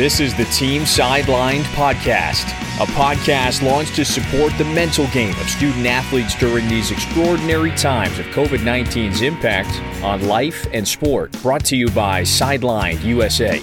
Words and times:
This 0.00 0.18
is 0.18 0.34
the 0.34 0.46
Team 0.46 0.84
Sidelined 0.84 1.64
Podcast, 1.74 2.48
a 2.82 2.86
podcast 2.92 3.60
launched 3.60 3.96
to 3.96 4.04
support 4.06 4.50
the 4.56 4.64
mental 4.64 5.06
game 5.08 5.38
of 5.38 5.46
student 5.50 5.84
athletes 5.84 6.34
during 6.36 6.66
these 6.68 6.90
extraordinary 6.90 7.70
times 7.72 8.18
of 8.18 8.24
COVID 8.28 8.60
19's 8.60 9.20
impact 9.20 9.68
on 10.02 10.26
life 10.26 10.66
and 10.72 10.88
sport. 10.88 11.32
Brought 11.42 11.66
to 11.66 11.76
you 11.76 11.90
by 11.90 12.22
Sidelined 12.22 13.04
USA. 13.04 13.60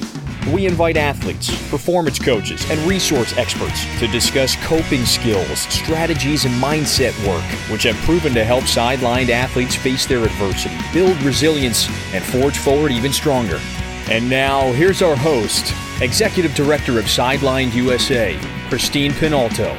We 0.54 0.68
invite 0.68 0.96
athletes, 0.96 1.50
performance 1.72 2.20
coaches, 2.20 2.70
and 2.70 2.80
resource 2.82 3.36
experts 3.36 3.84
to 3.98 4.06
discuss 4.06 4.56
coping 4.58 5.06
skills, 5.06 5.62
strategies, 5.62 6.46
and 6.46 6.54
mindset 6.62 7.18
work, 7.28 7.44
which 7.72 7.82
have 7.82 7.96
proven 8.06 8.36
to 8.36 8.44
help 8.44 8.66
sidelined 8.66 9.30
athletes 9.30 9.76
face 9.76 10.06
their 10.06 10.24
adversity, 10.24 10.78
build 10.94 11.20
resilience, 11.24 11.90
and 12.14 12.24
forge 12.24 12.60
forward 12.60 12.92
even 12.92 13.12
stronger. 13.12 13.60
And 14.08 14.30
now, 14.30 14.72
here's 14.74 15.02
our 15.02 15.16
host, 15.16 15.74
Executive 16.00 16.54
Director 16.54 17.00
of 17.00 17.06
Sidelined 17.06 17.74
USA, 17.74 18.38
Christine 18.70 19.12
Pinalto. 19.14 19.76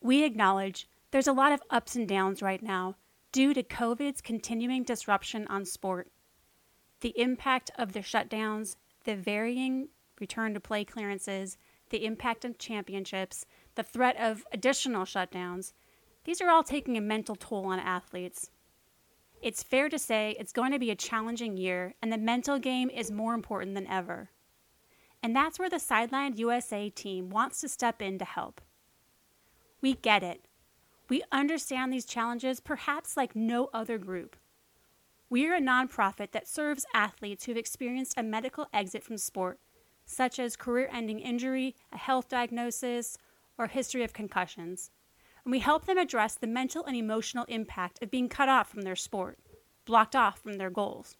We 0.00 0.24
acknowledge 0.24 0.88
there's 1.10 1.26
a 1.26 1.32
lot 1.34 1.52
of 1.52 1.62
ups 1.68 1.94
and 1.94 2.08
downs 2.08 2.40
right 2.40 2.62
now 2.62 2.96
due 3.32 3.52
to 3.52 3.62
COVID's 3.62 4.22
continuing 4.22 4.82
disruption 4.82 5.46
on 5.48 5.66
sport. 5.66 6.10
The 7.02 7.12
impact 7.20 7.70
of 7.76 7.92
the 7.92 8.00
shutdowns, 8.00 8.76
the 9.04 9.14
varying 9.14 9.88
return 10.18 10.54
to 10.54 10.60
play 10.60 10.86
clearances, 10.86 11.58
the 11.90 12.06
impact 12.06 12.46
on 12.46 12.54
championships, 12.58 13.44
the 13.74 13.82
threat 13.82 14.16
of 14.18 14.42
additional 14.52 15.04
shutdowns, 15.04 15.74
these 16.24 16.40
are 16.40 16.48
all 16.48 16.62
taking 16.62 16.96
a 16.96 17.02
mental 17.02 17.36
toll 17.36 17.66
on 17.66 17.78
athletes. 17.78 18.48
It's 19.44 19.62
fair 19.62 19.90
to 19.90 19.98
say 19.98 20.34
it's 20.40 20.54
going 20.54 20.72
to 20.72 20.78
be 20.78 20.90
a 20.90 20.96
challenging 20.96 21.58
year, 21.58 21.92
and 22.00 22.10
the 22.10 22.16
mental 22.16 22.58
game 22.58 22.88
is 22.88 23.10
more 23.10 23.34
important 23.34 23.74
than 23.74 23.86
ever. 23.86 24.30
And 25.22 25.36
that's 25.36 25.58
where 25.58 25.68
the 25.68 25.76
Sidelined 25.76 26.38
USA 26.38 26.88
team 26.88 27.28
wants 27.28 27.60
to 27.60 27.68
step 27.68 28.00
in 28.00 28.18
to 28.18 28.24
help. 28.24 28.62
We 29.82 29.96
get 29.96 30.22
it. 30.22 30.46
We 31.10 31.24
understand 31.30 31.92
these 31.92 32.06
challenges 32.06 32.58
perhaps 32.58 33.18
like 33.18 33.36
no 33.36 33.68
other 33.74 33.98
group. 33.98 34.34
We 35.28 35.46
are 35.46 35.56
a 35.56 35.60
nonprofit 35.60 36.32
that 36.32 36.48
serves 36.48 36.86
athletes 36.94 37.44
who 37.44 37.52
have 37.52 37.58
experienced 37.58 38.14
a 38.16 38.22
medical 38.22 38.68
exit 38.72 39.04
from 39.04 39.18
sport, 39.18 39.60
such 40.06 40.38
as 40.38 40.56
career 40.56 40.88
ending 40.90 41.20
injury, 41.20 41.76
a 41.92 41.98
health 41.98 42.30
diagnosis, 42.30 43.18
or 43.58 43.66
a 43.66 43.70
history 43.70 44.04
of 44.04 44.14
concussions 44.14 44.90
and 45.44 45.52
we 45.52 45.58
help 45.58 45.86
them 45.86 45.98
address 45.98 46.34
the 46.34 46.46
mental 46.46 46.84
and 46.84 46.96
emotional 46.96 47.44
impact 47.48 48.02
of 48.02 48.10
being 48.10 48.28
cut 48.28 48.48
off 48.48 48.70
from 48.70 48.82
their 48.82 48.96
sport, 48.96 49.38
blocked 49.84 50.16
off 50.16 50.40
from 50.40 50.54
their 50.54 50.70
goals. 50.70 51.16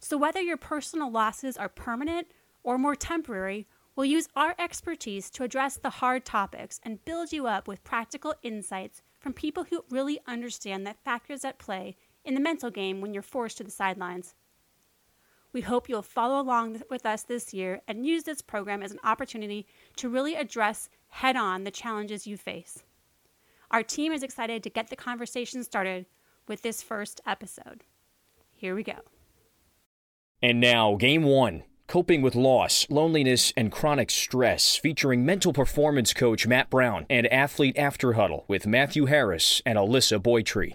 So, 0.00 0.16
whether 0.16 0.40
your 0.40 0.56
personal 0.56 1.10
losses 1.10 1.56
are 1.56 1.68
permanent 1.68 2.28
or 2.62 2.78
more 2.78 2.96
temporary, 2.96 3.66
we'll 3.94 4.06
use 4.06 4.28
our 4.36 4.54
expertise 4.58 5.30
to 5.30 5.44
address 5.44 5.76
the 5.76 5.90
hard 5.90 6.24
topics 6.24 6.80
and 6.82 7.04
build 7.04 7.32
you 7.32 7.46
up 7.46 7.66
with 7.66 7.84
practical 7.84 8.34
insights 8.42 9.02
from 9.18 9.32
people 9.32 9.64
who 9.64 9.84
really 9.90 10.20
understand 10.26 10.86
the 10.86 10.94
factors 11.04 11.44
at 11.44 11.58
play 11.58 11.96
in 12.24 12.34
the 12.34 12.40
mental 12.40 12.70
game 12.70 13.00
when 13.00 13.14
you're 13.14 13.22
forced 13.22 13.56
to 13.58 13.64
the 13.64 13.70
sidelines. 13.70 14.34
We 15.52 15.62
hope 15.62 15.88
you'll 15.88 16.02
follow 16.02 16.40
along 16.40 16.82
with 16.90 17.06
us 17.06 17.22
this 17.22 17.54
year 17.54 17.80
and 17.88 18.04
use 18.04 18.24
this 18.24 18.42
program 18.42 18.82
as 18.82 18.92
an 18.92 19.00
opportunity 19.02 19.66
to 19.96 20.08
really 20.08 20.34
address 20.34 20.90
head 21.08 21.36
on 21.36 21.64
the 21.64 21.70
challenges 21.70 22.26
you 22.26 22.36
face. 22.36 22.82
Our 23.70 23.82
team 23.82 24.12
is 24.12 24.22
excited 24.22 24.62
to 24.62 24.70
get 24.70 24.88
the 24.88 24.96
conversation 24.96 25.64
started 25.64 26.06
with 26.48 26.62
this 26.62 26.82
first 26.82 27.20
episode. 27.26 27.84
Here 28.52 28.74
we 28.74 28.82
go. 28.82 29.00
And 30.42 30.60
now, 30.60 30.96
game 30.96 31.24
one 31.24 31.64
coping 31.86 32.20
with 32.20 32.34
loss, 32.34 32.86
loneliness, 32.90 33.52
and 33.56 33.70
chronic 33.70 34.10
stress, 34.10 34.76
featuring 34.76 35.24
mental 35.24 35.52
performance 35.52 36.12
coach 36.12 36.46
Matt 36.46 36.70
Brown 36.70 37.06
and 37.08 37.26
athlete 37.32 37.78
after 37.78 38.14
huddle 38.14 38.44
with 38.48 38.66
Matthew 38.66 39.06
Harris 39.06 39.62
and 39.64 39.78
Alyssa 39.78 40.20
Boytree. 40.20 40.74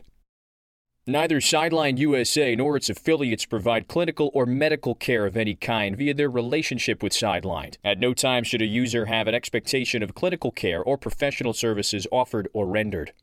Neither 1.07 1.39
Sidelined 1.39 1.97
USA 1.97 2.55
nor 2.55 2.77
its 2.77 2.87
affiliates 2.87 3.43
provide 3.43 3.87
clinical 3.87 4.29
or 4.35 4.45
medical 4.45 4.93
care 4.93 5.25
of 5.25 5.35
any 5.35 5.55
kind 5.55 5.97
via 5.97 6.13
their 6.13 6.29
relationship 6.29 7.01
with 7.01 7.11
Sideline. 7.11 7.71
At 7.83 7.99
no 7.99 8.13
time 8.13 8.43
should 8.43 8.61
a 8.61 8.67
user 8.67 9.07
have 9.07 9.27
an 9.27 9.33
expectation 9.33 10.03
of 10.03 10.13
clinical 10.13 10.51
care 10.51 10.83
or 10.83 10.99
professional 10.99 11.53
services 11.53 12.05
offered 12.11 12.49
or 12.53 12.67
rendered. 12.67 13.13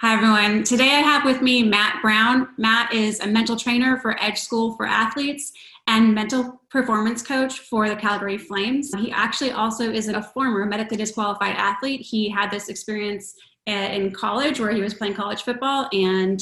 Hi, 0.00 0.12
everyone. 0.12 0.64
Today 0.64 0.90
I 0.90 1.00
have 1.00 1.24
with 1.24 1.40
me 1.40 1.62
Matt 1.62 2.02
Brown. 2.02 2.48
Matt 2.58 2.92
is 2.92 3.20
a 3.20 3.26
mental 3.26 3.56
trainer 3.56 3.96
for 3.96 4.22
Edge 4.22 4.38
School 4.38 4.76
for 4.76 4.84
Athletes 4.84 5.50
and 5.86 6.14
mental 6.14 6.60
performance 6.68 7.22
coach 7.22 7.60
for 7.60 7.88
the 7.88 7.96
Calgary 7.96 8.36
Flames. 8.36 8.92
He 8.98 9.10
actually 9.12 9.52
also 9.52 9.90
is 9.90 10.08
a 10.08 10.20
former 10.20 10.66
medically 10.66 10.98
disqualified 10.98 11.56
athlete. 11.56 12.02
He 12.02 12.28
had 12.28 12.50
this 12.50 12.68
experience 12.68 13.34
in 13.66 14.12
college 14.12 14.60
where 14.60 14.72
he 14.72 14.80
was 14.80 14.94
playing 14.94 15.14
college 15.14 15.42
football 15.42 15.88
and 15.92 16.40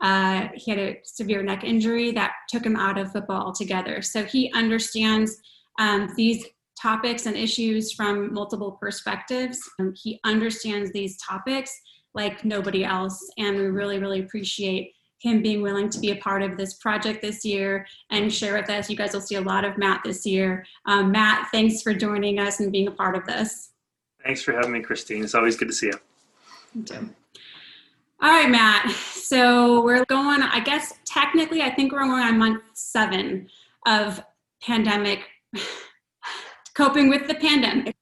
uh, 0.00 0.48
he 0.54 0.70
had 0.70 0.80
a 0.80 0.98
severe 1.04 1.42
neck 1.42 1.64
injury 1.64 2.10
that 2.12 2.32
took 2.48 2.64
him 2.64 2.76
out 2.76 2.98
of 2.98 3.12
football 3.12 3.42
altogether. 3.42 4.02
So 4.02 4.24
he 4.24 4.52
understands 4.52 5.36
um, 5.78 6.12
these 6.16 6.44
topics 6.80 7.26
and 7.26 7.36
issues 7.36 7.92
from 7.92 8.32
multiple 8.34 8.72
perspectives. 8.72 9.58
Um, 9.80 9.94
he 9.96 10.20
understands 10.24 10.92
these 10.92 11.16
topics 11.18 11.72
like 12.12 12.44
nobody 12.44 12.84
else, 12.84 13.18
and 13.38 13.56
we 13.56 13.64
really, 13.64 13.98
really 13.98 14.20
appreciate 14.20 14.92
him 15.20 15.42
being 15.42 15.62
willing 15.62 15.88
to 15.88 15.98
be 15.98 16.10
a 16.10 16.16
part 16.16 16.42
of 16.42 16.56
this 16.58 16.74
project 16.74 17.22
this 17.22 17.44
year 17.44 17.86
and 18.10 18.32
share 18.32 18.54
with 18.60 18.68
us. 18.68 18.90
You 18.90 18.96
guys 18.96 19.14
will 19.14 19.22
see 19.22 19.36
a 19.36 19.40
lot 19.40 19.64
of 19.64 19.78
Matt 19.78 20.02
this 20.04 20.26
year. 20.26 20.66
Um, 20.86 21.10
Matt, 21.10 21.48
thanks 21.50 21.80
for 21.80 21.94
joining 21.94 22.38
us 22.38 22.60
and 22.60 22.70
being 22.70 22.88
a 22.88 22.92
part 22.92 23.16
of 23.16 23.24
this. 23.24 23.70
Thanks 24.22 24.42
for 24.42 24.52
having 24.52 24.72
me, 24.72 24.80
Christine. 24.80 25.24
It's 25.24 25.34
always 25.34 25.56
good 25.56 25.68
to 25.68 25.74
see 25.74 25.86
you. 25.86 25.98
All 28.20 28.30
right, 28.30 28.50
Matt. 28.50 28.90
So 28.90 29.82
we're 29.82 30.04
going, 30.06 30.42
I 30.42 30.60
guess 30.60 30.94
technically, 31.04 31.62
I 31.62 31.70
think 31.70 31.92
we're 31.92 32.00
going 32.00 32.12
on 32.12 32.38
month 32.38 32.62
seven 32.74 33.48
of 33.86 34.22
pandemic, 34.62 35.20
coping 36.74 37.08
with 37.08 37.28
the 37.28 37.34
pandemic. 37.34 37.94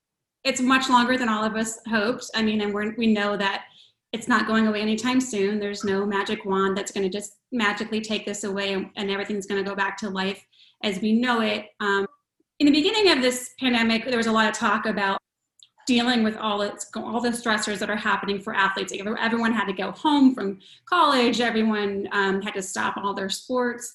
It's 0.44 0.60
much 0.60 0.88
longer 0.88 1.18
than 1.18 1.28
all 1.28 1.44
of 1.44 1.54
us 1.54 1.78
hoped. 1.88 2.30
I 2.34 2.42
mean, 2.42 2.60
and 2.62 2.72
we're, 2.72 2.94
we 2.96 3.08
know 3.08 3.36
that 3.36 3.64
it's 4.12 4.28
not 4.28 4.46
going 4.46 4.66
away 4.66 4.80
anytime 4.80 5.20
soon. 5.20 5.58
There's 5.58 5.84
no 5.84 6.06
magic 6.06 6.44
wand 6.44 6.76
that's 6.76 6.92
going 6.92 7.08
to 7.10 7.18
just 7.18 7.34
magically 7.50 8.00
take 8.00 8.24
this 8.26 8.44
away 8.44 8.74
and, 8.74 8.90
and 8.96 9.10
everything's 9.10 9.46
going 9.46 9.62
to 9.62 9.68
go 9.68 9.76
back 9.76 9.96
to 9.98 10.10
life 10.10 10.44
as 10.82 11.00
we 11.00 11.12
know 11.12 11.40
it. 11.40 11.66
Um, 11.80 12.06
in 12.58 12.66
the 12.66 12.72
beginning 12.72 13.10
of 13.10 13.22
this 13.22 13.50
pandemic, 13.58 14.04
there 14.04 14.16
was 14.16 14.26
a 14.26 14.32
lot 14.32 14.48
of 14.48 14.54
talk 14.54 14.86
about 14.86 15.18
dealing 15.86 16.22
with 16.22 16.36
all 16.36 16.62
its 16.62 16.90
all 16.94 17.20
the 17.20 17.30
stressors 17.30 17.78
that 17.78 17.90
are 17.90 17.96
happening 17.96 18.40
for 18.40 18.54
athletes. 18.54 18.92
Everyone 18.92 19.52
had 19.52 19.66
to 19.66 19.72
go 19.72 19.90
home 19.92 20.34
from 20.34 20.58
college. 20.86 21.40
Everyone 21.40 22.08
um, 22.12 22.42
had 22.42 22.54
to 22.54 22.62
stop 22.62 22.96
all 22.96 23.14
their 23.14 23.30
sports. 23.30 23.94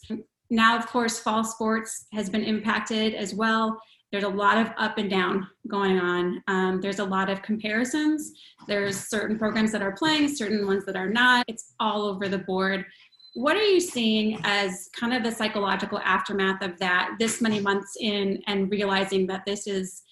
Now, 0.50 0.78
of 0.78 0.88
course, 0.88 1.20
fall 1.20 1.44
sports 1.44 2.06
has 2.14 2.30
been 2.30 2.44
impacted 2.44 3.14
as 3.14 3.34
well. 3.34 3.82
There's 4.12 4.24
a 4.24 4.30
lot 4.30 4.58
of 4.58 4.72
up 4.78 4.98
and 4.98 5.10
down 5.10 5.48
going 5.68 6.00
on. 6.00 6.42
Um, 6.48 6.80
there's 6.80 7.00
a 7.00 7.06
lot 7.06 7.30
of 7.30 7.42
comparisons. 7.42 8.32
There's 8.68 8.98
certain 8.98 9.38
programs 9.38 9.72
that 9.74 9.82
are 9.82 9.92
playing, 9.92 10.34
certain 10.34 10.66
ones 10.66 10.86
that 10.86 10.96
are 10.96 11.10
not. 11.10 11.44
It's 11.50 11.74
all 11.80 12.04
over 12.04 12.30
the 12.30 12.38
board. 12.38 12.86
What 13.34 13.58
are 13.58 13.64
you 13.64 13.82
seeing 13.82 14.40
as 14.44 14.90
kind 14.98 15.14
of 15.14 15.24
the 15.24 15.32
psychological 15.32 16.00
aftermath 16.00 16.64
of 16.64 16.80
that 16.80 17.16
this 17.20 17.42
many 17.42 17.60
months 17.60 17.98
in 18.00 18.42
and 18.48 18.72
realizing 18.72 19.28
that 19.28 19.44
this 19.46 19.68
is 19.68 20.04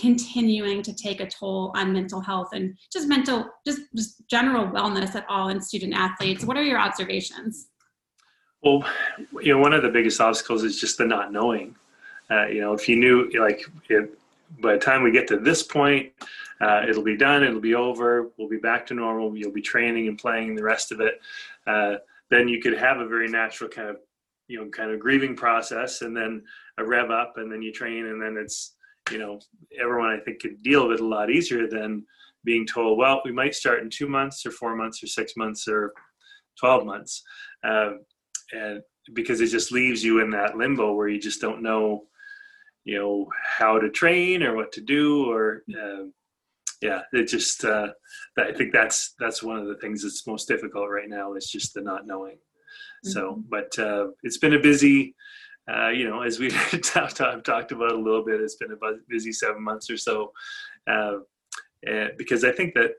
continuing 0.00 0.82
to 0.82 0.94
take 0.94 1.20
a 1.20 1.26
toll 1.26 1.72
on 1.74 1.92
mental 1.92 2.20
health 2.20 2.50
and 2.54 2.76
just 2.90 3.06
mental 3.06 3.50
just, 3.66 3.82
just 3.94 4.26
general 4.28 4.66
wellness 4.66 5.14
at 5.14 5.26
all 5.28 5.48
in 5.50 5.60
student 5.60 5.92
athletes. 5.94 6.44
What 6.44 6.56
are 6.56 6.62
your 6.62 6.78
observations? 6.78 7.68
Well 8.62 8.84
you 9.42 9.52
know 9.52 9.58
one 9.58 9.74
of 9.74 9.82
the 9.82 9.90
biggest 9.90 10.20
obstacles 10.20 10.64
is 10.64 10.80
just 10.80 10.98
the 10.98 11.04
not 11.04 11.32
knowing. 11.32 11.76
Uh, 12.30 12.46
you 12.46 12.60
know 12.60 12.72
if 12.72 12.88
you 12.88 12.96
knew 12.96 13.30
like 13.38 13.62
by 14.60 14.72
the 14.72 14.78
time 14.78 15.02
we 15.02 15.10
get 15.10 15.28
to 15.28 15.36
this 15.36 15.62
point 15.62 16.12
uh, 16.60 16.82
it'll 16.88 17.02
be 17.02 17.16
done 17.16 17.42
it'll 17.42 17.60
be 17.60 17.74
over 17.74 18.30
we'll 18.36 18.48
be 18.48 18.58
back 18.58 18.86
to 18.86 18.94
normal 18.94 19.36
you'll 19.36 19.52
be 19.52 19.62
training 19.62 20.08
and 20.08 20.18
playing 20.18 20.54
the 20.54 20.62
rest 20.62 20.92
of 20.92 21.00
it 21.00 21.20
uh, 21.66 21.96
then 22.30 22.48
you 22.48 22.60
could 22.60 22.76
have 22.76 22.98
a 23.00 23.06
very 23.06 23.28
natural 23.28 23.68
kind 23.68 23.88
of 23.88 23.96
you 24.48 24.58
know 24.58 24.68
kind 24.70 24.90
of 24.90 25.00
grieving 25.00 25.36
process 25.36 26.02
and 26.02 26.16
then 26.16 26.42
a 26.78 26.84
rev 26.84 27.10
up 27.10 27.34
and 27.36 27.50
then 27.52 27.62
you 27.62 27.72
train 27.72 28.06
and 28.06 28.22
then 28.22 28.36
it's 28.36 28.74
you 29.10 29.18
know, 29.18 29.40
everyone 29.78 30.10
I 30.10 30.18
think 30.18 30.40
could 30.40 30.62
deal 30.62 30.88
with 30.88 30.98
it 30.98 31.02
a 31.02 31.06
lot 31.06 31.30
easier 31.30 31.66
than 31.68 32.04
being 32.44 32.66
told, 32.66 32.98
well, 32.98 33.20
we 33.24 33.32
might 33.32 33.54
start 33.54 33.80
in 33.80 33.90
two 33.90 34.08
months 34.08 34.46
or 34.46 34.50
four 34.50 34.76
months 34.76 35.02
or 35.02 35.06
six 35.06 35.36
months 35.36 35.68
or 35.68 35.92
12 36.58 36.86
months. 36.86 37.22
Uh, 37.64 37.92
and 38.52 38.82
because 39.14 39.40
it 39.40 39.48
just 39.48 39.72
leaves 39.72 40.02
you 40.04 40.20
in 40.20 40.30
that 40.30 40.56
limbo 40.56 40.92
where 40.92 41.08
you 41.08 41.20
just 41.20 41.40
don't 41.40 41.62
know, 41.62 42.04
you 42.84 42.98
know, 42.98 43.26
how 43.58 43.78
to 43.78 43.90
train 43.90 44.42
or 44.42 44.54
what 44.54 44.72
to 44.72 44.80
do 44.80 45.30
or, 45.30 45.62
uh, 45.70 46.04
yeah, 46.80 47.02
it 47.12 47.24
just, 47.24 47.64
uh, 47.64 47.88
I 48.38 48.52
think 48.52 48.72
that's, 48.72 49.14
that's 49.18 49.42
one 49.42 49.58
of 49.58 49.66
the 49.66 49.76
things 49.76 50.02
that's 50.02 50.26
most 50.26 50.48
difficult 50.48 50.88
right 50.88 51.08
now 51.08 51.34
is 51.34 51.50
just 51.50 51.74
the 51.74 51.82
not 51.82 52.06
knowing. 52.06 52.36
Mm-hmm. 52.36 53.10
So, 53.10 53.42
but 53.48 53.78
uh, 53.78 54.08
it's 54.22 54.38
been 54.38 54.54
a 54.54 54.60
busy, 54.60 55.14
uh, 55.70 55.88
you 55.88 56.08
know, 56.08 56.22
as 56.22 56.38
we've 56.38 56.54
talked, 56.82 57.16
talked 57.16 57.72
about 57.72 57.92
a 57.92 57.98
little 57.98 58.24
bit, 58.24 58.40
it's 58.40 58.56
been 58.56 58.72
a 58.72 58.92
busy 59.08 59.32
seven 59.32 59.62
months 59.62 59.90
or 59.90 59.96
so. 59.96 60.32
Uh, 60.90 61.18
because 62.16 62.44
I 62.44 62.52
think 62.52 62.74
that 62.74 62.92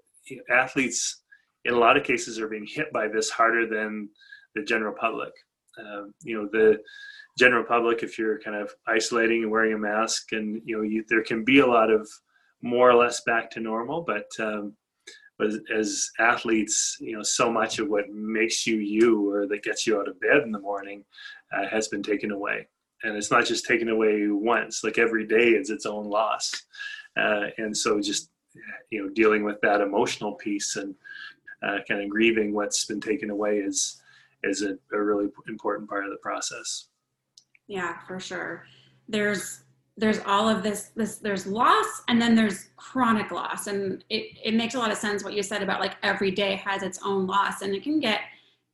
athletes, 0.49 1.23
in 1.65 1.73
a 1.73 1.77
lot 1.77 1.97
of 1.97 2.03
cases, 2.03 2.39
are 2.39 2.47
being 2.47 2.67
hit 2.67 2.91
by 2.93 3.07
this 3.07 3.29
harder 3.29 3.67
than 3.67 4.09
the 4.55 4.63
general 4.63 4.95
public. 4.99 5.31
Um, 5.79 6.13
you 6.23 6.37
know, 6.37 6.49
the 6.51 6.79
general 7.37 7.63
public, 7.63 8.03
if 8.03 8.17
you're 8.17 8.39
kind 8.39 8.55
of 8.55 8.71
isolating 8.87 9.43
and 9.43 9.51
wearing 9.51 9.73
a 9.73 9.77
mask, 9.77 10.31
and 10.31 10.61
you 10.65 10.77
know, 10.77 10.83
you, 10.83 11.03
there 11.09 11.23
can 11.23 11.43
be 11.43 11.59
a 11.59 11.67
lot 11.67 11.91
of 11.91 12.07
more 12.61 12.89
or 12.89 12.95
less 12.95 13.21
back 13.25 13.49
to 13.51 13.59
normal, 13.59 14.01
but 14.01 14.27
um, 14.39 14.73
but 15.41 15.49
as 15.75 16.11
athletes, 16.19 16.97
you 16.99 17.17
know, 17.17 17.23
so 17.23 17.51
much 17.51 17.79
of 17.79 17.89
what 17.89 18.07
makes 18.11 18.67
you 18.67 18.75
you 18.75 19.27
or 19.27 19.47
that 19.47 19.63
gets 19.63 19.87
you 19.87 19.99
out 19.99 20.07
of 20.07 20.19
bed 20.19 20.43
in 20.43 20.51
the 20.51 20.59
morning 20.59 21.03
uh, 21.51 21.67
has 21.67 21.87
been 21.87 22.03
taken 22.03 22.29
away. 22.29 22.67
And 23.01 23.17
it's 23.17 23.31
not 23.31 23.47
just 23.47 23.65
taken 23.65 23.89
away 23.89 24.27
once, 24.27 24.83
like 24.83 24.99
every 24.99 25.25
day 25.25 25.49
is 25.49 25.71
its 25.71 25.87
own 25.87 26.05
loss. 26.05 26.53
Uh, 27.17 27.45
and 27.57 27.75
so 27.75 27.99
just, 27.99 28.29
you 28.91 29.01
know, 29.01 29.09
dealing 29.09 29.43
with 29.43 29.59
that 29.61 29.81
emotional 29.81 30.33
piece 30.33 30.75
and 30.75 30.93
uh, 31.63 31.79
kind 31.87 32.03
of 32.03 32.09
grieving 32.09 32.53
what's 32.53 32.85
been 32.85 33.01
taken 33.01 33.31
away 33.31 33.57
is, 33.57 33.99
is 34.43 34.61
a, 34.61 34.77
a 34.93 35.01
really 35.01 35.27
important 35.47 35.89
part 35.89 36.05
of 36.05 36.11
the 36.11 36.17
process. 36.17 36.89
Yeah, 37.65 37.97
for 38.07 38.19
sure. 38.19 38.67
There's 39.09 39.63
there's 39.97 40.19
all 40.25 40.47
of 40.47 40.63
this 40.63 40.91
this 40.95 41.17
there's 41.17 41.45
loss 41.45 42.01
and 42.07 42.21
then 42.21 42.35
there's 42.35 42.69
chronic 42.77 43.31
loss. 43.31 43.67
And 43.67 44.03
it, 44.09 44.37
it 44.43 44.53
makes 44.53 44.75
a 44.75 44.79
lot 44.79 44.91
of 44.91 44.97
sense 44.97 45.23
what 45.23 45.33
you 45.33 45.43
said 45.43 45.61
about 45.61 45.79
like 45.79 45.95
every 46.01 46.31
day 46.31 46.55
has 46.55 46.81
its 46.81 46.99
own 47.03 47.27
loss. 47.27 47.61
And 47.61 47.75
it 47.75 47.83
can 47.83 47.99
get 47.99 48.21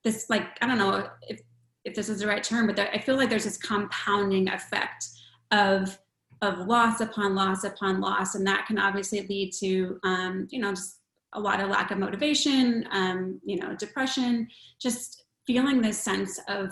this 0.04 0.30
like 0.30 0.46
i 0.62 0.68
don't 0.68 0.78
know 0.78 1.10
if 1.28 1.42
if 1.84 1.96
this 1.96 2.08
is 2.08 2.20
the 2.20 2.28
right 2.28 2.44
term 2.44 2.68
but 2.68 2.76
there, 2.76 2.90
i 2.94 3.00
feel 3.00 3.18
like 3.18 3.30
there's 3.30 3.44
this 3.44 3.58
compounding 3.58 4.48
effect 4.48 5.08
of 5.52 5.98
of 6.42 6.60
loss 6.68 7.02
upon 7.02 7.34
loss 7.36 7.64
upon 7.64 8.00
loss. 8.00 8.36
And 8.36 8.46
that 8.46 8.68
can 8.68 8.78
obviously 8.78 9.26
lead 9.28 9.52
to 9.60 10.00
um, 10.04 10.48
you 10.52 10.60
know 10.60 10.72
just 10.72 11.00
a 11.34 11.40
lot 11.40 11.60
of 11.60 11.70
lack 11.70 11.92
of 11.92 11.98
motivation 11.98 12.88
um, 12.92 13.42
you 13.44 13.58
know 13.58 13.76
depression 13.76 14.48
just 14.80 15.24
feeling 15.46 15.82
this 15.82 16.00
sense 16.00 16.40
of 16.48 16.72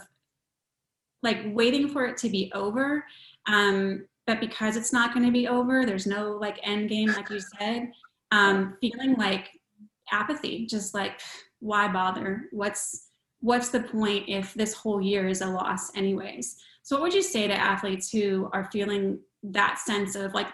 like 1.23 1.39
waiting 1.45 1.89
for 1.89 2.05
it 2.05 2.17
to 2.17 2.29
be 2.29 2.51
over. 2.53 3.03
Um, 3.47 4.05
but 4.27 4.39
because 4.39 4.75
it's 4.75 4.93
not 4.93 5.13
going 5.13 5.25
to 5.25 5.31
be 5.31 5.47
over 5.47 5.85
there's 5.85 6.07
no 6.07 6.31
like 6.31 6.59
end 6.63 6.89
game 6.89 7.09
like 7.13 7.29
you 7.29 7.39
said 7.59 7.91
um, 8.31 8.75
feeling 8.81 9.15
like 9.15 9.49
apathy 10.11 10.65
just 10.65 10.93
like 10.93 11.19
why 11.65 11.87
bother? 11.91 12.45
What's 12.51 13.09
what's 13.39 13.69
the 13.69 13.81
point 13.81 14.25
if 14.27 14.53
this 14.53 14.73
whole 14.73 15.01
year 15.01 15.27
is 15.27 15.41
a 15.41 15.47
loss 15.47 15.95
anyways? 15.95 16.57
So 16.83 16.95
what 16.95 17.03
would 17.03 17.13
you 17.13 17.23
say 17.23 17.47
to 17.47 17.53
athletes 17.53 18.11
who 18.11 18.49
are 18.53 18.69
feeling 18.71 19.19
that 19.43 19.79
sense 19.79 20.15
of 20.15 20.33
like 20.33 20.47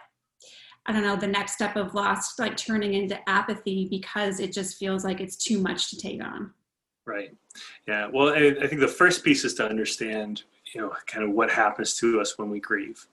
i 0.85 0.91
don't 0.91 1.03
know 1.03 1.15
the 1.15 1.27
next 1.27 1.53
step 1.53 1.77
of 1.77 1.93
loss 1.93 2.37
like 2.39 2.57
turning 2.57 2.93
into 2.93 3.17
apathy 3.29 3.87
because 3.89 4.41
it 4.41 4.51
just 4.51 4.77
feels 4.77 5.05
like 5.05 5.21
it's 5.21 5.37
too 5.37 5.61
much 5.61 5.89
to 5.89 5.97
take 5.97 6.21
on? 6.21 6.51
Right. 7.05 7.33
Yeah 7.87 8.07
well 8.11 8.33
i, 8.33 8.53
I 8.61 8.67
think 8.67 8.81
the 8.81 8.87
first 8.87 9.23
piece 9.23 9.45
is 9.45 9.53
to 9.55 9.65
understand 9.67 10.43
you 10.73 10.81
know 10.81 10.93
kind 11.07 11.23
of 11.23 11.31
what 11.31 11.49
happens 11.49 11.95
to 11.97 12.19
us 12.19 12.37
when 12.37 12.49
we 12.49 12.59
grieve 12.59 13.07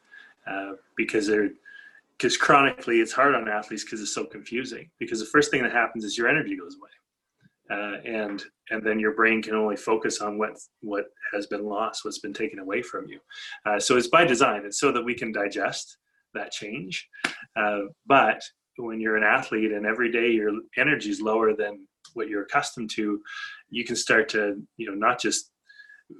uh, 0.49 0.73
because 0.97 1.27
they're 1.27 1.51
because 2.17 2.37
chronically 2.37 3.01
it's 3.01 3.13
hard 3.13 3.35
on 3.35 3.49
athletes 3.49 3.85
because 3.85 4.01
it's 4.01 4.15
so 4.15 4.25
confusing 4.25 4.91
because 4.99 5.21
the 5.21 5.27
first 5.27 5.51
thing 5.51 5.63
that 5.63 5.73
happens 5.73 6.05
is 6.05 6.19
your 6.19 6.29
energy 6.29 6.57
goes 6.57 6.77
away. 6.77 6.91
Uh, 7.71 8.01
and 8.07 8.45
and 8.71 8.83
then 8.83 8.99
your 8.99 9.13
brain 9.13 9.43
can 9.43 9.55
only 9.55 9.77
focus 9.77 10.21
on 10.21 10.39
what 10.39 10.59
what 10.81 11.07
has 11.35 11.47
been 11.47 11.65
lost 11.65 12.05
what's 12.05 12.19
been 12.19 12.33
taken 12.33 12.59
away 12.59 12.83
from 12.83 13.07
you. 13.09 13.21
Uh, 13.67 13.79
so 13.79 13.97
it's 13.97 14.09
by 14.09 14.25
design. 14.25 14.63
It's 14.65 14.81
so 14.81 14.91
that 14.91 15.05
we 15.05 15.15
can 15.15 15.33
digest 15.33 15.99
that 16.35 16.51
change. 16.51 17.07
Uh, 17.57 17.81
but 18.07 18.43
when 18.79 19.01
you're 19.01 19.17
an 19.17 19.25
athlete 19.25 19.73
and 19.73 19.85
every 19.85 20.11
day 20.11 20.31
your 20.31 20.53
energy 20.77 21.11
is 21.11 21.21
lower 21.21 21.55
than 21.55 21.87
what 22.15 22.29
you're 22.29 22.43
accustomed 22.43 22.89
to 22.89 23.21
you 23.71 23.85
can 23.85 23.97
start 23.97 24.29
to 24.29 24.63
you 24.77 24.87
know 24.87 24.95
not 24.95 25.21
just 25.21 25.51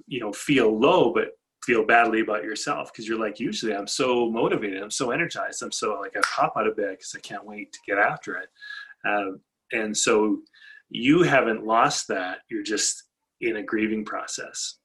you 0.07 0.21
know 0.21 0.33
feel 0.33 0.79
low 0.79 1.13
but 1.13 1.29
feel 1.69 1.85
badly 1.85 2.21
about 2.21 2.45
yourself 2.45 2.91
because 2.91 3.07
you're 3.07 3.21
like 3.21 3.39
usually 3.39 3.75
i'm 3.75 3.87
so 3.87 4.31
motivated 4.31 4.83
i'm 4.83 4.91
so 4.91 5.11
energized 5.11 5.63
i'm 5.63 5.71
so 5.71 5.99
like 6.01 6.17
i 6.17 6.21
pop 6.35 6.55
out 6.57 6.67
of 6.67 6.75
bed 6.77 6.93
because 6.93 7.15
i 7.15 7.21
can't 7.21 7.45
wait 7.45 7.71
to 7.73 7.79
get 7.87 7.99
after 7.99 8.37
it. 8.37 8.49
Um, 9.07 9.41
and 9.73 9.95
so 9.95 10.39
you 10.89 11.23
haven't 11.23 11.67
lost 11.67 12.09
that 12.09 12.39
you're 12.51 12.63
just 12.63 13.05
in 13.43 13.57
a 13.57 13.63
grieving 13.63 14.03
process 14.03 14.79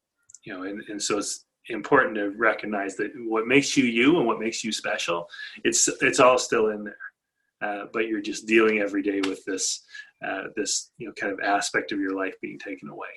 you 0.43 0.53
know 0.53 0.63
and, 0.63 0.83
and 0.89 1.01
so 1.01 1.17
it's 1.17 1.45
important 1.69 2.15
to 2.15 2.33
recognize 2.37 2.97
that 2.97 3.11
what 3.27 3.47
makes 3.47 3.77
you 3.77 3.85
you 3.85 4.17
and 4.17 4.27
what 4.27 4.41
makes 4.41 4.61
you 4.65 4.71
special 4.73 5.25
it's 5.63 5.87
it's 6.01 6.19
all 6.19 6.37
still 6.37 6.67
in 6.67 6.83
there. 6.83 6.97
Uh, 7.63 7.85
but 7.93 8.07
you're 8.07 8.21
just 8.21 8.45
dealing 8.45 8.79
every 8.79 9.01
day 9.01 9.21
with 9.21 9.43
this 9.45 9.85
uh, 10.25 10.43
this 10.57 10.91
you 10.97 11.07
know 11.07 11.13
kind 11.13 11.31
of 11.31 11.39
aspect 11.39 11.93
of 11.93 11.99
your 11.99 12.13
life 12.13 12.35
being 12.41 12.59
taken 12.59 12.89
away. 12.89 13.07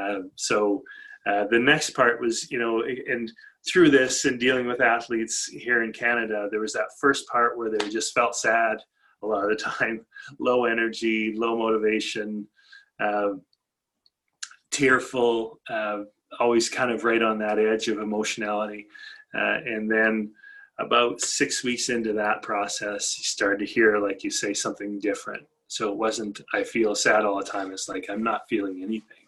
Uh, 0.00 0.20
so 0.36 0.82
uh, 1.26 1.46
the 1.50 1.58
next 1.58 1.90
part 1.90 2.20
was, 2.20 2.50
you 2.50 2.58
know, 2.58 2.82
and 2.82 3.30
through 3.66 3.90
this 3.90 4.24
and 4.26 4.38
dealing 4.38 4.66
with 4.66 4.80
athletes 4.80 5.46
here 5.46 5.82
in 5.82 5.92
Canada, 5.92 6.48
there 6.50 6.60
was 6.60 6.74
that 6.74 6.90
first 7.00 7.26
part 7.28 7.56
where 7.56 7.70
they 7.70 7.88
just 7.88 8.12
felt 8.14 8.36
sad 8.36 8.78
a 9.22 9.26
lot 9.26 9.50
of 9.50 9.56
the 9.56 9.64
time, 9.78 10.04
low 10.38 10.66
energy, 10.66 11.34
low 11.34 11.56
motivation, 11.56 12.46
uh, 13.00 13.30
tearful, 14.70 15.60
uh, 15.70 16.00
always 16.40 16.68
kind 16.68 16.90
of 16.90 17.04
right 17.04 17.22
on 17.22 17.38
that 17.38 17.58
edge 17.58 17.88
of 17.88 17.98
emotionality. 17.98 18.86
Uh, 19.34 19.58
and 19.64 19.90
then 19.90 20.32
about 20.78 21.20
six 21.20 21.64
weeks 21.64 21.88
into 21.88 22.12
that 22.12 22.42
process, 22.42 23.16
you 23.18 23.24
started 23.24 23.60
to 23.60 23.72
hear, 23.72 23.98
like 23.98 24.24
you 24.24 24.30
say, 24.30 24.52
something 24.52 24.98
different. 24.98 25.46
So 25.68 25.90
it 25.90 25.96
wasn't, 25.96 26.40
I 26.52 26.64
feel 26.64 26.94
sad 26.94 27.24
all 27.24 27.38
the 27.38 27.44
time. 27.44 27.72
It's 27.72 27.88
like, 27.88 28.06
I'm 28.10 28.22
not 28.22 28.48
feeling 28.48 28.82
anything 28.82 29.23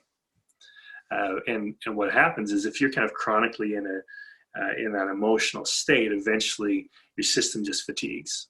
uh, 1.10 1.34
and 1.46 1.74
and 1.86 1.96
what 1.96 2.12
happens 2.12 2.52
is 2.52 2.66
if 2.66 2.80
you're 2.80 2.92
kind 2.92 3.04
of 3.04 3.14
chronically 3.14 3.74
in 3.74 3.86
a 3.86 4.60
uh, 4.60 4.72
in 4.78 4.92
that 4.92 5.08
emotional 5.08 5.64
state, 5.64 6.12
eventually 6.12 6.88
your 7.16 7.24
system 7.24 7.64
just 7.64 7.84
fatigues 7.84 8.48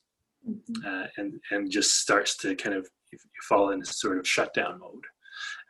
mm-hmm. 0.49 0.87
uh, 0.87 1.07
and 1.17 1.41
and 1.51 1.71
just 1.71 2.01
starts 2.01 2.37
to 2.39 2.55
kind 2.55 2.77
of 2.77 2.89
you 3.13 3.19
fall 3.49 3.71
into 3.71 3.87
sort 3.87 4.19
of 4.19 4.27
shutdown 4.27 4.79
mode. 4.79 5.05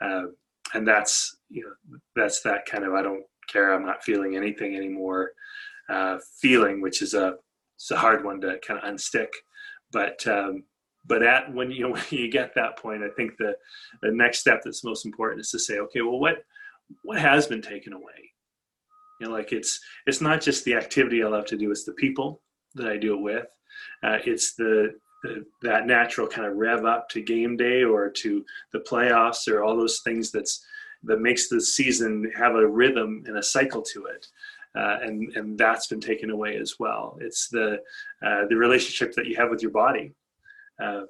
Uh, 0.00 0.30
and 0.74 0.86
that's 0.86 1.38
you 1.48 1.62
know 1.62 1.98
that's 2.14 2.42
that 2.42 2.66
kind 2.66 2.84
of 2.84 2.92
I 2.92 3.02
don't 3.02 3.24
care, 3.48 3.72
I'm 3.72 3.86
not 3.86 4.04
feeling 4.04 4.36
anything 4.36 4.76
anymore 4.76 5.32
uh, 5.88 6.18
feeling, 6.40 6.80
which 6.80 7.02
is 7.02 7.14
a 7.14 7.34
it's 7.76 7.90
a 7.90 7.96
hard 7.96 8.24
one 8.24 8.40
to 8.40 8.58
kind 8.66 8.80
of 8.80 8.92
unstick. 8.92 9.28
But 9.92 10.26
um, 10.26 10.64
but 11.06 11.22
at 11.22 11.52
when 11.52 11.70
you 11.70 11.88
when 11.92 12.02
you 12.10 12.30
get 12.30 12.54
that 12.54 12.78
point, 12.78 13.02
I 13.02 13.08
think 13.16 13.36
the 13.38 13.56
the 14.02 14.12
next 14.12 14.40
step 14.40 14.62
that's 14.64 14.84
most 14.84 15.06
important 15.06 15.40
is 15.40 15.50
to 15.50 15.58
say, 15.58 15.78
okay, 15.78 16.02
well, 16.02 16.18
what 16.18 16.44
what 17.02 17.18
has 17.18 17.46
been 17.46 17.62
taken 17.62 17.92
away? 17.92 18.32
You 19.20 19.26
know 19.26 19.32
like 19.32 19.52
it's 19.52 19.80
it's 20.06 20.20
not 20.20 20.42
just 20.42 20.64
the 20.64 20.74
activity 20.74 21.22
i 21.22 21.26
love 21.26 21.46
to 21.46 21.56
do 21.56 21.70
it's 21.70 21.84
the 21.84 21.94
people 21.94 22.42
that 22.74 22.86
i 22.86 22.98
do 22.98 23.14
it 23.14 23.22
with. 23.22 23.46
Uh, 24.02 24.18
it's 24.24 24.54
the, 24.54 24.94
the, 25.22 25.44
that 25.62 25.86
natural 25.86 26.26
kind 26.26 26.46
of 26.46 26.56
rev 26.56 26.84
up 26.84 27.08
to 27.10 27.22
game 27.22 27.56
day 27.56 27.82
or 27.82 28.10
to 28.10 28.44
the 28.72 28.80
playoffs 28.80 29.48
or 29.48 29.62
all 29.62 29.76
those 29.76 30.00
things 30.00 30.30
that's 30.30 30.64
that 31.02 31.20
makes 31.20 31.48
the 31.48 31.60
season 31.60 32.30
have 32.36 32.54
a 32.54 32.66
rhythm 32.66 33.22
and 33.26 33.38
a 33.38 33.42
cycle 33.42 33.82
to 33.82 34.06
it. 34.06 34.26
Uh, 34.76 34.98
and 35.02 35.34
and 35.36 35.58
that's 35.58 35.86
been 35.86 36.00
taken 36.00 36.30
away 36.30 36.56
as 36.56 36.74
well. 36.78 37.16
It's 37.20 37.48
the 37.48 37.80
uh, 38.24 38.46
the 38.48 38.56
relationship 38.56 39.14
that 39.14 39.26
you 39.26 39.36
have 39.36 39.48
with 39.48 39.62
your 39.62 39.70
body. 39.70 40.12
Uh, 40.82 41.02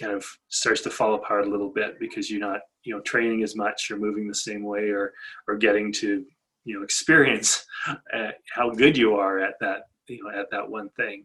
kind 0.00 0.12
of 0.12 0.24
starts 0.48 0.80
to 0.82 0.90
fall 0.90 1.14
apart 1.14 1.46
a 1.46 1.50
little 1.50 1.70
bit 1.70 1.98
because 2.00 2.30
you're 2.30 2.40
not 2.40 2.60
you 2.84 2.94
know 2.94 3.00
training 3.02 3.42
as 3.42 3.56
much 3.56 3.90
or 3.90 3.96
moving 3.96 4.28
the 4.28 4.34
same 4.34 4.62
way 4.62 4.90
or 4.90 5.12
or 5.48 5.56
getting 5.56 5.92
to 5.92 6.24
you 6.64 6.76
know 6.76 6.82
experience 6.82 7.64
uh, 7.88 8.30
how 8.52 8.70
good 8.70 8.96
you 8.96 9.14
are 9.14 9.38
at 9.38 9.54
that 9.60 9.82
you 10.08 10.22
know 10.22 10.30
at 10.30 10.50
that 10.50 10.68
one 10.68 10.88
thing. 10.90 11.24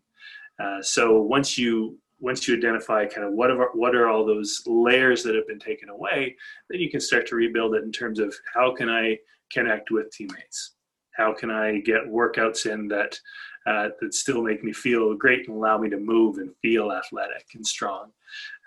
Uh, 0.61 0.81
so 0.81 1.21
once 1.21 1.57
you 1.57 1.97
once 2.19 2.47
you 2.47 2.55
identify 2.55 3.05
kind 3.05 3.25
of 3.25 3.33
what 3.33 3.49
are 3.49 3.69
what 3.73 3.95
are 3.95 4.09
all 4.09 4.25
those 4.25 4.61
layers 4.65 5.23
that 5.23 5.35
have 5.35 5.47
been 5.47 5.59
taken 5.59 5.89
away 5.89 6.35
then 6.69 6.79
you 6.79 6.89
can 6.89 6.99
start 6.99 7.25
to 7.25 7.35
rebuild 7.35 7.75
it 7.75 7.83
in 7.83 7.91
terms 7.91 8.19
of 8.19 8.35
how 8.53 8.73
can 8.73 8.89
i 8.89 9.17
connect 9.51 9.89
with 9.89 10.11
teammates? 10.11 10.75
How 11.15 11.33
can 11.33 11.49
i 11.49 11.79
get 11.79 12.05
workouts 12.07 12.71
in 12.71 12.87
that 12.89 13.17
uh, 13.69 13.89
that 14.01 14.13
still 14.13 14.41
make 14.41 14.63
me 14.63 14.73
feel 14.73 15.13
great 15.13 15.47
and 15.47 15.55
allow 15.55 15.77
me 15.77 15.89
to 15.89 15.97
move 15.97 16.37
and 16.37 16.55
feel 16.61 16.91
athletic 16.91 17.45
and 17.53 17.65
strong 17.65 18.11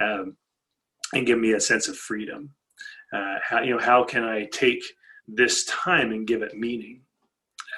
um, 0.01 0.37
and 1.15 1.27
give 1.27 1.39
me 1.39 1.53
a 1.53 1.61
sense 1.61 1.89
of 1.89 1.97
freedom 1.97 2.51
uh, 3.13 3.37
how 3.43 3.61
you 3.61 3.75
know 3.75 3.81
how 3.81 4.05
can 4.05 4.25
I 4.25 4.47
take 4.47 4.83
this 5.29 5.65
time 5.67 6.13
and 6.13 6.27
give 6.27 6.43
it 6.43 6.57
meaning, 6.57 7.03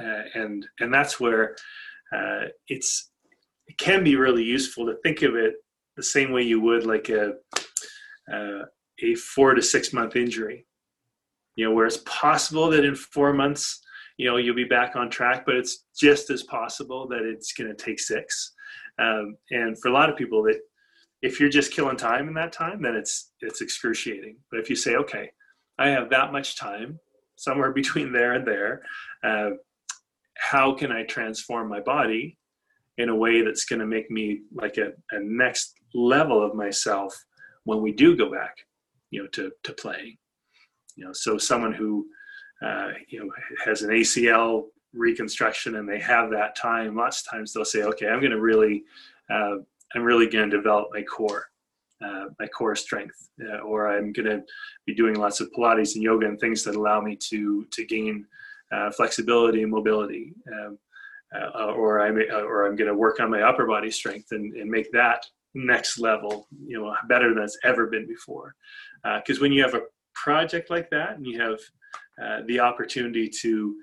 uh, 0.00 0.22
and 0.34 0.66
and 0.80 0.94
that's 0.94 1.18
where 1.18 1.56
uh, 2.14 2.46
it's 2.68 3.10
it 3.66 3.76
can 3.78 4.04
be 4.04 4.16
really 4.16 4.44
useful 4.44 4.86
to 4.86 4.96
think 5.02 5.22
of 5.22 5.34
it 5.34 5.54
the 5.96 6.02
same 6.02 6.32
way 6.32 6.42
you 6.42 6.60
would 6.60 6.86
like 6.86 7.08
a 7.08 7.32
uh, 8.32 8.64
a 9.02 9.14
four 9.16 9.54
to 9.54 9.62
six 9.62 9.92
month 9.92 10.16
injury. 10.16 10.66
You 11.56 11.66
know, 11.66 11.74
where 11.74 11.86
it's 11.86 12.02
possible 12.04 12.70
that 12.70 12.84
in 12.84 12.94
four 12.94 13.32
months 13.32 13.80
you 14.16 14.28
know 14.28 14.36
you'll 14.36 14.54
be 14.54 14.64
back 14.64 14.96
on 14.96 15.10
track 15.10 15.44
but 15.44 15.56
it's 15.56 15.84
just 15.96 16.30
as 16.30 16.42
possible 16.44 17.08
that 17.08 17.22
it's 17.22 17.52
going 17.52 17.68
to 17.68 17.84
take 17.84 18.00
six. 18.00 18.52
Um, 18.98 19.36
and 19.50 19.78
for 19.80 19.88
a 19.88 19.92
lot 19.92 20.08
of 20.08 20.16
people 20.16 20.42
that 20.44 20.60
if 21.20 21.40
you're 21.40 21.48
just 21.48 21.72
killing 21.72 21.96
time 21.96 22.28
in 22.28 22.34
that 22.34 22.52
time 22.52 22.82
then 22.82 22.94
it's 22.94 23.32
it's 23.40 23.60
excruciating. 23.60 24.36
But 24.50 24.60
if 24.60 24.70
you 24.70 24.76
say 24.76 24.96
okay 24.96 25.30
i 25.78 25.88
have 25.88 26.10
that 26.10 26.32
much 26.32 26.56
time 26.56 26.98
somewhere 27.36 27.72
between 27.80 28.12
there 28.12 28.34
and 28.34 28.46
there 28.46 28.82
uh, 29.24 29.50
how 30.36 30.74
can 30.74 30.92
i 30.92 31.02
transform 31.04 31.68
my 31.68 31.80
body 31.80 32.38
in 32.98 33.08
a 33.08 33.14
way 33.14 33.42
that's 33.42 33.64
going 33.64 33.80
to 33.80 33.86
make 33.86 34.08
me 34.10 34.42
like 34.52 34.76
a, 34.76 34.92
a 35.10 35.20
next 35.20 35.74
level 35.94 36.44
of 36.44 36.54
myself 36.54 37.12
when 37.64 37.80
we 37.80 37.90
do 37.90 38.16
go 38.16 38.30
back 38.30 38.56
you 39.14 39.22
know 39.22 39.28
to 39.28 39.50
to 39.62 39.72
playing? 39.72 40.16
You 40.96 41.06
know 41.06 41.12
so 41.12 41.38
someone 41.38 41.72
who 41.72 42.06
uh, 42.64 42.88
you 43.08 43.20
know 43.20 43.30
has 43.64 43.82
an 43.82 43.90
acl 43.90 44.64
reconstruction 44.92 45.76
and 45.76 45.88
they 45.88 45.98
have 45.98 46.30
that 46.30 46.56
time 46.56 46.96
lots 46.96 47.20
of 47.20 47.30
times 47.30 47.52
they'll 47.52 47.64
say 47.64 47.82
okay 47.82 48.08
i'm 48.08 48.20
going 48.20 48.30
to 48.30 48.40
really 48.40 48.84
uh, 49.30 49.56
i'm 49.94 50.02
really 50.02 50.28
going 50.28 50.48
to 50.48 50.56
develop 50.56 50.88
my 50.92 51.02
core 51.02 51.46
uh, 52.04 52.26
my 52.38 52.46
core 52.46 52.76
strength 52.76 53.28
uh, 53.48 53.58
or 53.58 53.88
i'm 53.88 54.12
going 54.12 54.26
to 54.26 54.42
be 54.86 54.94
doing 54.94 55.14
lots 55.14 55.40
of 55.40 55.50
pilates 55.52 55.94
and 55.94 56.02
yoga 56.02 56.26
and 56.26 56.38
things 56.38 56.62
that 56.62 56.76
allow 56.76 57.00
me 57.00 57.16
to 57.16 57.66
to 57.72 57.84
gain 57.84 58.24
uh, 58.72 58.90
flexibility 58.90 59.62
and 59.62 59.70
mobility 59.70 60.32
um, 60.52 60.78
uh, 61.36 61.72
or 61.72 62.00
i'm 62.00 62.16
or 62.16 62.66
i'm 62.66 62.76
going 62.76 62.88
to 62.88 62.96
work 62.96 63.20
on 63.20 63.30
my 63.30 63.42
upper 63.42 63.66
body 63.66 63.90
strength 63.90 64.32
and, 64.32 64.54
and 64.54 64.70
make 64.70 64.90
that 64.92 65.24
next 65.54 65.98
level 65.98 66.48
you 66.66 66.80
know 66.80 66.94
better 67.08 67.32
than 67.32 67.44
it's 67.44 67.58
ever 67.64 67.86
been 67.86 68.06
before. 68.06 68.54
Because 69.04 69.40
when 69.40 69.52
you 69.52 69.62
have 69.62 69.74
a 69.74 69.82
project 70.14 70.70
like 70.70 70.88
that 70.90 71.16
and 71.16 71.26
you 71.26 71.40
have 71.40 71.60
uh, 72.22 72.40
the 72.46 72.60
opportunity 72.60 73.28
to 73.28 73.74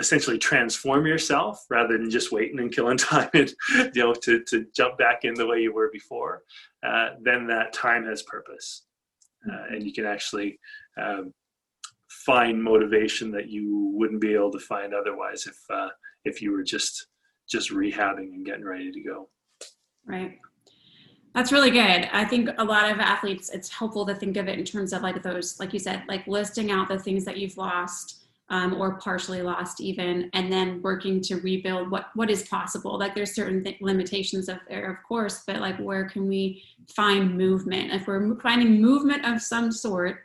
essentially 0.00 0.38
transform 0.38 1.06
yourself 1.06 1.64
rather 1.70 1.96
than 1.96 2.10
just 2.10 2.32
waiting 2.32 2.58
and 2.60 2.72
killing 2.72 2.96
time 3.12 3.30
and 3.34 3.52
you 3.94 4.02
know 4.02 4.14
to, 4.14 4.42
to 4.44 4.66
jump 4.74 4.98
back 4.98 5.24
in 5.24 5.34
the 5.34 5.46
way 5.46 5.60
you 5.60 5.72
were 5.72 5.90
before 5.92 6.42
uh, 6.84 7.10
then 7.22 7.46
that 7.46 7.72
time 7.72 8.04
has 8.04 8.22
purpose. 8.22 8.82
Uh, 9.50 9.74
and 9.74 9.82
you 9.82 9.92
can 9.92 10.06
actually 10.06 10.58
um, 11.00 11.32
find 12.08 12.62
motivation 12.62 13.30
that 13.30 13.48
you 13.48 13.92
wouldn't 13.94 14.20
be 14.20 14.34
able 14.34 14.50
to 14.50 14.58
find 14.58 14.94
otherwise 14.94 15.46
if 15.46 15.58
uh, 15.70 15.88
if 16.24 16.40
you 16.40 16.52
were 16.52 16.62
just 16.62 17.06
just 17.48 17.70
rehabbing 17.70 18.32
and 18.32 18.46
getting 18.46 18.64
ready 18.64 18.90
to 18.90 19.00
go. 19.02 19.28
Right 20.06 20.38
that's 21.34 21.50
really 21.50 21.70
good. 21.70 22.08
I 22.12 22.24
think 22.24 22.48
a 22.58 22.64
lot 22.64 22.90
of 22.90 23.00
athletes, 23.00 23.50
it's 23.50 23.68
helpful 23.68 24.06
to 24.06 24.14
think 24.14 24.36
of 24.36 24.46
it 24.46 24.58
in 24.58 24.64
terms 24.64 24.92
of 24.92 25.02
like 25.02 25.20
those, 25.22 25.58
like 25.58 25.72
you 25.72 25.80
said, 25.80 26.04
like 26.06 26.26
listing 26.28 26.70
out 26.70 26.88
the 26.88 26.98
things 26.98 27.24
that 27.24 27.38
you've 27.38 27.56
lost 27.56 28.24
um, 28.50 28.74
or 28.74 28.98
partially 28.98 29.42
lost 29.42 29.80
even, 29.80 30.30
and 30.34 30.52
then 30.52 30.80
working 30.82 31.20
to 31.22 31.36
rebuild 31.36 31.90
what 31.90 32.10
what 32.14 32.30
is 32.30 32.46
possible. 32.46 32.98
Like 32.98 33.14
there's 33.14 33.34
certain 33.34 33.64
th- 33.64 33.80
limitations 33.80 34.48
of 34.48 34.58
there, 34.68 34.90
of 34.92 35.02
course, 35.02 35.42
but 35.46 35.60
like 35.60 35.78
where 35.78 36.08
can 36.08 36.28
we 36.28 36.62
find 36.94 37.36
movement? 37.36 37.92
If 37.92 38.06
we're 38.06 38.38
finding 38.40 38.80
movement 38.80 39.26
of 39.26 39.40
some 39.40 39.72
sort 39.72 40.20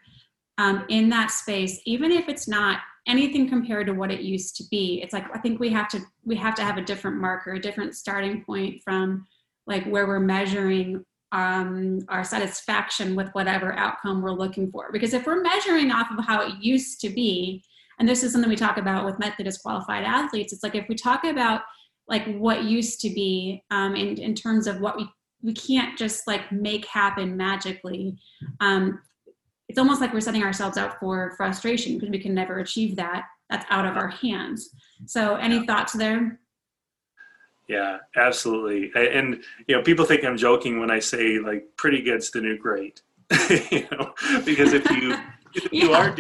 um, 0.58 0.86
in 0.90 1.10
that 1.10 1.32
space, 1.32 1.82
even 1.86 2.12
if 2.12 2.28
it's 2.28 2.48
not 2.48 2.82
anything 3.08 3.50
compared 3.50 3.88
to 3.88 3.94
what 3.94 4.12
it 4.12 4.22
used 4.22 4.58
to 4.58 4.64
be, 4.70 5.02
it's 5.02 5.14
like 5.14 5.26
I 5.34 5.40
think 5.40 5.60
we 5.60 5.70
have 5.70 5.88
to 5.90 6.02
we 6.26 6.36
have 6.36 6.56
to 6.56 6.64
have 6.64 6.78
a 6.78 6.84
different 6.84 7.18
marker, 7.18 7.54
a 7.54 7.60
different 7.60 7.96
starting 7.96 8.44
point 8.44 8.84
from 8.84 9.26
like 9.70 9.86
where 9.86 10.08
we're 10.08 10.20
measuring 10.20 11.06
um, 11.32 12.00
our 12.10 12.24
satisfaction 12.24 13.16
with 13.16 13.30
whatever 13.34 13.72
outcome 13.74 14.22
we're 14.22 14.32
looking 14.32 14.70
for. 14.72 14.92
Because 14.92 15.14
if 15.14 15.26
we're 15.26 15.42
measuring 15.42 15.92
off 15.92 16.08
of 16.12 16.26
how 16.26 16.42
it 16.42 16.56
used 16.60 17.00
to 17.02 17.10
be, 17.10 17.64
and 18.00 18.10
this 18.10 18.24
is 18.24 18.32
something 18.32 18.50
we 18.50 18.56
talk 18.56 18.78
about 18.78 19.06
with 19.06 19.20
medically 19.20 19.46
disqualified 19.46 20.04
athletes, 20.04 20.52
it's 20.52 20.64
like 20.64 20.76
if 20.76 20.88
we 20.90 20.96
talk 20.96 21.24
about 21.24 21.62
like 22.08 22.26
what 22.38 22.64
used 22.64 23.00
to 23.02 23.10
be 23.10 23.64
um, 23.70 23.96
in, 23.96 24.18
in 24.18 24.34
terms 24.34 24.68
of 24.68 24.82
what 24.82 24.98
we 24.98 25.08
we 25.42 25.54
can't 25.54 25.98
just 25.98 26.28
like 26.28 26.52
make 26.52 26.86
happen 26.86 27.38
magically. 27.38 28.18
Um, 28.60 29.00
it's 29.70 29.80
almost 29.80 30.02
like 30.02 30.12
we're 30.14 30.20
setting 30.20 30.44
ourselves 30.44 30.78
up 30.78 31.00
for 31.00 31.34
frustration 31.38 31.94
because 31.94 32.10
we 32.10 32.20
can 32.20 32.34
never 32.34 32.60
achieve 32.60 32.98
that. 32.98 33.24
That's 33.50 33.66
out 33.70 33.86
of 33.86 33.96
our 33.96 34.10
hands. 34.10 34.70
So, 35.06 35.36
any 35.36 35.66
thoughts 35.66 35.94
there? 35.94 36.40
Yeah, 37.70 38.00
absolutely. 38.16 38.92
And 38.96 39.44
you 39.68 39.76
know, 39.76 39.84
people 39.84 40.04
think 40.04 40.26
I'm 40.26 40.38
joking 40.38 40.80
when 40.80 40.90
I 40.90 40.98
say 40.98 41.38
like 41.38 41.68
pretty 41.78 42.02
good's 42.02 42.32
the 42.32 42.42
new 42.42 42.58
great. 42.58 43.04
you 43.70 43.88
know, 43.92 44.12
because 44.44 44.74
if 44.74 44.90
you 44.90 45.16
if 45.54 45.72
you 45.72 45.94
are 45.94 46.16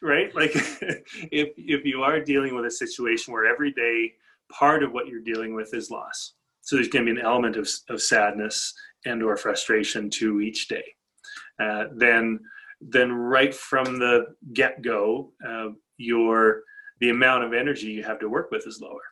right, 0.00 0.32
like 0.36 0.52
if 0.54 1.48
if 1.56 1.84
you 1.84 2.04
are 2.04 2.20
dealing 2.20 2.54
with 2.54 2.66
a 2.66 2.70
situation 2.70 3.32
where 3.32 3.46
every 3.46 3.72
day 3.72 4.12
part 4.52 4.84
of 4.84 4.92
what 4.92 5.08
you're 5.08 5.20
dealing 5.20 5.56
with 5.56 5.74
is 5.74 5.90
loss, 5.90 6.34
so 6.60 6.76
there's 6.76 6.88
going 6.88 7.04
to 7.04 7.12
be 7.12 7.18
an 7.20 7.26
element 7.26 7.56
of 7.56 7.68
of 7.88 8.00
sadness 8.00 8.72
and 9.04 9.24
or 9.24 9.36
frustration 9.36 10.08
to 10.08 10.40
each 10.40 10.68
day. 10.68 10.84
Uh, 11.60 11.86
then 11.96 12.38
then 12.80 13.10
right 13.10 13.52
from 13.52 13.98
the 13.98 14.26
get 14.52 14.82
go, 14.82 15.32
uh, 15.44 15.70
your 15.96 16.62
the 17.00 17.10
amount 17.10 17.42
of 17.42 17.52
energy 17.52 17.88
you 17.88 18.04
have 18.04 18.20
to 18.20 18.28
work 18.28 18.52
with 18.52 18.68
is 18.68 18.80
lower 18.80 19.02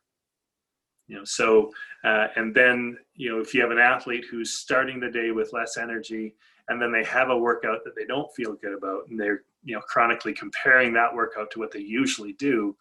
you 1.10 1.16
know 1.16 1.24
so 1.24 1.70
uh, 2.04 2.28
and 2.36 2.54
then 2.54 2.96
you 3.14 3.28
know 3.28 3.40
if 3.40 3.52
you 3.52 3.60
have 3.60 3.72
an 3.72 3.78
athlete 3.78 4.24
who's 4.30 4.52
starting 4.52 5.00
the 5.00 5.10
day 5.10 5.32
with 5.32 5.52
less 5.52 5.76
energy 5.76 6.34
and 6.68 6.80
then 6.80 6.92
they 6.92 7.04
have 7.04 7.30
a 7.30 7.36
workout 7.36 7.80
that 7.84 7.96
they 7.96 8.06
don't 8.06 8.32
feel 8.34 8.54
good 8.54 8.72
about 8.72 9.08
and 9.08 9.18
they're 9.18 9.42
you 9.64 9.74
know 9.74 9.80
chronically 9.80 10.32
comparing 10.32 10.92
that 10.92 11.12
workout 11.12 11.50
to 11.50 11.58
what 11.58 11.72
they 11.72 11.80
usually 11.80 12.32
do 12.34 12.76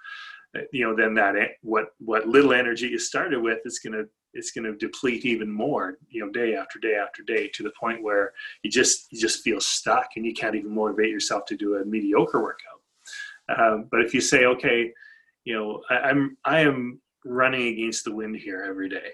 uh, 0.55 0.62
you 0.71 0.86
know 0.86 0.95
then 0.95 1.13
that 1.15 1.36
what 1.63 1.88
what 1.98 2.27
little 2.27 2.53
energy 2.53 2.88
you 2.88 3.00
started 3.00 3.41
with 3.41 3.59
is 3.65 3.79
going 3.79 3.93
to 3.93 4.07
it's 4.36 4.51
going 4.51 4.63
to 4.63 4.77
deplete 4.77 5.25
even 5.25 5.51
more 5.51 5.98
you 6.09 6.24
know 6.24 6.31
day 6.31 6.53
after 6.53 6.77
day 6.77 6.93
after 6.93 7.24
day 7.24 7.50
to 7.51 7.63
the 7.63 7.71
point 7.79 8.03
where 8.03 8.33
you 8.62 8.69
just 8.69 9.12
you 9.12 9.19
just 9.19 9.43
feel 9.43 9.59
stuck 9.59 10.09
and 10.15 10.25
you 10.25 10.33
can't 10.33 10.55
even 10.55 10.74
motivate 10.74 11.09
yourself 11.09 11.45
to 11.45 11.57
do 11.57 11.77
a 11.77 11.86
mediocre 11.86 12.39
workout. 12.39 12.79
Um, 13.57 13.88
but 13.89 14.01
if 14.01 14.13
you 14.13 14.21
say 14.21 14.45
okay 14.45 14.93
you 15.45 15.55
know 15.55 15.81
I, 15.89 16.09
i'm 16.09 16.38
i 16.45 16.59
am 16.59 17.01
running 17.29 17.67
against 17.67 18.03
the 18.03 18.13
wind 18.13 18.36
here 18.36 18.65
every 18.67 18.89
day. 18.89 19.12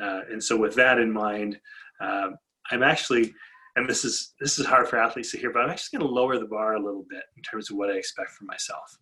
Uh, 0.00 0.20
and 0.30 0.42
so 0.42 0.56
with 0.56 0.74
that 0.76 0.98
in 0.98 1.12
mind, 1.12 1.58
um, 2.00 2.36
I'm 2.70 2.82
actually, 2.82 3.32
and 3.76 3.88
this 3.88 4.04
is 4.04 4.34
this 4.40 4.58
is 4.58 4.66
hard 4.66 4.88
for 4.88 4.98
athletes 4.98 5.30
to 5.32 5.38
hear, 5.38 5.52
but 5.52 5.62
I'm 5.62 5.70
actually 5.70 5.98
going 5.98 6.08
to 6.08 6.14
lower 6.14 6.38
the 6.38 6.46
bar 6.46 6.74
a 6.74 6.82
little 6.82 7.04
bit 7.08 7.22
in 7.36 7.42
terms 7.42 7.70
of 7.70 7.76
what 7.76 7.90
I 7.90 7.94
expect 7.94 8.30
from 8.30 8.46
myself. 8.46 8.98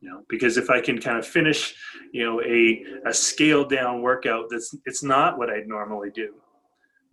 You 0.00 0.10
know, 0.10 0.22
because 0.28 0.58
if 0.58 0.68
I 0.68 0.80
can 0.80 1.00
kind 1.00 1.18
of 1.18 1.26
finish, 1.26 1.74
you 2.12 2.24
know, 2.24 2.42
a 2.42 2.84
a 3.08 3.14
scaled 3.14 3.70
down 3.70 4.02
workout 4.02 4.46
that's 4.50 4.74
it's 4.84 5.02
not 5.02 5.38
what 5.38 5.50
I'd 5.50 5.66
normally 5.66 6.10
do, 6.10 6.34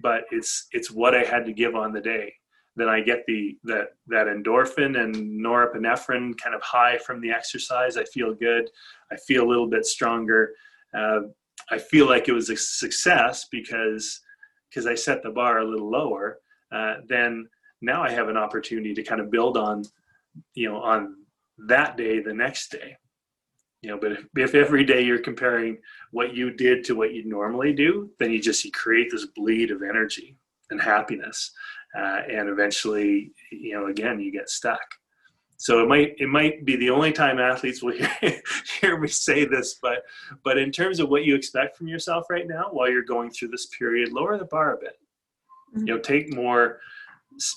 but 0.02 0.24
it's 0.32 0.68
it's 0.72 0.92
what 0.92 1.16
I 1.16 1.24
had 1.24 1.46
to 1.46 1.54
give 1.54 1.76
on 1.76 1.94
the 1.94 2.02
day 2.02 2.34
then 2.76 2.88
I 2.88 3.02
get 3.02 3.26
the 3.28 3.58
that 3.66 3.90
that 4.08 4.28
endorphin 4.28 5.02
and 5.02 5.16
norepinephrine 5.16 6.38
kind 6.38 6.56
of 6.56 6.62
high 6.62 6.98
from 7.00 7.20
the 7.22 7.32
exercise. 7.32 7.98
I 7.98 8.06
feel 8.06 8.34
good. 8.34 8.70
I 9.12 9.18
feel 9.18 9.44
a 9.44 9.50
little 9.50 9.68
bit 9.68 9.86
stronger. 9.86 10.52
Uh, 10.94 11.22
I 11.70 11.78
feel 11.78 12.08
like 12.08 12.28
it 12.28 12.34
was 12.34 12.50
a 12.50 12.56
success 12.56 13.48
because 13.52 14.22
because 14.70 14.88
I 14.88 14.96
set 14.96 15.22
the 15.22 15.32
bar 15.32 15.60
a 15.60 15.66
little 15.66 15.90
lower. 15.90 16.40
Uh, 16.72 16.96
then 17.08 17.48
now 17.82 18.02
I 18.02 18.12
have 18.12 18.30
an 18.30 18.38
opportunity 18.38 18.94
to 18.94 19.04
kind 19.04 19.20
of 19.20 19.30
build 19.30 19.58
on, 19.58 19.84
you 20.54 20.70
know, 20.70 20.78
on 20.78 21.18
that 21.68 21.98
day 21.98 22.22
the 22.22 22.34
next 22.34 22.72
day. 22.72 22.96
You 23.82 23.90
know, 23.90 23.98
but 24.00 24.12
if, 24.14 24.26
if 24.38 24.56
every 24.56 24.86
day 24.86 25.02
you're 25.02 25.20
comparing 25.20 25.80
what 26.12 26.36
you 26.36 26.52
did 26.52 26.86
to 26.86 26.96
what 26.96 27.14
you 27.14 27.26
normally 27.26 27.74
do, 27.74 28.12
then 28.20 28.32
you 28.32 28.40
just 28.40 28.64
you 28.64 28.72
create 28.72 29.10
this 29.12 29.26
bleed 29.36 29.72
of 29.72 29.82
energy 29.82 30.38
and 30.70 30.80
happiness 30.80 31.52
uh, 31.98 32.22
and 32.30 32.50
eventually, 32.50 33.32
you 33.52 33.74
know, 33.74 33.88
again, 33.88 34.20
you 34.20 34.32
get 34.32 34.50
stuck. 34.50 34.80
So 35.58 35.84
it 35.84 35.88
might 35.88 36.16
it 36.18 36.28
might 36.28 36.66
be 36.66 36.76
the 36.76 36.90
only 36.90 37.12
time 37.12 37.40
athletes 37.40 37.84
will 37.84 37.94
hear, 38.22 38.42
hear 38.82 38.98
me 38.98 39.08
say 39.08 39.46
this, 39.46 39.76
but 39.82 40.04
but 40.44 40.58
in 40.58 40.72
terms 40.72 41.00
of 41.00 41.10
what 41.10 41.24
you 41.24 41.36
expect 41.36 41.78
from 41.78 41.88
yourself 41.88 42.26
right 42.32 42.48
now 42.48 42.70
while 42.72 42.90
you're 42.90 43.04
going 43.04 43.30
through 43.30 43.50
this 43.50 43.68
period, 43.78 44.12
lower 44.12 44.38
the 44.38 44.46
bar 44.46 44.74
a 44.74 44.80
bit. 44.80 44.98
Mm-hmm. 45.76 45.88
You 45.88 45.94
know, 45.94 46.00
take 46.00 46.34
more 46.34 46.80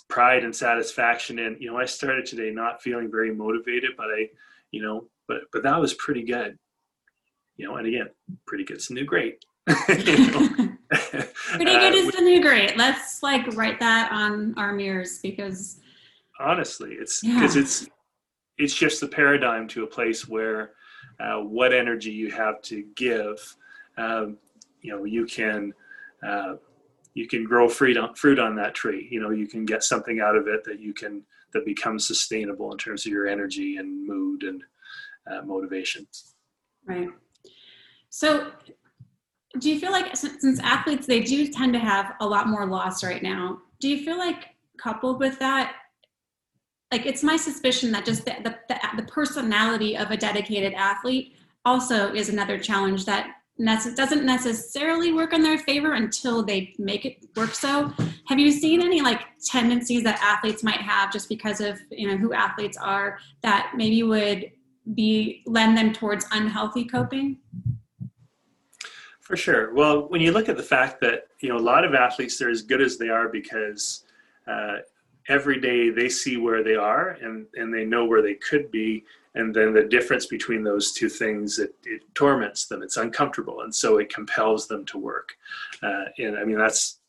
pride 0.09 0.45
and 0.45 0.55
satisfaction 0.55 1.39
in. 1.39 1.57
You 1.59 1.71
know, 1.71 1.79
I 1.79 1.87
started 1.87 2.27
today 2.27 2.51
not 2.51 2.83
feeling 2.83 3.11
very 3.11 3.35
motivated, 3.35 3.93
but 3.97 4.07
I, 4.07 4.29
you 4.71 4.83
know, 4.83 5.09
but 5.27 5.39
but 5.53 5.63
that 5.63 5.81
was 5.81 5.95
pretty 5.95 6.25
good. 6.25 6.59
You 7.57 7.69
know, 7.69 7.77
and 7.77 7.87
again, 7.87 8.11
pretty 8.47 8.65
good's 8.65 8.91
new 8.91 9.05
great. 9.05 9.45
you 9.89 10.31
know? 10.31 10.69
Pretty 11.57 11.73
good 11.73 11.95
uh, 11.95 11.97
is 11.97 12.13
the 12.13 12.21
new 12.21 12.43
great. 12.43 12.77
Let's 12.77 13.23
like 13.23 13.57
write 13.57 13.81
that 13.81 14.13
on 14.13 14.55
our 14.57 14.73
mirrors 14.73 15.19
because 15.21 15.81
honestly, 16.41 16.93
it's 16.93 17.21
because 17.21 17.57
yeah. 17.57 17.63
it's 17.63 17.89
it 18.59 18.71
shifts 18.71 19.01
the 19.01 19.09
paradigm 19.09 19.67
to 19.69 19.85
a 19.85 19.87
place 19.87 20.29
where 20.29 20.73
uh, 21.21 21.41
what 21.41 21.73
energy 21.73 22.11
you 22.11 22.31
have 22.31 22.61
to 22.63 22.85
give, 22.95 23.57
um, 23.97 24.39
you 24.81 24.93
know, 24.93 25.05
you 25.05 25.27
can 25.27 25.73
uh, 26.27 26.55
you 27.15 27.29
can 27.29 27.45
grow 27.45 27.69
fruit 27.69 27.97
on, 27.97 28.15
fruit 28.15 28.39
on 28.39 28.57
that 28.57 28.75
tree. 28.75 29.09
You 29.11 29.21
know, 29.21 29.31
you 29.31 29.47
can 29.47 29.65
get 29.65 29.85
something 29.85 30.21
out 30.21 30.37
of 30.37 30.49
it 30.49 30.65
that 30.65 30.81
you 30.81 30.93
can 30.93 31.23
that 31.53 31.65
becomes 31.65 32.07
sustainable 32.07 32.73
in 32.73 32.79
terms 32.79 33.07
of 33.07 33.13
your 33.13 33.29
energy 33.29 33.77
and 33.77 34.07
mood 34.07 34.43
and 34.43 34.63
uh, 35.31 35.43
motivation. 35.43 36.07
Right. 36.85 37.09
So, 38.11 38.51
do 39.59 39.71
you 39.71 39.79
feel 39.79 39.93
like 39.93 40.17
since 40.17 40.59
athletes 40.61 41.07
they 41.07 41.21
do 41.21 41.47
tend 41.49 41.73
to 41.75 41.79
have 41.79 42.15
a 42.21 42.27
lot 42.27 42.49
more 42.49 42.67
loss 42.67 43.05
right 43.05 43.23
now? 43.23 43.59
Do 43.81 43.89
you 43.89 44.05
feel 44.05 44.19
like 44.19 44.55
coupled 44.79 45.21
with 45.21 45.39
that, 45.39 45.75
like 46.91 47.07
it's 47.07 47.23
my 47.23 47.37
suspicion 47.37 47.93
that 47.93 48.05
just 48.05 48.25
the, 48.25 48.57
the, 48.69 48.79
the 48.97 49.03
personality 49.05 49.97
of 49.97 50.11
a 50.11 50.17
dedicated 50.17 50.75
athlete 50.75 51.37
also 51.65 52.13
is 52.13 52.29
another 52.29 52.59
challenge 52.59 53.05
that 53.07 53.31
doesn't 53.97 54.25
necessarily 54.27 55.13
work 55.13 55.33
in 55.33 55.43
their 55.43 55.59
favor 55.59 55.93
until 55.93 56.43
they 56.43 56.75
make 56.79 57.05
it 57.05 57.25
work 57.37 57.55
so 57.55 57.93
have 58.27 58.39
you 58.39 58.51
seen 58.51 58.83
any 58.83 59.01
like 59.01 59.21
tendencies 59.45 60.03
that 60.03 60.21
athletes 60.21 60.65
might 60.65 60.81
have 60.81 61.13
just 61.13 61.29
because 61.29 61.61
of 61.61 61.79
you 61.91 62.09
know 62.09 62.17
who 62.17 62.33
athletes 62.33 62.77
are 62.77 63.17
that 63.43 63.71
maybe 63.77 64.03
would 64.03 64.51
be 64.95 65.41
lend 65.47 65.77
them 65.77 65.93
towards 65.93 66.27
unhealthy 66.33 66.85
coping 66.85 67.39
for 69.25 69.37
sure. 69.37 69.75
Well 69.75 70.09
when 70.09 70.21
you 70.21 70.33
look 70.33 70.49
at 70.49 70.57
the 70.57 70.63
fact 70.63 71.01
that 71.01 71.27
you 71.41 71.49
know 71.49 71.57
a 71.57 71.69
lot 71.73 71.85
of 71.85 71.95
athletes 71.95 72.39
they're 72.39 72.51
as 72.51 72.63
good 72.63 72.81
as 72.81 72.99
they 72.99 73.09
are 73.09 73.29
because 73.29 74.05
uh, 74.47 74.77
every 75.29 75.61
day 75.61 75.91
they 75.91 76.09
see 76.09 76.37
where 76.37 76.63
they 76.63 76.77
are 76.77 77.11
and 77.23 77.47
and 77.55 77.75
they 77.75 77.85
know 77.85 78.05
where 78.05 78.23
they 78.23 78.35
could 78.35 78.71
be 78.71 79.05
and 79.35 79.53
then 79.53 79.73
the 79.73 79.83
difference 79.83 80.27
between 80.27 80.63
those 80.63 80.93
two 80.93 81.09
things 81.09 81.59
it, 81.59 81.75
it 81.85 82.03
torments 82.15 82.67
them. 82.67 82.83
It's 82.83 82.99
uncomfortable 82.99 83.63
and 83.63 83.75
so 83.75 83.97
it 83.97 84.13
compels 84.13 84.69
them 84.69 84.85
to 84.87 84.99
work. 84.99 85.31
Uh, 85.83 86.05
and 86.19 86.37
i 86.39 86.45
mean 86.45 86.59
that's 86.59 87.01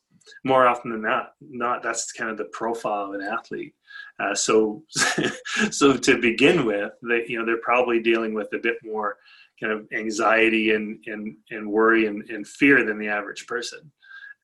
more 0.42 0.66
often 0.66 0.90
than 0.90 1.02
not 1.02 1.34
not 1.40 1.82
that's 1.82 2.12
kind 2.12 2.30
of 2.30 2.38
the 2.38 2.46
profile 2.46 3.04
of 3.04 3.14
an 3.14 3.22
athlete. 3.22 3.74
Uh, 4.18 4.34
so 4.34 4.82
so 5.70 5.96
to 5.96 6.18
begin 6.18 6.64
with 6.64 6.92
they 7.02 7.24
you 7.28 7.38
know 7.38 7.44
they're 7.44 7.58
probably 7.58 8.00
dealing 8.00 8.32
with 8.32 8.50
a 8.54 8.58
bit 8.58 8.76
more 8.82 9.18
kind 9.60 9.72
of 9.72 9.86
anxiety 9.92 10.72
and 10.72 11.02
and, 11.06 11.36
and 11.50 11.68
worry 11.68 12.06
and, 12.06 12.28
and 12.30 12.46
fear 12.46 12.84
than 12.84 12.98
the 12.98 13.08
average 13.08 13.46
person. 13.46 13.90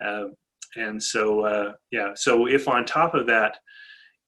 Uh, 0.04 0.24
and 0.76 1.02
so 1.02 1.40
uh, 1.40 1.72
yeah 1.90 2.12
so 2.14 2.46
if 2.46 2.66
on 2.68 2.84
top 2.84 3.14
of 3.14 3.26
that 3.26 3.58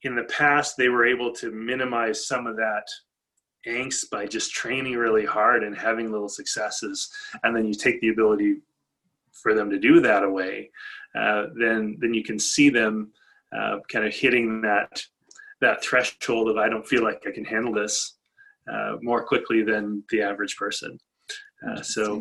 in 0.03 0.15
the 0.15 0.23
past 0.25 0.75
they 0.77 0.89
were 0.89 1.05
able 1.05 1.31
to 1.33 1.51
minimize 1.51 2.27
some 2.27 2.45
of 2.45 2.55
that 2.55 2.85
angst 3.67 4.09
by 4.11 4.25
just 4.25 4.51
training 4.51 4.95
really 4.95 5.25
hard 5.25 5.63
and 5.63 5.75
having 5.75 6.11
little 6.11 6.29
successes, 6.29 7.09
and 7.43 7.55
then 7.55 7.65
you 7.65 7.73
take 7.73 7.99
the 8.01 8.09
ability 8.09 8.57
for 9.33 9.53
them 9.53 9.69
to 9.69 9.79
do 9.79 9.99
that 9.99 10.23
away, 10.23 10.69
uh, 11.17 11.47
then 11.59 11.97
then 11.99 12.13
you 12.13 12.23
can 12.23 12.39
see 12.39 12.69
them 12.69 13.11
uh, 13.55 13.77
kind 13.91 14.05
of 14.05 14.13
hitting 14.13 14.61
that 14.61 15.01
that 15.61 15.83
threshold 15.83 16.49
of 16.49 16.57
I 16.57 16.69
don't 16.69 16.85
feel 16.85 17.03
like 17.03 17.23
I 17.27 17.31
can 17.31 17.45
handle 17.45 17.73
this 17.73 18.14
uh, 18.71 18.97
more 19.01 19.23
quickly 19.23 19.63
than 19.63 20.03
the 20.09 20.21
average 20.21 20.57
person. 20.57 20.99
Uh, 21.67 21.81
so 21.81 22.15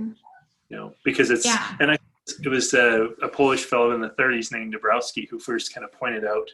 you 0.69 0.77
know 0.77 0.95
because 1.05 1.31
it's 1.31 1.45
yeah. 1.45 1.77
and 1.81 1.91
I 1.91 1.99
it 2.43 2.49
was 2.49 2.73
a, 2.73 3.09
a, 3.23 3.29
Polish 3.29 3.65
fellow 3.65 3.93
in 3.93 4.01
the 4.01 4.11
30s 4.11 4.51
named 4.51 4.75
Dabrowski 4.75 5.29
who 5.29 5.39
first 5.39 5.75
kind 5.75 5.85
of 5.85 5.93
pointed 5.93 6.25
out 6.25 6.49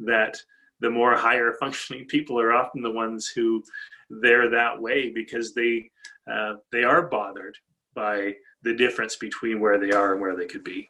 that 0.00 0.36
the 0.80 0.90
more 0.90 1.14
higher 1.16 1.52
functioning 1.60 2.04
people 2.06 2.40
are 2.40 2.52
often 2.52 2.82
the 2.82 2.90
ones 2.90 3.28
who 3.28 3.62
they're 4.10 4.50
that 4.50 4.80
way 4.80 5.10
because 5.10 5.54
they 5.54 5.90
uh, 6.30 6.54
they 6.72 6.84
are 6.84 7.02
bothered 7.02 7.56
by 7.94 8.34
the 8.62 8.74
difference 8.74 9.16
between 9.16 9.60
where 9.60 9.78
they 9.78 9.92
are 9.92 10.12
and 10.12 10.20
where 10.20 10.34
they 10.34 10.46
could 10.46 10.64
be. 10.64 10.88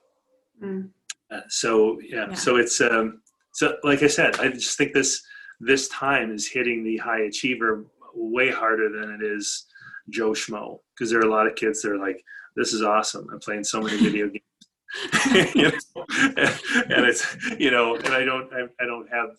Mm. 0.63 0.89
Uh, 1.31 1.41
so 1.49 2.01
yeah, 2.01 2.29
yeah, 2.29 2.35
so 2.35 2.57
it's 2.57 2.81
um, 2.81 3.21
so 3.53 3.77
like 3.83 4.03
I 4.03 4.07
said, 4.07 4.39
I 4.39 4.49
just 4.49 4.79
think 4.79 4.93
this 4.93 5.23
this 5.61 5.89
time 5.89 6.33
is 6.33 6.47
hitting 6.47 6.85
the 6.85 6.97
high 6.99 7.23
achiever 7.23 7.85
way 8.15 8.51
harder 8.51 8.89
than 8.89 9.11
it 9.11 9.25
is 9.25 9.67
Joe 10.11 10.31
Schmo 10.31 10.79
because 10.95 11.11
there 11.11 11.21
are 11.21 11.27
a 11.27 11.31
lot 11.31 11.47
of 11.47 11.55
kids 11.55 11.83
that 11.83 11.93
are 11.93 11.99
like, 11.99 12.23
"This 12.57 12.73
is 12.73 12.83
awesome! 12.83 13.29
I'm 13.33 13.41
playing 13.41 13.65
so 13.65 13.81
many 13.81 13.97
video 13.97 14.29
games." 14.29 15.55
you 15.55 15.63
know? 15.63 15.73
and 15.97 17.05
it's 17.07 17.37
you 17.59 17.71
know, 17.71 17.97
and 17.97 18.09
I 18.09 18.25
don't 18.25 18.53
I, 18.53 18.63
I, 18.83 18.87
don't 18.87 19.09
have 19.11 19.31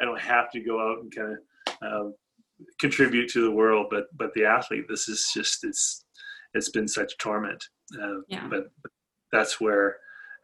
I 0.00 0.04
don't 0.04 0.20
have 0.20 0.50
to 0.52 0.60
go 0.60 0.80
out 0.80 0.98
and 1.02 1.14
kind 1.14 1.32
of 1.32 1.38
um, 1.82 2.14
contribute 2.80 3.28
to 3.30 3.42
the 3.42 3.50
world 3.50 3.86
but 3.90 4.06
but 4.16 4.32
the 4.34 4.44
athlete 4.44 4.86
this 4.88 5.08
is 5.08 5.30
just 5.32 5.64
it's 5.64 6.04
it's 6.54 6.70
been 6.70 6.88
such 6.88 7.16
torment 7.18 7.62
uh, 8.02 8.20
yeah. 8.28 8.46
but 8.48 8.70
that's 9.32 9.60
where 9.60 9.96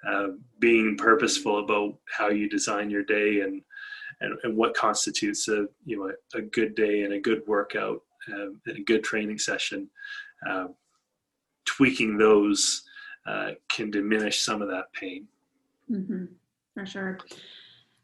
uh, 0.09 0.29
being 0.61 0.97
purposeful 0.97 1.65
about 1.65 1.95
how 2.17 2.29
you 2.29 2.49
design 2.49 2.91
your 2.91 3.03
day 3.03 3.41
and 3.41 3.63
and, 4.25 4.39
and 4.43 4.57
what 4.57 4.75
constitutes 4.75 5.49
a 5.49 5.67
you 5.85 5.97
know 5.97 6.11
a, 6.35 6.39
a, 6.39 6.43
good 6.43 6.75
day 6.75 7.03
and 7.03 7.13
a 7.13 7.21
good 7.21 7.43
workout 7.47 8.03
um, 8.33 8.61
and 8.67 8.79
a 8.79 8.83
good 8.83 9.05
training 9.05 9.39
session 9.39 9.89
uh, 10.49 10.67
tweaking 11.65 12.17
those 12.19 12.83
uh, 13.27 13.51
can 13.69 13.91
diminish 13.91 14.41
some 14.41 14.63
of 14.63 14.69
that 14.69 14.93
pain 14.93 15.27
mm-hmm. 15.91 16.25
for 16.75 16.87
sure 16.87 17.19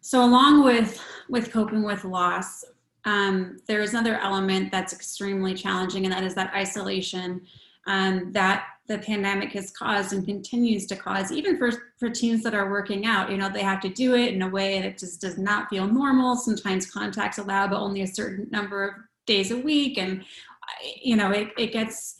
so 0.00 0.24
along 0.24 0.64
with 0.64 1.02
with 1.28 1.50
coping 1.50 1.82
with 1.82 2.04
loss 2.04 2.64
um, 3.04 3.58
there 3.66 3.80
is 3.80 3.90
another 3.90 4.18
element 4.18 4.70
that's 4.70 4.92
extremely 4.92 5.54
challenging, 5.54 6.04
and 6.04 6.12
that 6.12 6.24
is 6.24 6.34
that 6.34 6.52
isolation 6.54 7.42
um, 7.86 8.32
that 8.32 8.66
the 8.90 8.98
pandemic 8.98 9.52
has 9.52 9.70
caused 9.70 10.12
and 10.12 10.26
continues 10.26 10.86
to 10.86 10.96
cause, 10.96 11.30
even 11.30 11.56
for, 11.56 11.70
for 11.98 12.10
teams 12.10 12.42
that 12.42 12.54
are 12.54 12.70
working 12.70 13.06
out. 13.06 13.30
You 13.30 13.36
know, 13.36 13.48
they 13.48 13.62
have 13.62 13.80
to 13.82 13.88
do 13.88 14.16
it 14.16 14.34
in 14.34 14.42
a 14.42 14.48
way 14.48 14.80
that 14.82 14.98
just 14.98 15.20
does 15.20 15.38
not 15.38 15.70
feel 15.70 15.86
normal. 15.86 16.34
Sometimes 16.34 16.90
contacts 16.90 17.38
allow, 17.38 17.68
but 17.68 17.78
only 17.78 18.02
a 18.02 18.06
certain 18.06 18.48
number 18.50 18.88
of 18.88 18.94
days 19.26 19.52
a 19.52 19.56
week. 19.56 19.96
And, 19.96 20.24
you 21.00 21.16
know, 21.16 21.30
it, 21.30 21.50
it 21.56 21.72
gets 21.72 22.16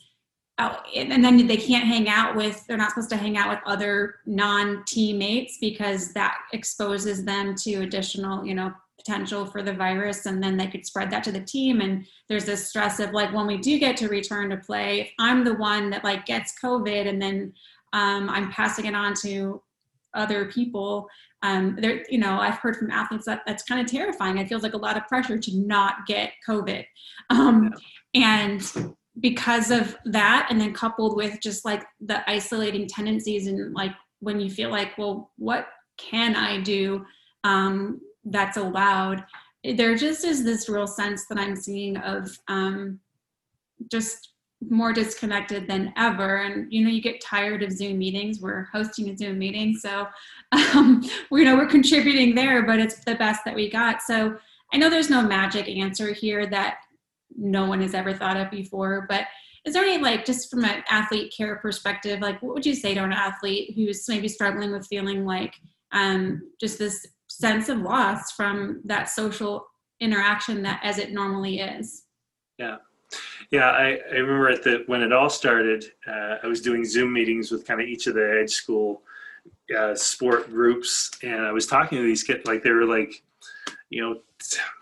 out, 0.59 0.85
and 0.95 1.23
then 1.23 1.45
they 1.45 1.57
can't 1.57 1.85
hang 1.85 2.07
out 2.07 2.37
with, 2.37 2.65
they're 2.67 2.77
not 2.77 2.91
supposed 2.91 3.09
to 3.09 3.17
hang 3.17 3.37
out 3.37 3.49
with 3.49 3.59
other 3.65 4.15
non 4.25 4.83
teammates 4.85 5.57
because 5.59 6.13
that 6.13 6.37
exposes 6.53 7.25
them 7.25 7.53
to 7.55 7.81
additional, 7.81 8.45
you 8.45 8.55
know, 8.55 8.71
potential 9.03 9.45
for 9.45 9.61
the 9.63 9.73
virus 9.73 10.25
and 10.25 10.41
then 10.41 10.57
they 10.57 10.67
could 10.67 10.85
spread 10.85 11.09
that 11.11 11.23
to 11.23 11.31
the 11.31 11.41
team. 11.41 11.81
And 11.81 12.05
there's 12.31 12.45
this 12.45 12.69
stress 12.69 12.99
of 12.99 13.11
like 13.11 13.33
when 13.33 13.47
we 13.47 13.57
do 13.57 13.77
get 13.77 13.97
to 13.97 14.07
return 14.07 14.49
to 14.49 14.57
play 14.57 15.01
if 15.01 15.11
i'm 15.19 15.43
the 15.43 15.55
one 15.55 15.89
that 15.89 16.03
like 16.03 16.25
gets 16.25 16.53
covid 16.63 17.07
and 17.07 17.21
then 17.21 17.53
um, 17.93 18.29
i'm 18.29 18.49
passing 18.51 18.85
it 18.85 18.95
on 18.95 19.13
to 19.15 19.61
other 20.13 20.45
people 20.45 21.07
um, 21.43 21.77
there 21.79 22.03
you 22.09 22.17
know 22.17 22.39
i've 22.39 22.57
heard 22.59 22.77
from 22.77 22.91
athletes 22.91 23.25
that 23.25 23.41
that's 23.45 23.63
kind 23.63 23.81
of 23.81 23.87
terrifying. 23.87 24.37
It 24.37 24.47
feels 24.47 24.63
like 24.63 24.73
a 24.73 24.77
lot 24.77 24.97
of 24.97 25.07
pressure 25.07 25.37
to 25.37 25.57
not 25.57 26.05
get 26.07 26.33
covid. 26.47 26.85
Um, 27.29 27.73
and 28.13 28.95
because 29.19 29.71
of 29.71 29.97
that 30.05 30.47
and 30.49 30.59
then 30.59 30.73
coupled 30.73 31.17
with 31.17 31.39
just 31.41 31.65
like 31.65 31.85
the 31.99 32.29
isolating 32.29 32.87
tendencies 32.87 33.47
and 33.47 33.73
like 33.73 33.91
when 34.19 34.39
you 34.39 34.49
feel 34.49 34.69
like 34.69 34.97
well 34.97 35.31
what 35.37 35.67
can 35.97 36.35
i 36.35 36.61
do? 36.61 37.05
Um, 37.43 37.99
that's 38.25 38.57
allowed 38.57 39.23
there 39.75 39.95
just 39.95 40.23
is 40.25 40.43
this 40.43 40.69
real 40.69 40.87
sense 40.87 41.25
that 41.27 41.37
i'm 41.37 41.55
seeing 41.55 41.97
of 41.97 42.37
um, 42.47 42.99
just 43.89 44.31
more 44.69 44.93
disconnected 44.93 45.67
than 45.67 45.91
ever. 45.97 46.37
And 46.37 46.71
you 46.71 46.83
know 46.83 46.89
you 46.89 47.01
get 47.01 47.21
tired 47.21 47.63
of 47.63 47.71
zoom 47.71 47.97
meetings. 47.97 48.41
We're 48.41 48.65
hosting 48.71 49.09
a 49.09 49.17
zoom 49.17 49.39
meeting 49.39 49.75
so 49.75 50.07
um, 50.51 51.03
we 51.31 51.43
know 51.43 51.55
we're 51.55 51.65
contributing 51.65 52.35
there 52.35 52.65
but 52.65 52.79
it's 52.79 53.03
the 53.03 53.15
best 53.15 53.43
that 53.45 53.55
we 53.55 53.69
got. 53.69 54.01
So 54.01 54.37
i 54.73 54.77
know 54.77 54.89
there's 54.89 55.09
no 55.09 55.21
magic 55.21 55.67
answer 55.67 56.13
here 56.13 56.45
that 56.47 56.77
no 57.35 57.65
one 57.65 57.81
has 57.81 57.93
ever 57.93 58.13
thought 58.13 58.37
of 58.37 58.49
before 58.51 59.05
but 59.09 59.25
is 59.65 59.73
there 59.73 59.83
any 59.83 60.01
like 60.01 60.25
just 60.25 60.49
from 60.49 60.63
an 60.63 60.83
athlete 60.89 61.33
care 61.35 61.57
perspective 61.57 62.19
like 62.21 62.41
what 62.41 62.53
would 62.53 62.65
you 62.65 62.75
say 62.75 62.93
to 62.93 63.03
an 63.03 63.11
athlete 63.11 63.73
who's 63.75 64.07
maybe 64.07 64.27
struggling 64.27 64.71
with 64.71 64.87
feeling 64.87 65.25
like 65.25 65.55
um, 65.91 66.41
just 66.59 66.79
this 66.79 67.05
sense 67.39 67.69
of 67.69 67.79
loss 67.79 68.31
from 68.31 68.81
that 68.85 69.09
social 69.09 69.65
interaction 69.99 70.61
that 70.63 70.81
as 70.83 70.97
it 70.97 71.11
normally 71.11 71.59
is. 71.59 72.03
Yeah. 72.57 72.77
Yeah, 73.51 73.71
I, 73.71 73.99
I 74.09 74.15
remember 74.15 74.49
at 74.49 74.63
the 74.63 74.83
when 74.87 75.01
it 75.01 75.11
all 75.11 75.29
started, 75.29 75.83
uh, 76.07 76.37
I 76.41 76.47
was 76.47 76.61
doing 76.61 76.85
Zoom 76.85 77.11
meetings 77.11 77.51
with 77.51 77.67
kind 77.67 77.81
of 77.81 77.87
each 77.87 78.07
of 78.07 78.13
the 78.15 78.39
Edge 78.41 78.51
School 78.51 79.01
uh, 79.77 79.93
sport 79.95 80.49
groups, 80.49 81.11
and 81.21 81.41
I 81.41 81.51
was 81.51 81.67
talking 81.67 81.97
to 81.97 82.03
these 82.03 82.23
kids 82.23 82.45
like 82.45 82.63
they 82.63 82.71
were 82.71 82.85
like, 82.85 83.21
you 83.89 84.01
know, 84.01 84.21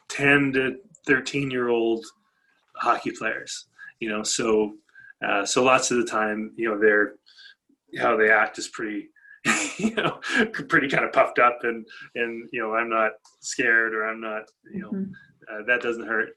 ten 0.10 0.54
to 0.54 0.78
thirteen 1.08 1.50
year 1.50 1.70
old 1.70 2.06
hockey 2.76 3.12
players. 3.12 3.66
You 4.00 4.10
know, 4.10 4.22
so 4.22 4.76
uh, 5.26 5.44
so 5.44 5.64
lots 5.64 5.90
of 5.90 5.98
the 5.98 6.06
time, 6.06 6.52
you 6.56 6.70
know, 6.70 6.80
they're 6.80 7.16
how 8.00 8.16
they 8.16 8.30
act 8.30 8.60
is 8.60 8.68
pretty 8.68 9.10
you 9.78 9.96
know, 9.96 10.20
pretty 10.68 10.90
kind 10.90 11.06
of 11.06 11.14
puffed 11.14 11.40
up 11.40 11.60
and, 11.64 11.86
and, 12.16 12.50
you 12.52 12.62
know, 12.62 12.74
I'm 12.76 12.90
not 12.90 13.12
scared 13.40 13.94
or 13.94 14.08
I'm 14.08 14.20
not, 14.20 14.44
you 14.74 14.82
know, 14.82 14.92
mm-hmm. 14.92 15.12
uh, 15.52 15.64
that 15.66 15.82
doesn't 15.82 16.08
hurt. 16.08 16.30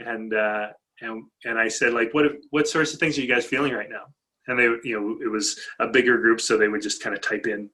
And, 0.00 0.34
uh, 0.34 0.68
and, 1.00 1.24
and 1.44 1.58
I 1.58 1.68
said, 1.68 1.92
like, 1.92 2.14
what, 2.14 2.26
what 2.50 2.68
sorts 2.68 2.94
of 2.94 3.00
things 3.00 3.18
are 3.18 3.22
you 3.22 3.28
guys 3.28 3.44
feeling 3.44 3.72
right 3.72 3.90
now? 3.90 4.04
And 4.46 4.58
they, 4.58 4.64
you 4.88 5.00
know, 5.00 5.18
it 5.24 5.30
was 5.30 5.58
a 5.80 5.88
bigger 5.88 6.18
group. 6.18 6.40
So 6.40 6.56
they 6.56 6.68
would 6.68 6.82
just 6.82 7.02
kind 7.02 7.16
of 7.16 7.22
type 7.22 7.46
in, 7.46 7.70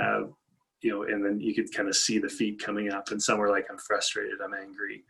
uh, 0.00 0.22
you 0.80 0.90
know, 0.90 1.02
and 1.02 1.24
then 1.24 1.40
you 1.40 1.54
could 1.54 1.72
kind 1.74 1.88
of 1.88 1.96
see 1.96 2.18
the 2.18 2.28
feet 2.28 2.62
coming 2.62 2.90
up 2.90 3.10
and 3.10 3.22
some 3.22 3.38
were 3.38 3.50
like, 3.50 3.66
I'm 3.70 3.78
frustrated, 3.78 4.40
I'm 4.42 4.54
angry. 4.54 5.04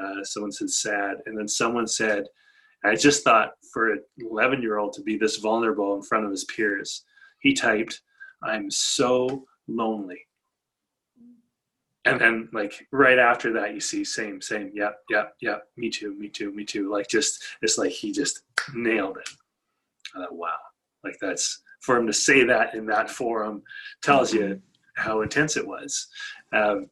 Uh, 0.00 0.22
someone 0.22 0.52
said 0.52 0.70
sad. 0.70 1.16
And 1.26 1.38
then 1.38 1.48
someone 1.48 1.86
said, 1.86 2.24
I 2.84 2.94
just 2.94 3.24
thought 3.24 3.52
for 3.72 3.92
an 3.92 4.02
11 4.18 4.62
year 4.62 4.78
old 4.78 4.92
to 4.94 5.02
be 5.02 5.16
this 5.16 5.36
vulnerable 5.36 5.94
in 5.96 6.02
front 6.02 6.24
of 6.24 6.30
his 6.30 6.44
peers, 6.44 7.04
he 7.40 7.52
typed, 7.52 8.00
I'm 8.42 8.70
so 8.70 9.44
lonely. 9.68 10.26
And 12.06 12.20
then 12.20 12.48
like 12.52 12.86
right 12.92 13.18
after 13.18 13.52
that, 13.52 13.74
you 13.74 13.80
see 13.80 14.04
same, 14.04 14.40
same, 14.40 14.70
yep, 14.74 15.00
yep, 15.10 15.34
yep, 15.40 15.64
me 15.76 15.90
too, 15.90 16.14
me 16.14 16.28
too, 16.28 16.50
me 16.52 16.64
too. 16.64 16.90
Like 16.90 17.08
just, 17.08 17.42
it's 17.62 17.76
like 17.76 17.90
he 17.90 18.10
just 18.10 18.42
nailed 18.74 19.18
it. 19.18 19.28
I 20.14 20.20
thought, 20.20 20.34
wow, 20.34 20.56
like 21.04 21.16
that's, 21.20 21.62
for 21.80 21.96
him 21.96 22.06
to 22.06 22.12
say 22.12 22.44
that 22.44 22.74
in 22.74 22.84
that 22.84 23.08
forum 23.08 23.62
tells 24.02 24.34
you 24.34 24.60
how 24.96 25.22
intense 25.22 25.56
it 25.56 25.66
was. 25.66 26.08
Um, 26.52 26.90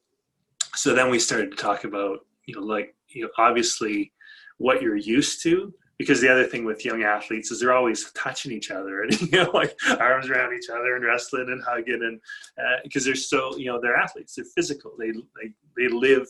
so 0.75 0.95
then 0.95 1.11
we 1.11 1.19
started 1.19 1.51
to 1.51 1.59
talk 1.59 1.85
about, 1.85 2.21
you 2.47 2.55
know, 2.55 2.63
like, 2.63 2.95
you 3.09 3.23
know, 3.23 3.29
obviously 3.37 4.13
what 4.57 4.81
you're 4.81 4.97
used 4.97 5.43
to 5.43 5.75
because 5.99 6.21
the 6.21 6.29
other 6.29 6.45
thing 6.45 6.65
with 6.65 6.85
young 6.85 7.03
athletes 7.03 7.51
is 7.51 7.61
they're 7.61 7.75
always 7.75 8.11
touching 8.13 8.53
each 8.53 8.71
other 8.71 9.03
and 9.03 9.21
you 9.33 9.45
know 9.45 9.51
like 9.53 9.75
arms 9.99 10.31
around 10.31 10.55
each 10.55 10.71
other 10.71 10.97
and 10.97 11.05
wrestling 11.05 11.49
and 11.49 11.63
hugging 11.63 12.03
and 12.03 12.21
because 12.85 13.05
uh, 13.05 13.07
they're 13.07 13.15
so 13.15 13.57
you 13.57 13.67
know 13.67 13.81
they're 13.81 13.97
athletes 13.97 14.35
they're 14.35 14.45
physical 14.57 14.93
they, 14.99 15.11
they 15.11 15.53
they 15.77 15.89
live 15.89 16.27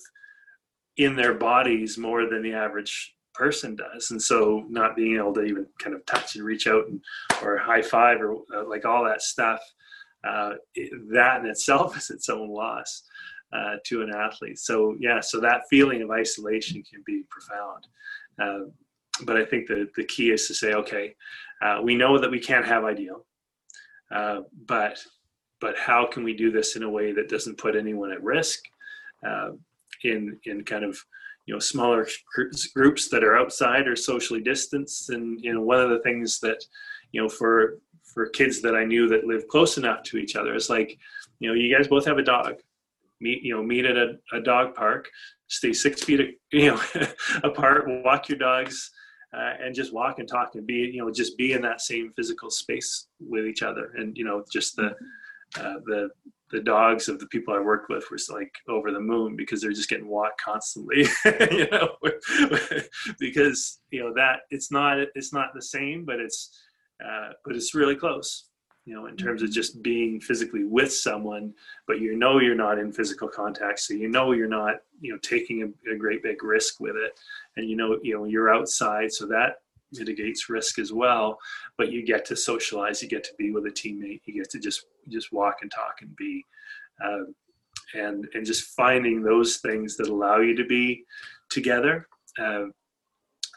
in 0.99 1.15
their 1.15 1.35
bodies 1.35 1.97
more 1.97 2.29
than 2.29 2.43
the 2.43 2.53
average 2.53 3.15
person 3.39 3.77
does. 3.77 4.11
And 4.11 4.21
so 4.21 4.67
not 4.69 4.97
being 4.97 5.17
able 5.17 5.33
to 5.35 5.45
even 5.45 5.67
kind 5.79 5.95
of 5.95 6.05
touch 6.05 6.35
and 6.35 6.45
reach 6.45 6.67
out 6.67 6.89
and 6.89 7.01
or 7.43 7.57
high 7.57 7.83
five 7.83 8.21
or 8.21 8.35
uh, 8.55 8.69
like 8.69 8.85
all 8.85 9.05
that 9.05 9.23
stuff 9.23 9.61
uh, 10.29 10.55
that 11.13 11.41
in 11.41 11.47
itself 11.47 11.97
is 11.97 12.11
its 12.11 12.29
own 12.29 12.51
loss 12.51 13.05
uh, 13.53 13.77
to 13.87 14.03
an 14.03 14.13
athlete. 14.13 14.59
So 14.59 14.97
yeah 14.99 15.21
so 15.21 15.41
that 15.41 15.63
feeling 15.71 16.03
of 16.03 16.11
isolation 16.11 16.83
can 16.83 17.03
be 17.07 17.23
profound. 17.31 17.87
Uh, 18.43 18.71
but 19.25 19.37
I 19.37 19.45
think 19.45 19.67
the, 19.67 19.89
the 19.97 20.05
key 20.05 20.31
is 20.31 20.47
to 20.47 20.55
say, 20.55 20.75
okay, 20.75 21.15
uh, 21.63 21.81
we 21.83 21.97
know 21.97 22.19
that 22.19 22.31
we 22.31 22.39
can't 22.39 22.67
have 22.67 22.85
ideal, 22.85 23.27
uh, 24.15 24.41
but 24.67 24.99
but 25.61 25.77
how 25.77 26.07
can 26.07 26.23
we 26.23 26.35
do 26.35 26.53
this 26.53 26.77
in 26.77 26.85
a 26.85 26.91
way 26.91 27.13
that 27.13 27.29
doesn't 27.29 27.59
put 27.59 27.75
anyone 27.75 28.13
at 28.13 28.23
risk 28.23 28.61
uh, 29.27 29.51
in 30.05 30.39
in 30.45 30.65
kind 30.65 30.85
of 30.85 30.99
you 31.47 31.55
know 31.55 31.59
smaller 31.59 32.07
groups 32.75 33.09
that 33.09 33.25
are 33.25 33.37
outside 33.37 33.89
or 33.89 33.97
socially 33.97 34.41
distanced? 34.41 35.11
And 35.11 35.41
you 35.41 35.53
know 35.53 35.63
one 35.63 35.81
of 35.81 35.91
the 35.91 36.01
things 36.01 36.39
that 36.41 36.63
you 37.13 37.21
know 37.21 37.29
for 37.29 37.79
for 38.15 38.29
kids 38.29 38.63
that 38.63 38.77
I 38.77 38.85
knew 38.85 39.09
that 39.09 39.27
lived 39.27 39.49
close 39.49 39.79
enough 39.79 40.03
to 40.05 40.17
each 40.17 40.35
other 40.35 40.55
it's 40.55 40.71
like 40.71 40.97
you 41.41 41.49
know 41.49 41.55
you 41.55 41.75
guys 41.75 41.89
both 41.89 42.07
have 42.07 42.19
a 42.19 42.23
dog. 42.23 42.55
Meet 43.21 43.43
you 43.43 43.57
know 43.57 43.63
meet 43.65 43.85
at 43.85 43.97
a, 43.97 44.17
a 44.33 44.41
dog 44.41 44.77
park 44.77 45.11
stay 45.49 45.73
six 45.73 46.05
feet 46.05 46.39
you 46.53 46.71
know 46.71 46.81
apart 47.43 47.85
walk 48.05 48.29
your 48.29 48.39
dogs 48.39 48.93
uh, 49.35 49.55
and 49.61 49.75
just 49.75 49.93
walk 49.93 50.19
and 50.19 50.29
talk 50.29 50.55
and 50.55 50.67
be 50.67 50.91
you 50.93 50.99
know 50.99 51.11
just 51.11 51.37
be 51.37 51.53
in 51.53 51.63
that 51.63 51.81
same 51.81 52.13
physical 52.17 52.51
space 52.51 53.07
with 53.21 53.47
each 53.47 53.63
other. 53.63 53.93
And 53.97 54.17
you 54.17 54.25
know 54.25 54.45
just 54.53 54.77
the 54.77 54.95
uh, 55.57 55.75
the 55.87 56.11
the 56.51 56.61
dogs 56.61 57.09
of 57.09 57.19
the 57.19 57.27
people 57.27 57.53
I 57.53 57.61
worked 57.61 57.91
with 57.91 58.05
were 58.11 58.19
like 58.31 58.55
over 58.69 58.91
the 58.91 59.01
moon 59.01 59.37
because 59.37 59.61
they're 59.61 59.71
just 59.71 59.91
getting 59.91 60.09
walked 60.09 60.41
constantly, 60.41 61.07
you 61.51 61.69
know, 61.71 61.91
because 63.21 63.81
you 63.91 64.01
know 64.01 64.15
that 64.15 64.41
it's 64.51 64.71
not 64.71 64.99
it's 65.15 65.33
not 65.33 65.55
the 65.55 65.63
same, 65.63 66.05
but 66.05 66.21
it's 66.21 66.59
uh, 67.05 67.31
but 67.45 67.55
it's 67.55 67.75
really 67.75 67.97
close 67.97 68.48
you 68.89 68.95
know, 68.95 69.05
in 69.05 69.19
terms 69.19 69.43
of 69.43 69.51
just 69.51 69.83
being 69.83 70.19
physically 70.19 70.65
with 70.65 70.91
someone, 70.91 71.53
but 71.87 72.01
you 72.01 72.17
know 72.17 72.41
you're 72.41 72.55
not 72.55 72.79
in 72.79 72.91
physical 72.91 73.29
contact, 73.29 73.81
so 73.81 73.93
you 73.93 74.09
know 74.09 74.33
you're 74.33 74.49
not, 74.49 74.77
you 75.03 75.13
know, 75.13 75.19
taking 75.19 75.63
a, 75.63 75.93
a 75.93 75.95
great 75.95 76.23
big 76.23 76.43
risk 76.43 76.81
with 76.81 76.97
it, 76.97 77.21
and 77.59 77.69
you 77.69 77.77
know, 77.77 77.99
you 78.03 78.17
know, 78.17 78.25
you're 78.25 78.53
outside, 78.53 79.13
so 79.13 79.27
that 79.27 79.57
mitigates 79.93 80.49
risk 80.49 80.79
as 80.79 80.91
well. 80.91 81.39
But 81.77 81.93
you 81.93 82.03
get 82.03 82.25
to 82.27 82.37
socialize, 82.37 83.03
you 83.03 83.11
get 83.11 83.25
to 83.25 83.35
be 83.37 83.51
with 83.51 83.67
a 83.67 83.71
teammate, 83.71 84.23
you 84.25 84.33
get 84.33 84.49
to 84.53 84.59
just 84.59 84.87
just 85.11 85.35
walk 85.35 85.59
and 85.61 85.71
talk 85.71 85.97
and 86.01 86.17
be, 86.17 86.47
um, 87.05 87.35
and 87.93 88.27
and 88.33 88.47
just 88.47 88.75
finding 88.75 89.23
those 89.23 89.59
things 89.59 89.99
that 89.99 90.09
allow 90.09 90.39
you 90.39 90.57
to 90.57 90.65
be 90.65 91.05
together. 91.51 92.09
Uh, 92.39 92.69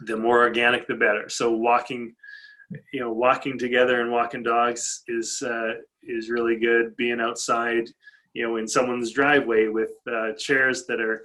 the 0.01 0.17
more 0.17 0.41
organic, 0.41 0.87
the 0.87 0.95
better. 0.95 1.29
So 1.29 1.51
walking 1.51 2.15
you 2.93 2.99
know 2.99 3.11
walking 3.11 3.57
together 3.57 4.01
and 4.01 4.11
walking 4.11 4.43
dogs 4.43 5.03
is 5.07 5.41
uh, 5.45 5.73
is 6.03 6.29
really 6.29 6.57
good 6.57 6.95
being 6.95 7.19
outside 7.19 7.85
you 8.33 8.47
know 8.47 8.57
in 8.57 8.67
someone's 8.67 9.11
driveway 9.11 9.67
with 9.67 9.91
uh, 10.11 10.33
chairs 10.37 10.85
that 10.87 11.01
are 11.01 11.23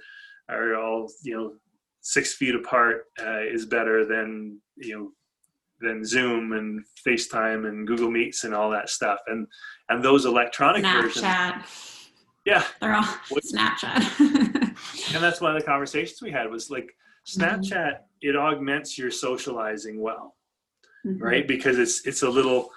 are 0.49 0.75
all 0.75 1.09
you 1.23 1.35
know 1.35 1.53
six 2.01 2.33
feet 2.35 2.55
apart 2.55 3.05
uh, 3.21 3.41
is 3.41 3.65
better 3.65 4.05
than 4.05 4.59
you 4.75 4.97
know 4.97 5.11
than 5.79 6.03
zoom 6.03 6.53
and 6.53 6.83
facetime 7.05 7.67
and 7.67 7.87
google 7.87 8.09
meets 8.09 8.43
and 8.43 8.53
all 8.53 8.69
that 8.69 8.89
stuff 8.89 9.19
and 9.27 9.47
and 9.89 10.03
those 10.03 10.25
electronic 10.25 10.83
versions. 10.83 11.23
snapchat 11.23 11.53
versions 11.55 12.09
yeah 12.45 12.63
they're 12.81 12.95
all 12.95 13.03
snapchat 13.03 14.19
and 15.13 15.23
that's 15.23 15.41
one 15.41 15.55
of 15.55 15.59
the 15.59 15.65
conversations 15.65 16.21
we 16.21 16.31
had 16.31 16.49
was 16.49 16.69
like 16.69 16.85
mm-hmm. 17.27 17.41
snapchat 17.41 17.71
mm-hmm. 17.71 18.03
it 18.21 18.35
augments 18.35 18.97
your 18.97 19.11
socializing 19.11 20.01
well 20.01 20.36
mm-hmm. 21.05 21.23
right? 21.23 21.47
Because 21.47 21.79
it's 21.79 22.05
it's 22.05 22.23
a 22.23 22.29
little, 22.29 22.71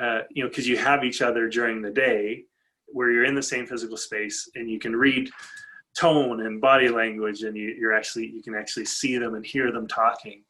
uh, 0.00 0.20
you 0.30 0.42
know, 0.42 0.48
because 0.48 0.68
you 0.68 0.76
have 0.76 1.04
each 1.04 1.22
other 1.22 1.48
during 1.48 1.82
the 1.82 1.90
day, 1.90 2.44
where 2.86 3.10
you're 3.10 3.24
in 3.24 3.34
the 3.34 3.42
same 3.42 3.66
physical 3.66 3.96
space, 3.96 4.48
and 4.54 4.70
you 4.70 4.78
can 4.78 4.94
read 4.94 5.30
tone 5.98 6.46
and 6.46 6.60
body 6.60 6.88
language, 6.88 7.42
and 7.42 7.56
you, 7.56 7.74
you're 7.78 7.94
actually 7.94 8.26
you 8.26 8.42
can 8.42 8.54
actually 8.54 8.84
see 8.84 9.18
them 9.18 9.34
and 9.34 9.44
hear 9.44 9.72
them 9.72 9.86
talking. 9.86 10.42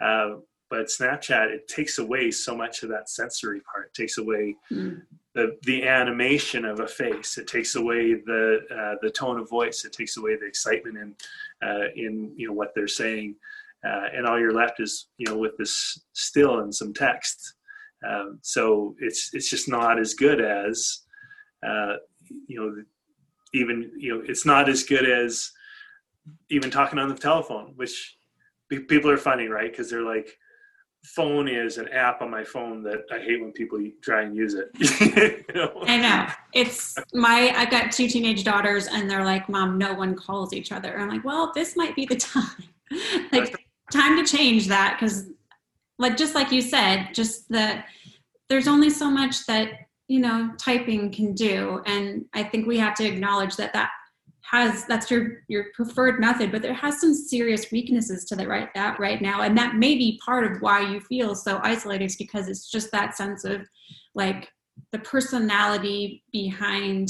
Uh, 0.00 0.36
but 0.72 0.86
Snapchat, 0.86 1.48
it 1.48 1.68
takes 1.68 1.98
away 1.98 2.30
so 2.30 2.56
much 2.56 2.82
of 2.82 2.88
that 2.88 3.10
sensory 3.10 3.60
part. 3.60 3.88
It 3.88 3.94
takes 3.94 4.16
away 4.16 4.56
mm. 4.70 5.02
the 5.34 5.58
the 5.64 5.86
animation 5.86 6.64
of 6.64 6.80
a 6.80 6.88
face. 6.88 7.36
It 7.36 7.46
takes 7.46 7.74
away 7.74 8.14
the 8.14 8.60
uh, 8.70 8.96
the 9.02 9.10
tone 9.10 9.38
of 9.38 9.50
voice. 9.50 9.84
It 9.84 9.92
takes 9.92 10.16
away 10.16 10.36
the 10.36 10.46
excitement 10.46 10.96
in 10.96 11.14
uh, 11.62 11.88
in 11.94 12.32
you 12.36 12.46
know 12.46 12.54
what 12.54 12.72
they're 12.74 12.88
saying 12.88 13.34
uh, 13.86 14.06
and 14.14 14.26
all 14.26 14.38
you're 14.38 14.54
left 14.54 14.80
is 14.80 15.08
you 15.18 15.26
know 15.26 15.38
with 15.38 15.56
this 15.58 16.04
still 16.12 16.60
and 16.60 16.74
some 16.74 16.92
text. 16.92 17.54
Um, 18.08 18.38
so 18.42 18.94
it's 18.98 19.30
it's 19.32 19.48
just 19.48 19.68
not 19.68 19.98
as 19.98 20.14
good 20.14 20.40
as 20.40 21.00
uh, 21.66 21.94
you 22.46 22.60
know 22.60 22.82
even 23.54 23.92
you 23.96 24.14
know 24.14 24.22
it's 24.26 24.46
not 24.46 24.68
as 24.68 24.82
good 24.82 25.08
as 25.08 25.50
even 26.50 26.70
talking 26.70 26.98
on 26.98 27.08
the 27.08 27.14
telephone, 27.14 27.72
which 27.76 28.16
people 28.68 29.10
are 29.10 29.16
funny, 29.16 29.48
right? 29.48 29.70
Because 29.70 29.90
they're 29.90 30.02
like, 30.02 30.36
phone 31.04 31.48
is 31.48 31.78
an 31.78 31.88
app 31.88 32.22
on 32.22 32.30
my 32.30 32.44
phone 32.44 32.82
that 32.84 33.00
I 33.10 33.18
hate 33.18 33.40
when 33.40 33.52
people 33.52 33.78
try 34.02 34.22
and 34.22 34.36
use 34.36 34.54
it. 34.54 34.70
you 35.48 35.54
know? 35.54 35.72
I 35.82 35.96
know. 35.96 36.26
It's 36.52 36.96
my, 37.12 37.52
I've 37.56 37.70
got 37.70 37.90
two 37.90 38.08
teenage 38.08 38.44
daughters 38.44 38.86
and 38.86 39.10
they're 39.10 39.24
like, 39.24 39.48
mom, 39.48 39.78
no 39.78 39.94
one 39.94 40.14
calls 40.14 40.52
each 40.52 40.70
other. 40.70 40.96
I'm 40.98 41.08
like, 41.08 41.24
well, 41.24 41.50
this 41.54 41.76
might 41.76 41.96
be 41.96 42.06
the 42.06 42.16
time. 42.16 42.46
like, 43.32 43.61
time 43.92 44.16
to 44.16 44.36
change 44.36 44.66
that 44.68 44.98
because 44.98 45.28
like 45.98 46.16
just 46.16 46.34
like 46.34 46.50
you 46.50 46.60
said 46.60 47.10
just 47.12 47.48
that 47.50 47.86
there's 48.48 48.68
only 48.68 48.90
so 48.90 49.10
much 49.10 49.46
that 49.46 49.68
you 50.08 50.20
know 50.20 50.52
typing 50.58 51.12
can 51.12 51.34
do. 51.34 51.80
And 51.86 52.24
i 52.34 52.42
think 52.42 52.66
we 52.66 52.78
have 52.78 52.94
to 52.96 53.04
acknowledge 53.04 53.56
that 53.56 53.72
that 53.72 53.90
has 54.42 54.84
that's 54.84 55.10
your 55.10 55.38
your 55.48 55.66
preferred 55.74 56.20
method 56.20 56.52
but 56.52 56.60
there 56.60 56.74
has 56.74 57.00
some 57.00 57.14
serious 57.14 57.72
weaknesses 57.72 58.26
to 58.26 58.36
that 58.36 58.48
right 58.48 58.68
that 58.74 58.98
right 59.00 59.22
now. 59.22 59.42
And 59.42 59.56
that 59.56 59.76
may 59.76 59.96
be 59.96 60.20
part 60.24 60.50
of 60.50 60.60
why 60.60 60.80
you 60.80 61.00
feel 61.00 61.34
so 61.34 61.60
isolated 61.62 62.04
is 62.04 62.16
because 62.16 62.48
it's 62.48 62.70
just 62.70 62.92
that 62.92 63.16
sense 63.16 63.44
of 63.44 63.62
like 64.14 64.48
the 64.90 64.98
personality 64.98 66.22
behind 66.32 67.08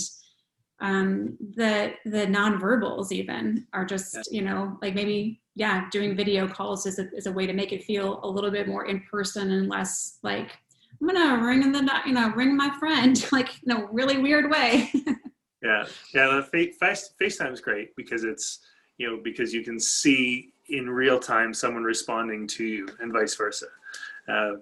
um, 0.80 1.36
the 1.56 1.94
the 2.04 2.26
nonverbals 2.26 3.12
even 3.12 3.66
are 3.72 3.84
just 3.84 4.32
you 4.32 4.42
know 4.42 4.78
like 4.82 4.94
maybe 4.94 5.41
yeah, 5.54 5.88
doing 5.90 6.16
video 6.16 6.48
calls 6.48 6.86
is 6.86 6.98
a, 6.98 7.14
is 7.14 7.26
a 7.26 7.32
way 7.32 7.46
to 7.46 7.52
make 7.52 7.72
it 7.72 7.84
feel 7.84 8.20
a 8.22 8.28
little 8.28 8.50
bit 8.50 8.68
more 8.68 8.86
in 8.86 9.00
person 9.10 9.50
and 9.50 9.68
less 9.68 10.18
like 10.22 10.50
I'm 11.00 11.08
gonna 11.08 11.44
ring 11.44 11.62
in 11.62 11.72
the 11.72 12.00
you 12.06 12.12
know 12.12 12.30
ring 12.30 12.56
my 12.56 12.74
friend 12.78 13.24
like 13.32 13.50
in 13.64 13.72
a 13.72 13.86
really 13.90 14.18
weird 14.18 14.50
way. 14.50 14.90
yeah, 15.62 15.84
yeah. 16.14 16.36
The 16.36 16.48
face 16.50 16.76
FaceTime 17.20 17.52
is 17.52 17.60
great 17.60 17.94
because 17.96 18.24
it's 18.24 18.60
you 18.98 19.10
know 19.10 19.20
because 19.22 19.52
you 19.52 19.64
can 19.64 19.80
see 19.80 20.52
in 20.68 20.88
real 20.88 21.18
time 21.18 21.52
someone 21.52 21.82
responding 21.82 22.46
to 22.46 22.64
you 22.64 22.88
and 23.00 23.12
vice 23.12 23.34
versa. 23.34 23.66
Uh, 24.28 24.52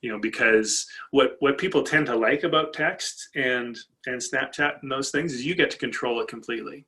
you 0.00 0.10
know 0.12 0.18
because 0.18 0.86
what 1.10 1.36
what 1.40 1.58
people 1.58 1.82
tend 1.82 2.06
to 2.06 2.16
like 2.16 2.44
about 2.44 2.72
text 2.72 3.28
and 3.34 3.76
and 4.06 4.20
Snapchat 4.20 4.82
and 4.82 4.90
those 4.90 5.10
things 5.10 5.34
is 5.34 5.44
you 5.44 5.54
get 5.54 5.70
to 5.70 5.78
control 5.78 6.20
it 6.20 6.28
completely. 6.28 6.86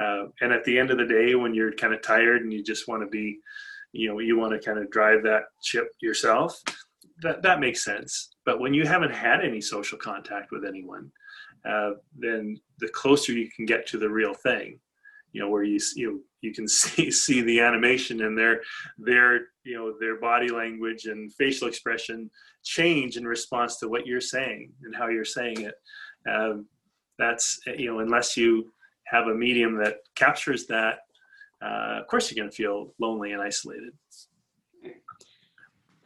Uh, 0.00 0.24
and 0.40 0.52
at 0.52 0.64
the 0.64 0.78
end 0.78 0.90
of 0.90 0.98
the 0.98 1.04
day, 1.04 1.34
when 1.34 1.54
you're 1.54 1.72
kind 1.72 1.92
of 1.92 2.02
tired 2.02 2.42
and 2.42 2.52
you 2.52 2.62
just 2.62 2.88
want 2.88 3.02
to 3.02 3.08
be, 3.08 3.38
you 3.92 4.08
know, 4.08 4.18
you 4.18 4.38
want 4.38 4.52
to 4.52 4.58
kind 4.58 4.78
of 4.78 4.90
drive 4.90 5.22
that 5.22 5.42
ship 5.62 5.88
yourself, 6.00 6.60
that, 7.22 7.42
that 7.42 7.60
makes 7.60 7.84
sense. 7.84 8.30
But 8.44 8.60
when 8.60 8.74
you 8.74 8.86
haven't 8.86 9.14
had 9.14 9.44
any 9.44 9.60
social 9.60 9.98
contact 9.98 10.50
with 10.50 10.64
anyone, 10.64 11.10
uh, 11.68 11.92
then 12.16 12.58
the 12.78 12.88
closer 12.88 13.32
you 13.32 13.48
can 13.54 13.66
get 13.66 13.86
to 13.88 13.98
the 13.98 14.08
real 14.08 14.34
thing, 14.34 14.80
you 15.32 15.40
know, 15.40 15.48
where 15.48 15.62
you, 15.62 15.78
you, 15.94 16.24
you 16.42 16.52
can 16.52 16.68
see 16.68 17.10
see 17.10 17.40
the 17.40 17.60
animation 17.60 18.22
and 18.22 18.36
their 18.36 18.60
their 18.98 19.46
you 19.64 19.76
know 19.76 19.94
their 19.98 20.20
body 20.20 20.48
language 20.48 21.06
and 21.06 21.32
facial 21.34 21.68
expression 21.68 22.30
change 22.64 23.16
in 23.16 23.24
response 23.24 23.78
to 23.78 23.88
what 23.88 24.06
you're 24.06 24.20
saying 24.20 24.70
and 24.84 24.94
how 24.94 25.08
you're 25.08 25.24
saying 25.24 25.62
it. 25.62 25.74
Um, 26.28 26.66
that's 27.18 27.60
you 27.78 27.86
know 27.86 28.00
unless 28.00 28.36
you 28.36 28.72
have 29.12 29.26
a 29.26 29.34
medium 29.34 29.76
that 29.76 29.98
captures 30.14 30.66
that, 30.66 31.00
uh, 31.64 32.00
of 32.00 32.06
course 32.08 32.30
you're 32.30 32.42
going 32.42 32.50
to 32.50 32.56
feel 32.56 32.94
lonely 32.98 33.32
and 33.32 33.42
isolated. 33.42 33.92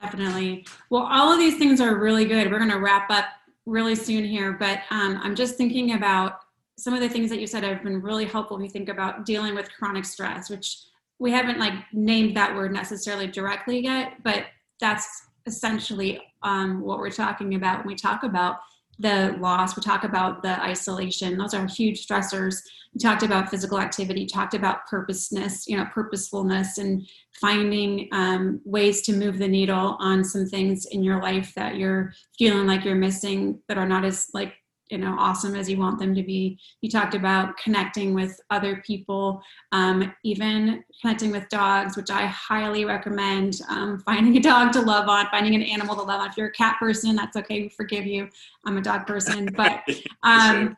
Definitely. 0.03 0.67
Well, 0.91 1.09
all 1.11 1.33
of 1.33 1.39
these 1.39 1.57
things 1.57 1.81
are 1.81 1.99
really 1.99 2.27
good. 2.27 2.51
We're 2.51 2.59
going 2.59 2.71
to 2.71 2.81
wrap 2.81 3.11
up 3.11 3.25
really 3.65 3.95
soon 3.95 4.25
here, 4.25 4.53
but 4.53 4.81
um, 4.91 5.19
I'm 5.23 5.35
just 5.35 5.57
thinking 5.57 5.95
about 5.95 6.41
some 6.79 6.93
of 6.93 7.01
the 7.01 7.09
things 7.09 7.31
that 7.31 7.41
you 7.41 7.47
said 7.47 7.65
have 7.65 7.83
been 7.83 8.03
really 8.03 8.27
helpful 8.27 8.59
if 8.59 8.63
you 8.63 8.69
think 8.69 8.91
about 8.91 9.25
dealing 9.25 9.55
with 9.55 9.73
chronic 9.73 10.05
stress, 10.05 10.51
which 10.51 10.77
we 11.19 11.31
haven't 11.31 11.59
like 11.59 11.73
named 11.93 12.37
that 12.37 12.55
word 12.55 12.73
necessarily 12.73 13.27
directly 13.27 13.83
yet, 13.83 14.23
but 14.23 14.45
that's 14.79 15.09
essentially 15.47 16.21
um, 16.43 16.83
what 16.83 16.99
we're 16.99 17.11
talking 17.11 17.55
about 17.55 17.79
when 17.79 17.87
we 17.87 17.95
talk 17.95 18.25
about 18.25 18.59
the 18.99 19.37
loss, 19.39 19.77
we 19.77 19.83
talk 19.83 20.05
about 20.05 20.43
the 20.43 20.63
isolation. 20.63 21.37
Those 21.37 21.55
are 21.55 21.67
huge 21.67 22.07
stressors. 22.07 22.63
We 22.95 23.01
talked 23.01 23.23
about 23.23 23.51
physical 23.51 23.79
activity, 23.79 24.25
talked 24.27 24.55
about 24.55 24.87
purposeness, 24.87 25.69
you 25.69 25.77
know, 25.77 25.87
purposefulness, 25.93 26.79
and 26.79 27.07
finding 27.41 28.09
um, 28.13 28.61
ways 28.65 29.03
to 29.03 29.13
move 29.13 29.39
the 29.39 29.49
needle 29.49 29.97
on 30.01 30.25
some 30.25 30.47
things 30.47 30.87
in 30.87 31.03
your 31.03 31.21
life 31.21 31.53
that 31.57 31.77
you're 31.77 32.15
feeling 32.39 32.67
like 32.67 32.85
you're 32.85 32.95
missing 32.95 33.61
that 33.69 33.77
are 33.77 33.89
not 33.89 34.05
as 34.05 34.29
like 34.33 34.55
you 34.91 34.99
know 34.99 35.17
awesome 35.19 35.55
as 35.55 35.69
you 35.69 35.79
want 35.79 35.99
them 35.99 36.15
to 36.15 36.23
be. 36.23 36.59
You 36.81 36.91
talked 36.91 37.15
about 37.15 37.57
connecting 37.57 38.15
with 38.15 38.41
other 38.51 38.83
people 38.87 39.43
um, 39.73 40.13
even 40.25 40.85
connecting 41.01 41.31
with 41.31 41.49
dogs 41.49 41.97
which 41.97 42.11
i 42.11 42.27
highly 42.27 42.85
recommend 42.85 43.61
um, 43.69 43.99
finding 44.07 44.37
a 44.37 44.41
dog 44.41 44.73
to 44.73 44.81
love 44.81 45.09
on 45.09 45.27
finding 45.31 45.55
an 45.55 45.63
animal 45.63 45.95
to 45.97 46.03
love 46.03 46.21
on. 46.21 46.31
If 46.31 46.37
you're 46.37 46.49
a 46.49 46.53
cat 46.53 46.77
person 46.79 47.17
that's 47.17 47.37
okay 47.37 47.63
we 47.63 47.69
forgive 47.69 48.07
you. 48.07 48.29
I'm 48.65 48.77
a 48.77 48.83
dog 48.83 49.07
person 49.07 49.49
but 49.57 49.83
um, 50.23 50.77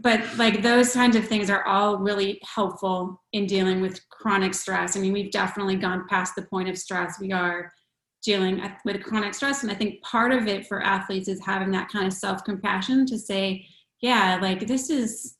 but 0.00 0.20
like 0.38 0.62
those 0.62 0.92
kinds 0.92 1.16
of 1.16 1.26
things 1.26 1.50
are 1.50 1.64
all 1.64 1.98
really 1.98 2.40
helpful 2.44 3.20
in 3.32 3.46
dealing 3.46 3.80
with 3.80 4.08
chronic 4.10 4.54
stress. 4.54 4.96
I 4.96 5.00
mean 5.00 5.12
we've 5.12 5.32
definitely 5.32 5.76
gone 5.76 6.06
past 6.08 6.34
the 6.36 6.42
point 6.42 6.68
of 6.68 6.78
stress. 6.78 7.18
We 7.20 7.32
are 7.32 7.72
dealing 8.22 8.62
with 8.84 9.02
chronic 9.02 9.34
stress. 9.34 9.62
And 9.62 9.70
I 9.70 9.74
think 9.74 10.02
part 10.02 10.32
of 10.32 10.46
it 10.46 10.66
for 10.66 10.82
athletes 10.82 11.28
is 11.28 11.44
having 11.44 11.70
that 11.72 11.88
kind 11.88 12.06
of 12.06 12.12
self 12.12 12.44
compassion 12.44 13.06
to 13.06 13.18
say, 13.18 13.66
yeah, 14.00 14.38
like 14.40 14.66
this 14.66 14.90
is 14.90 15.36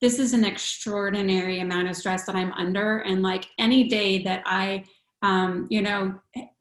this 0.00 0.18
is 0.20 0.32
an 0.32 0.44
extraordinary 0.44 1.60
amount 1.60 1.88
of 1.88 1.96
stress 1.96 2.24
that 2.26 2.36
I'm 2.36 2.52
under. 2.52 2.98
And 2.98 3.22
like 3.22 3.48
any 3.58 3.88
day 3.88 4.22
that 4.22 4.42
I 4.46 4.84
um, 5.22 5.66
you 5.68 5.82
know, 5.82 6.14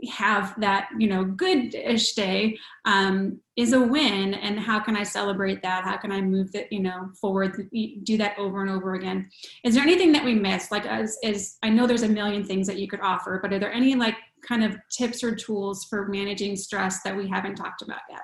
have 0.10 0.60
that, 0.60 0.90
you 0.98 1.08
know, 1.08 1.24
good-ish 1.24 2.14
day 2.14 2.58
um, 2.86 3.40
is 3.56 3.74
a 3.74 3.80
win. 3.80 4.34
And 4.34 4.60
how 4.60 4.80
can 4.80 4.96
I 4.96 5.04
celebrate 5.04 5.62
that? 5.62 5.84
How 5.84 5.98
can 5.98 6.12
I 6.12 6.22
move 6.22 6.52
that, 6.54 6.72
you 6.72 6.80
know, 6.80 7.12
forward, 7.22 7.70
do 8.04 8.18
that 8.18 8.38
over 8.40 8.62
and 8.62 8.72
over 8.72 8.96
again? 8.96 9.30
Is 9.64 9.76
there 9.76 9.84
anything 9.84 10.12
that 10.14 10.26
we 10.26 10.34
missed? 10.34 10.72
Like, 10.72 10.88
as, 10.88 11.18
as 11.24 11.58
I 11.62 11.70
know 11.70 11.86
there's 11.86 12.02
a 12.02 12.10
million 12.10 12.44
things 12.44 12.66
that 12.66 12.80
you 12.80 12.88
could 12.88 13.02
offer, 13.02 13.40
but 13.42 13.54
are 13.54 13.60
there 13.60 13.72
any 13.72 13.94
like 13.94 14.16
kind 14.48 14.64
of 14.64 14.78
tips 14.90 15.24
or 15.24 15.36
tools 15.36 15.86
for 15.86 16.08
managing 16.08 16.56
stress 16.56 17.02
that 17.04 17.16
we 17.16 17.28
haven't 17.28 17.56
talked 17.56 17.82
about 17.82 18.02
yet? 18.10 18.22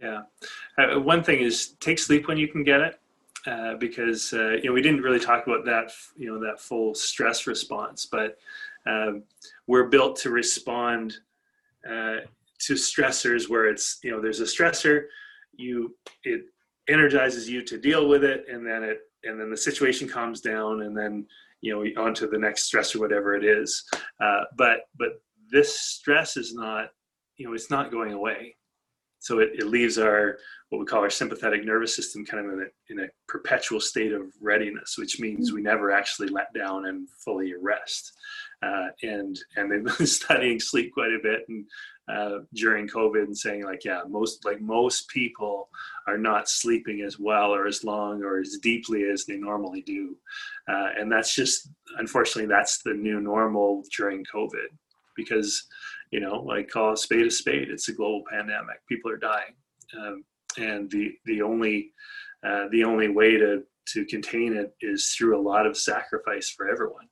Yeah. 0.00 0.22
Uh, 0.78 1.00
one 1.00 1.22
thing 1.22 1.40
is 1.40 1.74
take 1.80 1.98
sleep 1.98 2.28
when 2.28 2.38
you 2.38 2.48
can 2.48 2.64
get 2.64 2.80
it. 2.80 3.00
Uh, 3.46 3.74
because 3.76 4.34
uh, 4.34 4.50
you 4.50 4.64
know 4.64 4.72
we 4.74 4.82
didn't 4.82 5.00
really 5.00 5.18
talk 5.18 5.46
about 5.46 5.64
that 5.64 5.90
you 6.14 6.30
know 6.30 6.38
that 6.38 6.60
full 6.60 6.94
stress 6.94 7.46
response, 7.46 8.04
but 8.04 8.36
um, 8.86 9.22
we're 9.66 9.88
built 9.88 10.16
to 10.16 10.28
respond 10.28 11.16
uh, 11.88 12.16
to 12.58 12.74
stressors 12.74 13.48
where 13.48 13.66
it's 13.66 13.98
you 14.02 14.10
know 14.10 14.20
there's 14.20 14.40
a 14.40 14.44
stressor, 14.44 15.04
you 15.54 15.96
it 16.24 16.42
energizes 16.88 17.48
you 17.48 17.62
to 17.62 17.78
deal 17.78 18.08
with 18.08 18.24
it, 18.24 18.44
and 18.50 18.66
then 18.66 18.82
it 18.82 19.00
and 19.24 19.40
then 19.40 19.50
the 19.50 19.56
situation 19.56 20.06
calms 20.06 20.42
down, 20.42 20.82
and 20.82 20.96
then 20.96 21.26
you 21.62 21.72
know 21.72 22.02
onto 22.02 22.28
the 22.28 22.38
next 22.38 22.64
stress 22.64 22.94
or 22.94 23.00
whatever 23.00 23.34
it 23.34 23.44
is. 23.44 23.84
Uh, 24.20 24.44
but 24.56 24.80
but 24.98 25.22
this 25.50 25.80
stress 25.80 26.36
is 26.36 26.54
not 26.54 26.90
you 27.36 27.46
know 27.46 27.54
it's 27.54 27.70
not 27.70 27.90
going 27.90 28.12
away. 28.12 28.56
So 29.20 29.38
it, 29.38 29.50
it 29.54 29.66
leaves 29.66 29.98
our 29.98 30.38
what 30.70 30.78
we 30.78 30.86
call 30.86 31.00
our 31.00 31.10
sympathetic 31.10 31.64
nervous 31.64 31.94
system 31.94 32.24
kind 32.24 32.46
of 32.46 32.52
in 32.52 32.60
a, 32.62 32.92
in 32.92 33.00
a 33.00 33.10
perpetual 33.28 33.80
state 33.80 34.12
of 34.12 34.22
readiness 34.40 34.96
which 34.96 35.20
means 35.20 35.52
we 35.52 35.60
never 35.60 35.90
actually 35.90 36.28
let 36.28 36.52
down 36.54 36.86
and 36.86 37.08
fully 37.24 37.52
rest. 37.60 38.12
Uh, 38.62 38.88
and 39.02 39.38
and 39.56 39.70
they've 39.70 39.96
been 39.96 40.06
studying 40.20 40.60
sleep 40.60 40.92
quite 40.92 41.12
a 41.12 41.22
bit 41.22 41.42
and 41.48 41.64
uh, 42.08 42.40
during 42.54 42.88
covid 42.88 43.24
and 43.24 43.36
saying 43.36 43.64
like 43.64 43.84
yeah 43.84 44.00
most 44.08 44.44
like 44.44 44.60
most 44.60 45.08
people 45.08 45.68
are 46.08 46.18
not 46.18 46.48
sleeping 46.48 47.02
as 47.02 47.18
well 47.18 47.54
or 47.54 47.66
as 47.66 47.84
long 47.84 48.22
or 48.22 48.40
as 48.40 48.58
deeply 48.62 49.04
as 49.04 49.24
they 49.24 49.36
normally 49.36 49.82
do. 49.82 50.16
Uh, 50.68 50.88
and 50.98 51.10
that's 51.10 51.34
just 51.34 51.70
unfortunately 51.98 52.46
that's 52.46 52.82
the 52.82 52.92
new 52.92 53.20
normal 53.20 53.82
during 53.96 54.24
covid 54.24 54.68
because 55.24 55.66
you 56.10 56.20
know 56.20 56.40
like 56.40 56.68
call 56.68 56.92
a 56.92 56.96
spade 56.96 57.26
a 57.26 57.30
spade 57.30 57.68
it's 57.70 57.88
a 57.88 57.92
global 57.92 58.22
pandemic 58.30 58.78
people 58.88 59.10
are 59.10 59.16
dying. 59.16 59.54
Um, 59.98 60.24
and 60.58 60.90
the 60.90 61.12
the 61.26 61.42
only 61.42 61.92
uh, 62.46 62.66
the 62.70 62.84
only 62.84 63.08
way 63.08 63.36
to 63.36 63.62
to 63.88 64.04
contain 64.06 64.56
it 64.56 64.72
is 64.80 65.14
through 65.16 65.38
a 65.38 65.42
lot 65.42 65.66
of 65.66 65.76
sacrifice 65.76 66.50
for 66.50 66.68
everyone. 66.68 67.06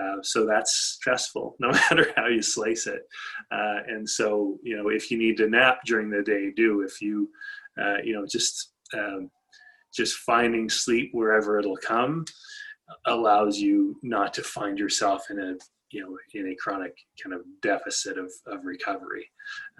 Uh, 0.00 0.16
so 0.22 0.44
that's 0.44 0.74
stressful 0.74 1.54
no 1.60 1.70
matter 1.70 2.12
how 2.16 2.26
you 2.26 2.42
slice 2.42 2.86
it. 2.86 3.02
Uh, 3.52 3.78
and 3.86 4.08
so 4.08 4.58
you 4.62 4.76
know 4.76 4.88
if 4.88 5.10
you 5.10 5.18
need 5.18 5.36
to 5.36 5.48
nap 5.48 5.78
during 5.84 6.10
the 6.10 6.22
day 6.22 6.50
do. 6.54 6.82
If 6.82 7.00
you 7.00 7.28
uh, 7.80 7.98
you 8.02 8.14
know 8.14 8.26
just 8.26 8.72
um, 8.94 9.30
just 9.94 10.16
finding 10.18 10.68
sleep 10.68 11.10
wherever 11.12 11.58
it'll 11.58 11.76
come 11.76 12.24
allows 13.06 13.58
you 13.58 13.96
not 14.02 14.34
to 14.34 14.42
find 14.42 14.78
yourself 14.78 15.30
in 15.30 15.38
a 15.38 15.54
you 15.90 16.02
know 16.02 16.16
in 16.34 16.48
a 16.48 16.56
chronic 16.56 16.96
kind 17.22 17.34
of 17.34 17.42
deficit 17.62 18.18
of, 18.18 18.32
of 18.46 18.64
recovery. 18.64 19.28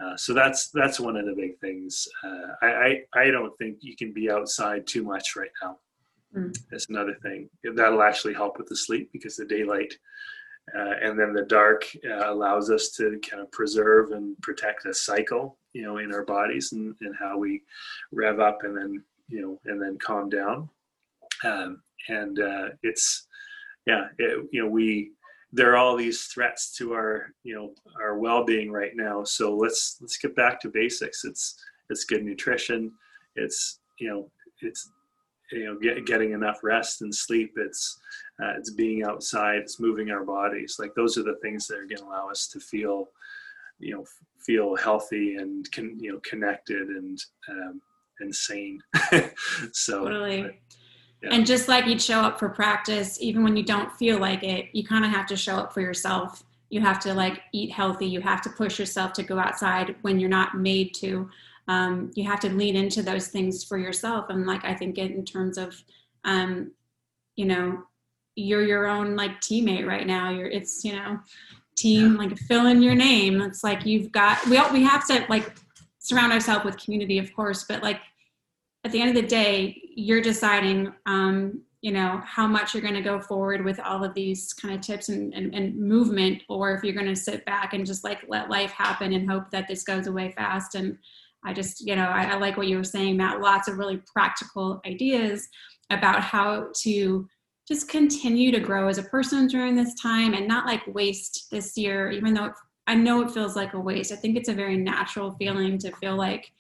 Uh, 0.03 0.17
so 0.17 0.33
that's 0.33 0.71
that's 0.71 1.01
one 1.01 1.17
of 1.17 1.27
the 1.27 1.35
big 1.35 1.59
things. 1.59 2.07
Uh, 2.23 2.55
I, 2.63 2.67
I, 2.67 3.23
I 3.23 3.31
don't 3.31 3.57
think 3.59 3.79
you 3.81 3.97
can 3.97 4.13
be 4.13 4.31
outside 4.31 4.87
too 4.87 5.03
much 5.03 5.37
right 5.37 5.51
now. 5.63 5.79
Mm. 6.37 6.57
that's 6.69 6.89
another 6.89 7.17
thing. 7.23 7.49
That'll 7.63 8.03
actually 8.03 8.35
help 8.35 8.59
with 8.59 8.67
the 8.67 8.77
sleep 8.77 9.11
because 9.13 9.37
the 9.37 9.45
daylight 9.45 9.95
uh, 10.77 10.95
and 11.01 11.19
then 11.19 11.33
the 11.33 11.45
dark 11.45 11.85
uh, 12.09 12.33
allows 12.33 12.71
us 12.71 12.91
to 12.91 13.21
kind 13.29 13.43
of 13.43 13.53
preserve 13.53 14.13
and 14.13 14.37
protect 14.41 14.87
a 14.87 14.95
cycle 14.95 15.59
you 15.75 15.83
know 15.83 15.99
in 15.99 16.13
our 16.15 16.25
bodies 16.25 16.73
and, 16.73 16.95
and 17.03 17.15
how 17.19 17.37
we 17.37 17.63
rev 18.13 18.41
up 18.41 18.61
and 18.63 18.77
then 18.77 19.03
you 19.29 19.43
know 19.43 19.61
and 19.71 19.81
then 19.81 19.99
calm 19.99 20.29
down. 20.29 20.69
Um, 21.45 21.83
and 22.09 22.39
uh, 22.41 22.69
it's 22.83 23.27
yeah 23.87 24.09
it, 24.19 24.47
you 24.53 24.63
know 24.63 24.69
we 24.69 25.13
there 25.55 25.73
are 25.73 25.77
all 25.77 25.97
these 25.97 26.25
threats 26.25 26.77
to 26.77 26.93
our 26.93 27.33
you 27.45 27.55
know 27.55 27.73
our 28.03 28.19
well-being 28.19 28.73
right 28.73 28.95
now. 28.95 29.23
So 29.23 29.57
let's 29.57 29.99
let's 30.01 30.19
get 30.19 30.35
back 30.35 30.61
to 30.61 30.69
basics. 30.69 31.25
It's 31.25 31.63
it's 31.91 32.05
good 32.05 32.25
nutrition. 32.25 32.93
It's 33.37 33.79
you 33.99 34.09
know 34.09 34.31
it's 34.61 34.91
you 35.53 35.67
know 35.67 35.79
get, 35.79 36.07
getting 36.07 36.33
enough 36.33 36.65
rest 36.65 37.03
and 37.03 37.15
sleep. 37.15 37.53
It's 37.57 38.01
uh, 38.43 38.55
it's 38.59 38.73
being 38.73 39.05
outside. 39.05 39.59
It's 39.59 39.79
moving 39.79 40.11
our 40.11 40.25
bodies. 40.25 40.77
Like 40.81 40.95
those 40.97 41.17
are 41.17 41.23
the 41.23 41.39
things 41.41 41.69
that 41.69 41.79
are 41.79 41.87
going 41.87 41.99
to 41.99 42.05
allow 42.05 42.29
us 42.29 42.49
to 42.49 42.59
feel 42.59 43.09
you 43.79 43.95
know 43.95 44.05
feel 44.45 44.75
healthy 44.75 45.37
and 45.37 45.71
can 45.71 45.97
you 46.01 46.13
know 46.13 46.21
connected 46.29 46.89
and 46.89 47.19
um, 47.49 47.81
and 48.21 48.35
sane. 48.35 48.81
So 49.73 50.05
totally. 50.05 50.43
But, 50.43 50.55
and 51.31 51.47
just 51.47 51.69
like 51.69 51.87
you'd 51.87 52.03
show 52.03 52.21
up 52.21 52.39
for 52.39 52.49
practice, 52.49 53.21
even 53.21 53.45
when 53.45 53.57
you 53.57 53.63
don't 53.63 53.93
feel 53.93 54.19
like 54.19 54.43
it, 54.43 54.67
you 54.73 54.85
kind 54.85 55.05
of 55.05 55.11
have 55.11 55.27
to 55.27 55.37
show 55.37 55.57
up 55.57 55.73
for 55.73 55.81
yourself. 55.81 56.43
You 56.71 56.81
have 56.81 56.99
to 57.01 57.15
like 57.15 57.43
eat 57.53 57.71
healthy. 57.71 58.07
You 58.07 58.21
have 58.21 58.43
to 58.43 58.51
push 58.51 58.79
yourself 58.79 59.13
to 59.15 59.23
go 59.23 59.39
outside 59.39 59.97
when 60.03 60.19
you're 60.19 60.31
not 60.31 60.57
made 60.57 60.95
to. 60.95 61.29
Um, 61.69 62.11
you 62.15 62.25
have 62.25 62.41
to 62.41 62.51
lean 62.51 62.77
into 62.77 63.03
those 63.03 63.29
things 63.29 63.65
for 63.65 63.79
yourself. 63.79 64.27
And 64.29 64.47
like 64.47 64.65
I 64.65 64.75
think 64.75 64.99
in 64.99 65.25
terms 65.25 65.57
of, 65.57 65.83
um, 66.25 66.73
you 67.37 67.47
know, 67.47 67.85
you're 68.37 68.65
your 68.65 68.87
own 68.87 69.17
like 69.17 69.41
teammate 69.41 69.87
right 69.87 70.07
now. 70.07 70.31
You're 70.31 70.49
it's 70.49 70.85
you 70.85 70.97
know, 70.97 71.21
team 71.77 72.17
like 72.17 72.37
fill 72.39 72.67
in 72.67 72.83
your 72.83 72.95
name. 72.95 73.41
It's 73.41 73.65
like 73.65 73.87
you've 73.87 74.13
got 74.13 74.45
we 74.47 74.57
all, 74.57 74.73
we 74.73 74.83
have 74.83 75.07
to 75.09 75.25
like 75.29 75.55
surround 75.99 76.33
ourselves 76.33 76.65
with 76.65 76.77
community, 76.77 77.19
of 77.19 77.33
course, 77.35 77.65
but 77.65 77.83
like 77.83 78.01
at 78.85 78.93
the 78.93 79.01
end 79.01 79.17
of 79.17 79.17
the 79.17 79.29
day, 79.29 79.84
you're 79.97 80.21
deciding, 80.21 80.93
um, 81.07 81.63
you 81.81 81.93
know, 81.93 82.21
how 82.25 82.47
much 82.47 82.73
you're 82.73 82.83
going 82.83 82.95
to 82.95 83.03
go 83.03 83.21
forward 83.21 83.65
with 83.65 83.79
all 83.81 84.03
of 84.03 84.15
these 84.15 84.53
kind 84.55 84.75
of 84.75 84.81
tips 84.81 85.11
and, 85.11 85.35
and, 85.35 85.55
and 85.55 85.77
movement, 85.77 86.43
or 86.49 86.73
if 86.73 86.83
you're 86.83 86.95
going 86.95 87.07
to 87.07 87.17
sit 87.17 87.45
back 87.45 87.75
and 87.75 87.85
just 87.85 88.05
like 88.05 88.25
let 88.29 88.49
life 88.49 88.71
happen 88.71 89.13
and 89.13 89.31
hope 89.31 89.51
that 89.51 89.69
this 89.69 89.85
goes 89.85 90.07
away 90.07 90.33
fast. 90.33 90.75
And 90.75 90.97
I 91.45 91.53
just, 91.53 91.87
you 91.87 91.95
know, 91.95 92.07
I, 92.07 92.25
I 92.25 92.37
like 92.39 92.57
what 92.57 92.69
you 92.69 92.79
were 92.79 92.85
saying, 92.85 93.19
Matt. 93.19 93.41
Lots 93.41 93.69
of 93.69 93.77
really 93.77 94.01
practical 94.13 94.81
ideas 94.87 95.47
about 95.91 96.23
how 96.23 96.69
to 96.83 97.29
just 97.69 97.89
continue 97.89 98.51
to 98.51 98.61
grow 98.61 98.89
as 98.89 98.99
a 98.99 99.03
person 99.05 99.47
during 99.47 99.77
this 99.77 99.95
time 99.95 100.35
and 100.35 100.49
not 100.49 100.67
like 100.67 100.83
waste 100.87 101.49
this 101.51 101.77
year, 101.77 102.11
even 102.11 102.33
though 102.33 102.51
I 102.87 102.95
know 102.95 103.23
it 103.23 103.31
feels 103.31 103.57
like 103.57 103.75
a 103.75 103.81
waste. 103.81 104.13
I 104.13 104.17
think 104.17 104.37
it's 104.37 104.49
a 104.49 104.55
very 104.55 104.77
natural 104.77 105.33
feeling 105.39 105.79
to 105.79 105.93
feel 105.97 106.17
like 106.17 106.51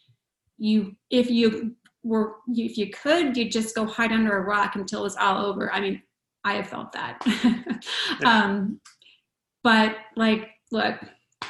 you, 0.59 0.97
if 1.11 1.31
you 1.31 1.77
were, 2.04 2.36
if 2.48 2.78
you 2.78 2.90
could, 2.90 3.36
you'd 3.36 3.50
just 3.50 3.74
go 3.74 3.86
hide 3.86 4.12
under 4.12 4.36
a 4.36 4.42
rock 4.42 4.76
until 4.76 5.00
it 5.00 5.04
was 5.04 5.16
all 5.16 5.44
over. 5.44 5.72
I 5.72 5.80
mean, 5.80 6.02
I 6.44 6.54
have 6.54 6.68
felt 6.68 6.92
that. 6.92 7.20
um, 8.24 8.80
but 9.62 9.96
like, 10.14 10.50
look, 10.70 10.96
I 11.42 11.48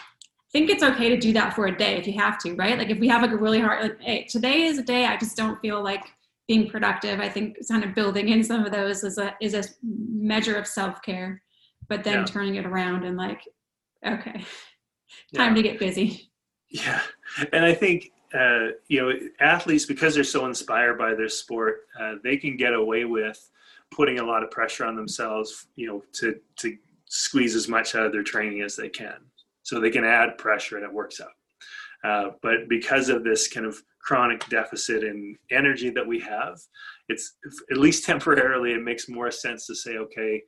think 0.52 0.70
it's 0.70 0.84
okay 0.84 1.08
to 1.08 1.16
do 1.16 1.32
that 1.32 1.54
for 1.54 1.66
a 1.66 1.76
day 1.76 1.96
if 1.96 2.06
you 2.06 2.12
have 2.14 2.38
to, 2.38 2.54
right? 2.54 2.78
Like 2.78 2.90
if 2.90 2.98
we 2.98 3.08
have 3.08 3.22
like 3.22 3.32
a 3.32 3.36
really 3.36 3.60
hard, 3.60 3.82
like, 3.82 4.00
hey, 4.00 4.26
today 4.30 4.62
is 4.62 4.78
a 4.78 4.82
day 4.82 5.04
I 5.04 5.16
just 5.16 5.36
don't 5.36 5.60
feel 5.60 5.82
like 5.82 6.04
being 6.46 6.68
productive. 6.70 7.20
I 7.20 7.28
think 7.28 7.56
kind 7.68 7.84
of 7.84 7.94
building 7.94 8.28
in 8.28 8.44
some 8.44 8.64
of 8.64 8.72
those 8.72 9.02
is 9.02 9.18
a 9.18 9.34
is 9.40 9.54
a 9.54 9.64
measure 9.82 10.56
of 10.56 10.66
self 10.66 11.02
care, 11.02 11.42
but 11.88 12.04
then 12.04 12.18
yeah. 12.18 12.24
turning 12.24 12.54
it 12.56 12.66
around 12.66 13.04
and 13.04 13.16
like, 13.16 13.40
okay, 14.06 14.44
time 15.34 15.54
yeah. 15.56 15.62
to 15.62 15.62
get 15.62 15.78
busy. 15.78 16.30
Yeah, 16.68 17.00
and 17.52 17.64
I 17.64 17.74
think 17.74 18.10
uh, 18.35 18.68
you 18.88 19.01
know 19.01 19.12
athletes 19.40 19.87
because 19.87 20.14
they're 20.14 20.25
so 20.25 20.47
inspired 20.47 20.99
by 20.99 21.14
their 21.14 21.29
sport, 21.29 21.83
uh, 22.01 22.14
they 22.23 22.37
can 22.37 22.57
get 22.57 22.75
away 22.75 23.05
with 23.05 23.51
putting 23.90 24.18
a 24.18 24.25
lot 24.25 24.42
of 24.42 24.51
pressure 24.51 24.85
on 24.85 24.97
themselves. 24.97 25.66
You 25.77 25.87
know, 25.87 26.03
to 26.14 26.40
to 26.57 26.77
squeeze 27.07 27.55
as 27.55 27.68
much 27.68 27.94
out 27.94 28.07
of 28.07 28.12
their 28.12 28.23
training 28.23 28.62
as 28.62 28.77
they 28.77 28.88
can, 28.88 29.18
so 29.62 29.81
they 29.81 29.90
can 29.90 30.05
add 30.05 30.38
pressure 30.38 30.77
and 30.77 30.85
it 30.85 30.92
works 30.92 31.20
out. 31.20 31.31
Uh, 32.05 32.31
but 32.42 32.68
because 32.68 33.09
of 33.09 33.25
this 33.25 33.49
kind 33.49 33.64
of 33.66 33.83
chronic 34.01 34.47
deficit 34.51 35.03
in 35.03 35.37
energy 35.51 35.88
that 35.88 36.07
we 36.07 36.20
have, 36.20 36.61
it's 37.09 37.37
at 37.70 37.79
least 37.79 38.05
temporarily, 38.05 38.73
it 38.73 38.83
makes 38.83 39.09
more 39.09 39.31
sense 39.31 39.66
to 39.66 39.75
say, 39.75 39.97
okay, 39.97 40.42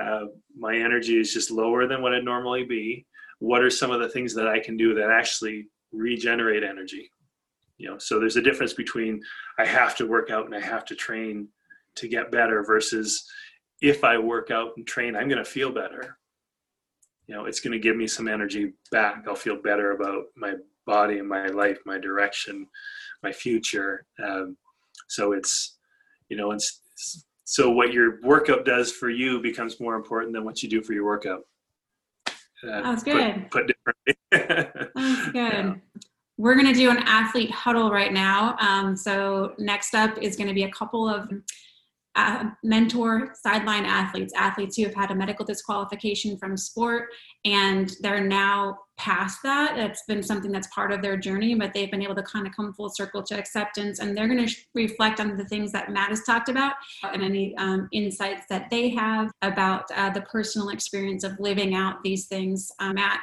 uh, 0.00 0.26
my 0.56 0.76
energy 0.76 1.18
is 1.18 1.32
just 1.32 1.50
lower 1.50 1.86
than 1.86 2.00
what 2.00 2.12
it 2.12 2.24
normally 2.24 2.64
be. 2.64 3.04
What 3.40 3.62
are 3.62 3.70
some 3.70 3.90
of 3.90 4.00
the 4.00 4.08
things 4.08 4.32
that 4.34 4.46
I 4.46 4.60
can 4.60 4.76
do 4.76 4.94
that 4.94 5.10
actually 5.10 5.66
regenerate 5.92 6.62
energy? 6.62 7.10
You 7.82 7.90
know, 7.90 7.98
so 7.98 8.20
there's 8.20 8.36
a 8.36 8.42
difference 8.42 8.74
between 8.74 9.20
I 9.58 9.66
have 9.66 9.96
to 9.96 10.06
work 10.06 10.30
out 10.30 10.46
and 10.46 10.54
I 10.54 10.60
have 10.60 10.84
to 10.84 10.94
train 10.94 11.48
to 11.96 12.06
get 12.06 12.30
better 12.30 12.62
versus 12.62 13.28
if 13.80 14.04
I 14.04 14.16
work 14.18 14.52
out 14.52 14.70
and 14.76 14.86
train, 14.86 15.16
I'm 15.16 15.28
going 15.28 15.42
to 15.42 15.50
feel 15.50 15.72
better. 15.72 16.16
You 17.26 17.34
know, 17.34 17.46
it's 17.46 17.58
going 17.58 17.72
to 17.72 17.80
give 17.80 17.96
me 17.96 18.06
some 18.06 18.28
energy 18.28 18.74
back. 18.92 19.24
I'll 19.26 19.34
feel 19.34 19.60
better 19.60 19.90
about 19.90 20.26
my 20.36 20.54
body 20.86 21.18
and 21.18 21.28
my 21.28 21.48
life, 21.48 21.78
my 21.84 21.98
direction, 21.98 22.68
my 23.24 23.32
future. 23.32 24.06
Um, 24.24 24.56
so 25.08 25.32
it's, 25.32 25.76
you 26.28 26.36
know, 26.36 26.52
it's, 26.52 26.82
so 27.42 27.68
what 27.72 27.92
your 27.92 28.20
workout 28.22 28.64
does 28.64 28.92
for 28.92 29.10
you 29.10 29.42
becomes 29.42 29.80
more 29.80 29.96
important 29.96 30.34
than 30.34 30.44
what 30.44 30.62
you 30.62 30.68
do 30.68 30.82
for 30.82 30.92
your 30.92 31.04
workout. 31.04 31.40
Uh, 32.28 32.30
That's 32.62 33.02
good. 33.02 33.50
Put, 33.50 33.66
put 33.66 33.66
differently. 33.66 34.90
That's 34.94 35.32
good. 35.32 35.34
Yeah. 35.34 35.74
We're 36.38 36.54
going 36.54 36.66
to 36.66 36.72
do 36.72 36.90
an 36.90 36.98
athlete 36.98 37.50
huddle 37.50 37.90
right 37.90 38.12
now. 38.12 38.56
Um, 38.58 38.96
so 38.96 39.54
next 39.58 39.94
up 39.94 40.18
is 40.18 40.36
going 40.36 40.48
to 40.48 40.54
be 40.54 40.64
a 40.64 40.70
couple 40.70 41.08
of 41.08 41.28
uh, 42.14 42.50
mentor 42.62 43.32
sideline 43.34 43.86
athletes, 43.86 44.34
athletes 44.36 44.76
who 44.76 44.84
have 44.84 44.94
had 44.94 45.10
a 45.10 45.14
medical 45.14 45.44
disqualification 45.44 46.36
from 46.36 46.56
sport 46.56 47.08
and 47.44 47.94
they're 48.00 48.22
now 48.22 48.78
past 48.98 49.38
that. 49.42 49.78
It's 49.78 50.02
been 50.06 50.22
something 50.22 50.52
that's 50.52 50.66
part 50.68 50.92
of 50.92 51.00
their 51.00 51.16
journey, 51.16 51.54
but 51.54 51.72
they've 51.72 51.90
been 51.90 52.02
able 52.02 52.14
to 52.16 52.22
kind 52.22 52.46
of 52.46 52.54
come 52.54 52.74
full 52.74 52.90
circle 52.90 53.22
to 53.22 53.38
acceptance 53.38 53.98
and 53.98 54.16
they're 54.16 54.28
going 54.28 54.46
to 54.46 54.54
reflect 54.74 55.20
on 55.20 55.36
the 55.36 55.44
things 55.46 55.72
that 55.72 55.90
Matt 55.90 56.10
has 56.10 56.22
talked 56.24 56.50
about 56.50 56.74
and 57.02 57.22
any 57.22 57.56
um, 57.56 57.88
insights 57.92 58.42
that 58.50 58.68
they 58.70 58.90
have 58.90 59.30
about 59.40 59.90
uh, 59.96 60.10
the 60.10 60.22
personal 60.22 60.68
experience 60.68 61.24
of 61.24 61.40
living 61.40 61.74
out 61.74 62.02
these 62.04 62.26
things. 62.26 62.70
Uh, 62.78 62.92
Matt, 62.92 63.20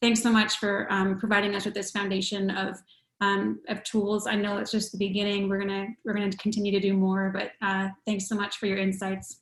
thanks 0.00 0.22
so 0.22 0.30
much 0.30 0.58
for 0.58 0.86
um, 0.92 1.18
providing 1.18 1.54
us 1.54 1.64
with 1.64 1.74
this 1.74 1.90
foundation 1.90 2.50
of 2.50 2.76
um, 3.22 3.60
of 3.68 3.82
tools. 3.82 4.26
I 4.26 4.34
know 4.34 4.58
it's 4.58 4.70
just 4.70 4.92
the 4.92 4.98
beginning. 4.98 5.48
We're 5.48 5.58
gonna 5.58 5.88
we're 6.04 6.12
gonna 6.14 6.30
continue 6.32 6.72
to 6.72 6.80
do 6.80 6.94
more, 6.94 7.30
but 7.32 7.52
uh, 7.66 7.88
thanks 8.04 8.28
so 8.28 8.34
much 8.34 8.58
for 8.58 8.66
your 8.66 8.78
insights. 8.78 9.40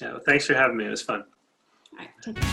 Yeah, 0.00 0.12
well, 0.12 0.20
thanks 0.26 0.46
for 0.46 0.54
having 0.54 0.76
me. 0.76 0.84
It 0.84 0.90
was 0.90 1.02
fun. 1.02 1.24
All 1.92 1.98
right, 1.98 2.10
take 2.22 2.36
care. 2.36 2.52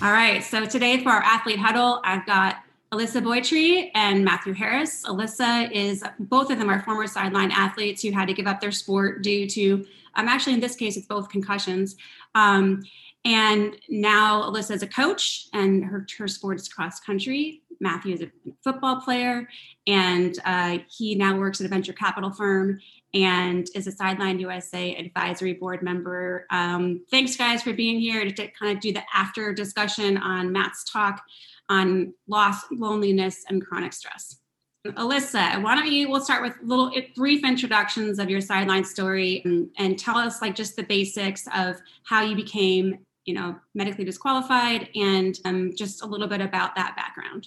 All 0.00 0.12
right, 0.12 0.42
so 0.44 0.64
today 0.64 1.02
for 1.02 1.10
our 1.10 1.22
athlete 1.22 1.58
huddle, 1.58 2.00
I've 2.04 2.24
got 2.24 2.56
Alyssa 2.92 3.22
Boytree 3.22 3.90
and 3.94 4.24
Matthew 4.24 4.54
Harris. 4.54 5.04
Alyssa 5.04 5.70
is 5.72 6.02
both 6.20 6.50
of 6.50 6.58
them 6.58 6.70
are 6.70 6.82
former 6.82 7.06
sideline 7.06 7.50
athletes 7.50 8.02
who 8.02 8.12
had 8.12 8.28
to 8.28 8.34
give 8.34 8.46
up 8.46 8.60
their 8.60 8.72
sport 8.72 9.22
due 9.22 9.48
to 9.48 9.86
um, 10.18 10.28
actually 10.28 10.54
in 10.54 10.60
this 10.60 10.76
case 10.76 10.96
it's 10.96 11.06
both 11.06 11.28
concussions. 11.30 11.96
Um, 12.34 12.82
and 13.24 13.76
now 13.88 14.42
Alyssa 14.42 14.72
is 14.72 14.82
a 14.82 14.86
coach, 14.86 15.48
and 15.52 15.84
her, 15.84 16.06
her 16.18 16.28
sport 16.28 16.60
is 16.60 16.68
cross 16.68 17.00
country. 17.00 17.62
Matthew 17.80 18.14
is 18.14 18.22
a 18.22 18.30
football 18.62 19.00
player, 19.00 19.48
and 19.86 20.38
uh, 20.44 20.78
he 20.88 21.14
now 21.14 21.36
works 21.36 21.60
at 21.60 21.66
a 21.66 21.68
venture 21.68 21.92
capital 21.92 22.30
firm 22.30 22.80
and 23.14 23.68
is 23.74 23.86
a 23.86 23.92
Sidelined 23.92 24.40
USA 24.40 24.94
advisory 24.96 25.54
board 25.54 25.82
member. 25.82 26.46
Um, 26.50 27.04
thanks, 27.10 27.36
guys, 27.36 27.62
for 27.62 27.72
being 27.72 27.98
here 27.98 28.24
to, 28.24 28.32
to 28.32 28.48
kind 28.48 28.76
of 28.76 28.80
do 28.80 28.92
the 28.92 29.02
after 29.14 29.52
discussion 29.52 30.18
on 30.18 30.52
Matt's 30.52 30.84
talk 30.90 31.22
on 31.68 32.14
loss, 32.26 32.62
loneliness, 32.70 33.44
and 33.48 33.64
chronic 33.64 33.92
stress. 33.92 34.36
Alyssa, 34.96 35.62
why 35.62 35.74
don't 35.74 35.90
you? 35.90 36.08
We'll 36.08 36.20
start 36.20 36.42
with 36.42 36.54
little 36.62 36.92
brief 37.16 37.44
introductions 37.44 38.18
of 38.18 38.30
your 38.30 38.40
sideline 38.40 38.84
story 38.84 39.42
and, 39.44 39.68
and 39.78 39.98
tell 39.98 40.16
us 40.16 40.40
like 40.42 40.54
just 40.54 40.76
the 40.76 40.82
basics 40.82 41.46
of 41.54 41.76
how 42.04 42.22
you 42.22 42.34
became 42.34 42.98
you 43.28 43.34
know, 43.34 43.54
medically 43.74 44.06
disqualified 44.06 44.88
and 44.94 45.38
um, 45.44 45.72
just 45.76 46.02
a 46.02 46.06
little 46.06 46.26
bit 46.26 46.40
about 46.40 46.74
that 46.76 46.96
background. 46.96 47.46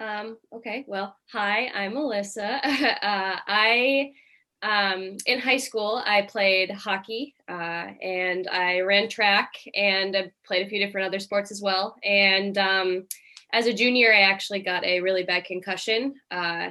Um, 0.00 0.38
okay, 0.52 0.84
well, 0.88 1.16
hi, 1.30 1.68
I'm 1.72 1.92
Alyssa. 1.92 2.58
uh, 2.64 3.36
I, 3.46 4.10
um, 4.60 5.16
in 5.24 5.38
high 5.38 5.56
school, 5.56 6.02
I 6.04 6.22
played 6.22 6.72
hockey 6.72 7.36
uh, 7.48 7.92
and 8.02 8.48
I 8.48 8.80
ran 8.80 9.08
track 9.08 9.52
and 9.72 10.16
I 10.16 10.32
played 10.44 10.66
a 10.66 10.68
few 10.68 10.84
different 10.84 11.06
other 11.06 11.20
sports 11.20 11.52
as 11.52 11.62
well. 11.62 11.94
And 12.02 12.58
um, 12.58 13.06
as 13.52 13.66
a 13.66 13.72
junior, 13.72 14.12
I 14.12 14.20
actually 14.20 14.60
got 14.60 14.84
a 14.84 15.00
really 15.00 15.22
bad 15.22 15.44
concussion 15.44 16.14
uh, 16.30 16.68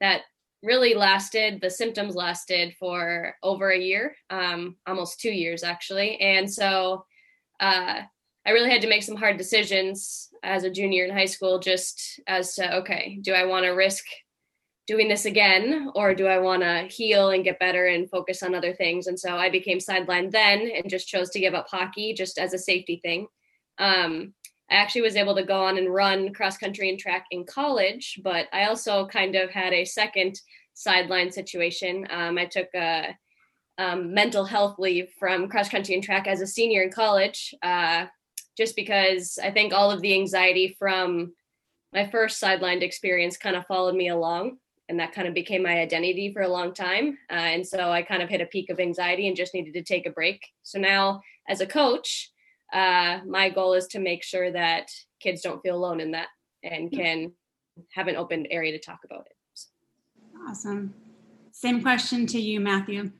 that 0.00 0.22
really 0.62 0.94
lasted, 0.94 1.60
the 1.60 1.70
symptoms 1.70 2.14
lasted 2.14 2.74
for 2.78 3.34
over 3.42 3.70
a 3.70 3.78
year, 3.78 4.16
um, 4.30 4.76
almost 4.86 5.20
two 5.20 5.30
years 5.30 5.62
actually. 5.62 6.20
And 6.20 6.52
so 6.52 7.04
uh, 7.60 8.00
I 8.46 8.50
really 8.50 8.70
had 8.70 8.82
to 8.82 8.88
make 8.88 9.02
some 9.02 9.16
hard 9.16 9.36
decisions 9.36 10.28
as 10.42 10.64
a 10.64 10.70
junior 10.70 11.04
in 11.04 11.10
high 11.10 11.26
school, 11.26 11.58
just 11.58 12.20
as 12.26 12.54
to 12.54 12.76
okay, 12.76 13.18
do 13.20 13.32
I 13.32 13.44
want 13.44 13.64
to 13.64 13.70
risk 13.70 14.04
doing 14.86 15.08
this 15.08 15.24
again, 15.24 15.90
or 15.96 16.14
do 16.14 16.28
I 16.28 16.38
want 16.38 16.62
to 16.62 16.86
heal 16.88 17.30
and 17.30 17.42
get 17.42 17.58
better 17.58 17.86
and 17.86 18.08
focus 18.08 18.44
on 18.44 18.54
other 18.54 18.72
things? 18.72 19.08
And 19.08 19.18
so 19.18 19.36
I 19.36 19.50
became 19.50 19.78
sidelined 19.78 20.30
then, 20.30 20.70
and 20.70 20.88
just 20.88 21.08
chose 21.08 21.30
to 21.30 21.40
give 21.40 21.54
up 21.54 21.66
hockey 21.68 22.14
just 22.14 22.38
as 22.38 22.54
a 22.54 22.58
safety 22.58 23.00
thing. 23.02 23.26
Um, 23.78 24.34
I 24.70 24.74
actually 24.74 25.02
was 25.02 25.16
able 25.16 25.34
to 25.36 25.44
go 25.44 25.64
on 25.64 25.78
and 25.78 25.92
run 25.92 26.32
cross 26.32 26.58
country 26.58 26.88
and 26.88 26.98
track 26.98 27.26
in 27.30 27.44
college, 27.44 28.18
but 28.22 28.46
I 28.52 28.64
also 28.64 29.06
kind 29.06 29.36
of 29.36 29.50
had 29.50 29.72
a 29.72 29.84
second 29.84 30.40
sideline 30.74 31.30
situation. 31.30 32.06
Um, 32.10 32.36
I 32.36 32.46
took 32.46 32.68
a 32.74 33.16
um, 33.78 34.12
mental 34.12 34.44
health 34.44 34.78
leave 34.78 35.10
from 35.18 35.48
cross 35.48 35.68
country 35.68 35.94
and 35.94 36.02
track 36.02 36.26
as 36.26 36.40
a 36.40 36.46
senior 36.46 36.82
in 36.82 36.90
college, 36.90 37.54
uh, 37.62 38.06
just 38.56 38.74
because 38.74 39.38
I 39.42 39.50
think 39.50 39.72
all 39.72 39.90
of 39.90 40.00
the 40.00 40.14
anxiety 40.14 40.74
from 40.78 41.34
my 41.92 42.08
first 42.10 42.42
sidelined 42.42 42.82
experience 42.82 43.36
kind 43.36 43.56
of 43.56 43.66
followed 43.66 43.94
me 43.94 44.08
along. 44.08 44.58
And 44.88 45.00
that 45.00 45.12
kind 45.12 45.26
of 45.26 45.34
became 45.34 45.62
my 45.64 45.80
identity 45.80 46.32
for 46.32 46.42
a 46.42 46.48
long 46.48 46.72
time. 46.72 47.18
Uh, 47.28 47.34
and 47.34 47.66
so 47.66 47.90
I 47.90 48.02
kind 48.02 48.22
of 48.22 48.28
hit 48.28 48.40
a 48.40 48.46
peak 48.46 48.70
of 48.70 48.78
anxiety 48.78 49.26
and 49.26 49.36
just 49.36 49.52
needed 49.52 49.74
to 49.74 49.82
take 49.82 50.06
a 50.06 50.10
break. 50.10 50.46
So 50.62 50.78
now, 50.78 51.22
as 51.48 51.60
a 51.60 51.66
coach, 51.66 52.30
uh, 52.72 53.20
my 53.26 53.50
goal 53.50 53.74
is 53.74 53.86
to 53.88 53.98
make 53.98 54.22
sure 54.22 54.50
that 54.52 54.90
kids 55.20 55.42
don't 55.42 55.62
feel 55.62 55.76
alone 55.76 56.00
in 56.00 56.12
that 56.12 56.28
and 56.62 56.88
hmm. 56.88 56.96
can 56.96 57.32
have 57.92 58.08
an 58.08 58.16
open 58.16 58.46
area 58.50 58.72
to 58.72 58.78
talk 58.78 59.00
about 59.04 59.26
it. 59.26 59.32
Awesome. 60.48 60.94
Same 61.52 61.82
question 61.82 62.26
to 62.26 62.40
you, 62.40 62.60
Matthew. 62.60 63.10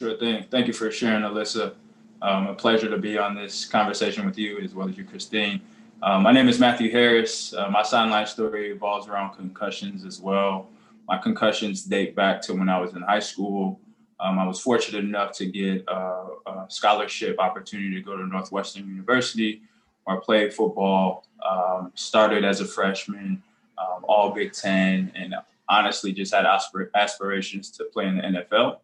Sure 0.00 0.16
thing. 0.18 0.46
Thank 0.50 0.66
you 0.66 0.72
for 0.72 0.90
sharing, 0.90 1.22
Alyssa. 1.22 1.74
Um, 2.20 2.48
a 2.48 2.54
pleasure 2.54 2.90
to 2.90 2.98
be 2.98 3.16
on 3.16 3.34
this 3.34 3.64
conversation 3.64 4.26
with 4.26 4.36
you 4.36 4.58
as 4.60 4.74
well 4.74 4.88
as 4.88 4.96
you, 4.96 5.04
Christine. 5.04 5.60
Um, 6.02 6.22
my 6.22 6.32
name 6.32 6.48
is 6.48 6.58
Matthew 6.58 6.90
Harris. 6.90 7.52
Uh, 7.52 7.68
my 7.70 7.82
sideline 7.82 8.26
story 8.26 8.72
revolves 8.72 9.08
around 9.08 9.36
concussions 9.36 10.04
as 10.04 10.20
well. 10.20 10.68
My 11.08 11.18
concussions 11.18 11.84
date 11.84 12.14
back 12.14 12.40
to 12.42 12.54
when 12.54 12.68
I 12.68 12.78
was 12.78 12.94
in 12.94 13.02
high 13.02 13.18
school. 13.20 13.80
Um, 14.20 14.38
I 14.38 14.46
was 14.46 14.60
fortunate 14.60 15.04
enough 15.04 15.32
to 15.38 15.46
get 15.46 15.84
a, 15.86 16.26
a, 16.46 16.66
scholarship 16.68 17.38
opportunity 17.38 17.94
to 17.94 18.00
go 18.00 18.16
to 18.16 18.26
Northwestern 18.26 18.88
University, 18.88 19.62
where 20.04 20.16
I 20.16 20.20
played 20.20 20.52
football. 20.52 21.24
Um, 21.48 21.92
started 21.94 22.44
as 22.44 22.60
a 22.60 22.64
freshman, 22.64 23.42
um, 23.78 24.04
all 24.08 24.32
Big 24.32 24.52
Ten, 24.52 25.12
and 25.14 25.34
honestly 25.68 26.12
just 26.12 26.34
had 26.34 26.44
aspir- 26.44 26.90
aspirations 26.94 27.70
to 27.72 27.84
play 27.84 28.06
in 28.06 28.16
the 28.16 28.22
NFL. 28.22 28.78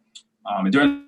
Um, 0.47 0.67
and 0.67 0.73
during 0.73 1.07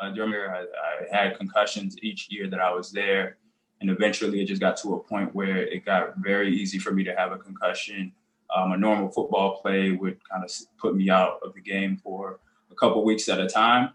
uh, 0.00 0.10
during 0.10 0.30
year, 0.32 0.52
I, 0.54 0.62
I, 0.62 1.16
had 1.16 1.38
concussions 1.38 1.96
each 2.02 2.28
year 2.30 2.48
that 2.48 2.60
I 2.60 2.72
was 2.72 2.90
there, 2.90 3.36
and 3.80 3.88
eventually 3.88 4.42
it 4.42 4.46
just 4.46 4.60
got 4.60 4.76
to 4.78 4.94
a 4.94 4.98
point 4.98 5.34
where 5.34 5.58
it 5.58 5.84
got 5.84 6.16
very 6.18 6.54
easy 6.54 6.78
for 6.78 6.90
me 6.90 7.04
to 7.04 7.14
have 7.14 7.32
a 7.32 7.38
concussion. 7.38 8.12
Um, 8.54 8.72
a 8.72 8.76
normal 8.76 9.08
football 9.08 9.60
play 9.62 9.92
would 9.92 10.18
kind 10.28 10.44
of 10.44 10.50
put 10.78 10.96
me 10.96 11.10
out 11.10 11.38
of 11.42 11.54
the 11.54 11.60
game 11.60 11.96
for 11.96 12.40
a 12.74 12.80
couple 12.80 13.04
weeks 13.04 13.28
at 13.28 13.40
a 13.40 13.46
time, 13.46 13.90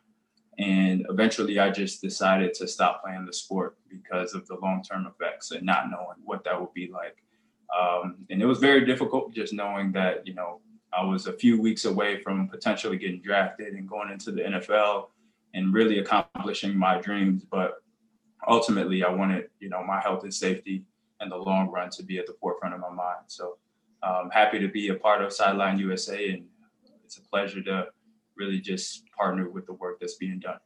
and 0.58 1.06
eventually 1.10 1.60
I 1.60 1.70
just 1.70 2.02
decided 2.02 2.54
to 2.56 2.68
stop 2.68 3.04
playing 3.04 3.26
the 3.26 3.34
sport 3.34 3.78
because 3.90 4.34
of 4.34 4.48
the 4.48 4.56
long 4.56 4.84
term 4.84 5.08
effects 5.08 5.52
and 5.52 5.66
not 5.66 5.90
knowing 5.90 6.18
what 6.24 6.44
that 6.46 6.60
would 6.60 6.74
be 6.74 6.90
like. 6.92 7.18
Um, 7.78 8.26
and 8.30 8.42
it 8.42 8.46
was 8.46 8.60
very 8.60 8.86
difficult 8.86 9.34
just 9.34 9.54
knowing 9.54 9.92
that, 9.94 10.26
you 10.26 10.34
know, 10.34 10.60
I 10.92 11.04
was 11.04 11.28
a 11.28 11.34
few 11.34 11.62
weeks 11.62 11.86
away 11.86 12.22
from 12.22 12.48
potentially 12.48 12.98
getting 12.98 13.22
drafted 13.22 13.74
and 13.74 13.88
going 13.88 14.10
into 14.10 14.32
the 14.32 14.42
NFL 14.42 15.10
and 15.54 15.74
really 15.74 16.00
accomplishing 16.00 16.76
my 16.76 17.00
dreams. 17.00 17.46
But 17.50 17.76
ultimately, 18.48 19.04
I 19.04 19.10
wanted, 19.12 19.50
you 19.60 19.70
know, 19.70 19.84
my 19.84 20.02
health 20.02 20.24
and 20.24 20.34
safety 20.34 20.84
in 21.22 21.30
the 21.30 21.38
long 21.38 21.70
run 21.70 21.90
to 21.92 22.04
be 22.04 22.18
at 22.18 22.26
the 22.26 22.36
forefront 22.42 22.74
of 22.74 22.82
my 22.82 22.90
mind. 22.90 23.26
So 23.28 23.58
I'm 24.02 24.32
happy 24.32 24.60
to 24.60 24.68
be 24.68 24.90
a 24.90 24.96
part 24.96 25.22
of 25.22 25.32
Sidelined 25.32 25.80
USA, 25.80 26.32
and 26.32 26.46
it's 27.04 27.18
a 27.18 27.22
pleasure 27.22 27.62
to 27.64 27.88
really 28.40 28.60
just 28.60 29.04
partner 29.12 29.50
with 29.50 29.66
the 29.66 29.74
work 29.74 30.00
that's 30.00 30.16
being 30.16 30.40
done. 30.40 30.60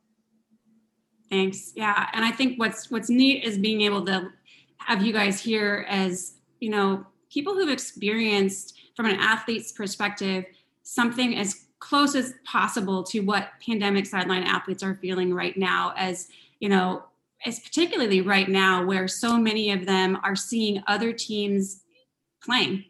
Thanks. 1.30 1.74
Yeah, 1.76 2.10
and 2.14 2.24
I 2.24 2.32
think 2.32 2.60
what's 2.60 2.92
what's 2.92 3.10
neat 3.10 3.44
is 3.44 3.58
being 3.58 3.82
able 3.82 4.06
to 4.06 4.30
have 4.78 5.04
you 5.04 5.12
guys 5.12 5.40
here 5.40 5.86
as 5.90 6.36
you 6.60 6.70
know, 6.70 7.06
people 7.32 7.54
who've 7.54 7.70
experienced 7.70 8.80
from 8.96 9.08
an 9.08 9.18
athlete's 9.20 9.72
perspective 9.72 10.46
something 10.84 11.38
as 11.38 11.66
close 11.80 12.16
as 12.16 12.34
possible 12.46 13.04
to 13.04 13.20
what 13.20 13.50
pandemic 13.66 14.06
sideline 14.06 14.44
athletes 14.44 14.84
are 14.84 14.96
feeling 14.96 15.34
right 15.34 15.58
now 15.58 15.94
as 15.98 16.30
you 16.60 16.70
know 16.70 17.04
as 17.46 17.60
particularly 17.60 18.22
right 18.22 18.48
now 18.48 18.86
where 18.86 19.08
so 19.08 19.38
many 19.38 19.72
of 19.72 19.86
them 19.86 20.18
are 20.24 20.36
seeing 20.36 20.82
other 20.88 21.12
teams 21.12 21.82
playing 22.42 22.86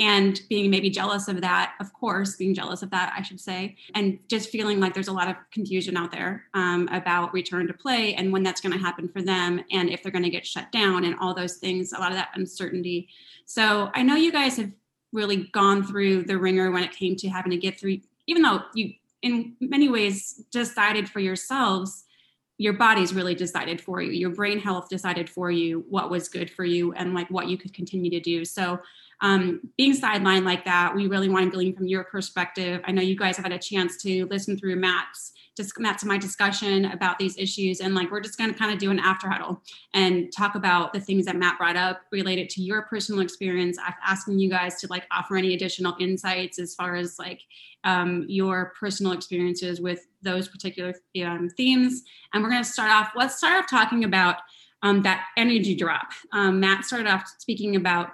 and 0.00 0.40
being 0.48 0.70
maybe 0.70 0.90
jealous 0.90 1.28
of 1.28 1.40
that 1.40 1.74
of 1.80 1.92
course 1.92 2.36
being 2.36 2.54
jealous 2.54 2.82
of 2.82 2.90
that 2.90 3.12
i 3.16 3.22
should 3.22 3.40
say 3.40 3.76
and 3.94 4.18
just 4.28 4.50
feeling 4.50 4.80
like 4.80 4.92
there's 4.92 5.08
a 5.08 5.12
lot 5.12 5.28
of 5.28 5.36
confusion 5.52 5.96
out 5.96 6.10
there 6.10 6.44
um, 6.54 6.88
about 6.92 7.32
return 7.32 7.66
to 7.66 7.74
play 7.74 8.14
and 8.14 8.32
when 8.32 8.42
that's 8.42 8.60
going 8.60 8.72
to 8.72 8.78
happen 8.78 9.08
for 9.08 9.22
them 9.22 9.62
and 9.70 9.90
if 9.90 10.02
they're 10.02 10.12
going 10.12 10.24
to 10.24 10.30
get 10.30 10.46
shut 10.46 10.70
down 10.72 11.04
and 11.04 11.16
all 11.20 11.34
those 11.34 11.56
things 11.56 11.92
a 11.92 11.98
lot 11.98 12.10
of 12.10 12.16
that 12.16 12.30
uncertainty. 12.34 13.08
So 13.44 13.90
i 13.94 14.02
know 14.02 14.16
you 14.16 14.32
guys 14.32 14.56
have 14.56 14.72
really 15.12 15.44
gone 15.52 15.84
through 15.84 16.24
the 16.24 16.38
ringer 16.38 16.72
when 16.72 16.82
it 16.82 16.92
came 16.92 17.14
to 17.16 17.28
having 17.28 17.50
to 17.50 17.56
get 17.56 17.78
through 17.78 17.98
even 18.26 18.42
though 18.42 18.62
you 18.74 18.94
in 19.22 19.54
many 19.60 19.88
ways 19.88 20.42
decided 20.50 21.08
for 21.08 21.20
yourselves 21.20 22.04
your 22.56 22.72
body's 22.72 23.12
really 23.12 23.34
decided 23.34 23.80
for 23.80 24.00
you. 24.00 24.12
Your 24.12 24.30
brain 24.30 24.60
health 24.60 24.88
decided 24.88 25.28
for 25.28 25.50
you 25.50 25.84
what 25.88 26.10
was 26.10 26.28
good 26.28 26.50
for 26.50 26.64
you 26.64 26.92
and 26.92 27.12
like 27.12 27.28
what 27.28 27.48
you 27.48 27.58
could 27.58 27.74
continue 27.74 28.10
to 28.10 28.20
do. 28.20 28.44
So 28.44 28.78
um, 29.20 29.60
being 29.76 29.94
sidelined 29.94 30.44
like 30.44 30.64
that, 30.64 30.94
we 30.94 31.06
really 31.06 31.28
want 31.28 31.46
to 31.46 31.50
glean 31.50 31.74
from 31.74 31.86
your 31.86 32.04
perspective. 32.04 32.80
I 32.84 32.92
know 32.92 33.02
you 33.02 33.16
guys 33.16 33.36
have 33.36 33.44
had 33.44 33.52
a 33.52 33.58
chance 33.58 33.96
to 34.02 34.26
listen 34.26 34.58
through 34.58 34.76
Matt's 34.76 35.32
just 35.56 35.78
Matt's 35.78 36.02
and 36.02 36.10
my 36.10 36.18
discussion 36.18 36.86
about 36.86 37.18
these 37.18 37.36
issues, 37.38 37.80
and 37.80 37.94
like 37.94 38.10
we're 38.10 38.20
just 38.20 38.36
going 38.36 38.52
to 38.52 38.58
kind 38.58 38.72
of 38.72 38.78
do 38.78 38.90
an 38.90 38.98
after 38.98 39.28
huddle 39.28 39.62
and 39.92 40.32
talk 40.32 40.56
about 40.56 40.92
the 40.92 41.00
things 41.00 41.26
that 41.26 41.36
Matt 41.36 41.58
brought 41.58 41.76
up 41.76 42.02
related 42.10 42.50
to 42.50 42.62
your 42.62 42.82
personal 42.82 43.20
experience. 43.20 43.78
Asking 44.04 44.38
you 44.38 44.50
guys 44.50 44.80
to 44.80 44.88
like 44.88 45.06
offer 45.12 45.36
any 45.36 45.54
additional 45.54 45.94
insights 46.00 46.58
as 46.58 46.74
far 46.74 46.96
as 46.96 47.18
like 47.18 47.40
um, 47.84 48.24
your 48.28 48.72
personal 48.78 49.12
experiences 49.12 49.80
with 49.80 50.06
those 50.22 50.48
particular 50.48 50.94
um, 51.24 51.48
themes. 51.50 52.02
And 52.32 52.42
we're 52.42 52.50
going 52.50 52.64
to 52.64 52.68
start 52.68 52.90
off. 52.90 53.12
Let's 53.14 53.36
start 53.36 53.56
off 53.56 53.70
talking 53.70 54.04
about 54.04 54.38
um, 54.82 55.02
that 55.02 55.26
energy 55.36 55.76
drop. 55.76 56.08
Um, 56.32 56.60
Matt 56.60 56.84
started 56.84 57.08
off 57.08 57.24
speaking 57.38 57.76
about 57.76 58.10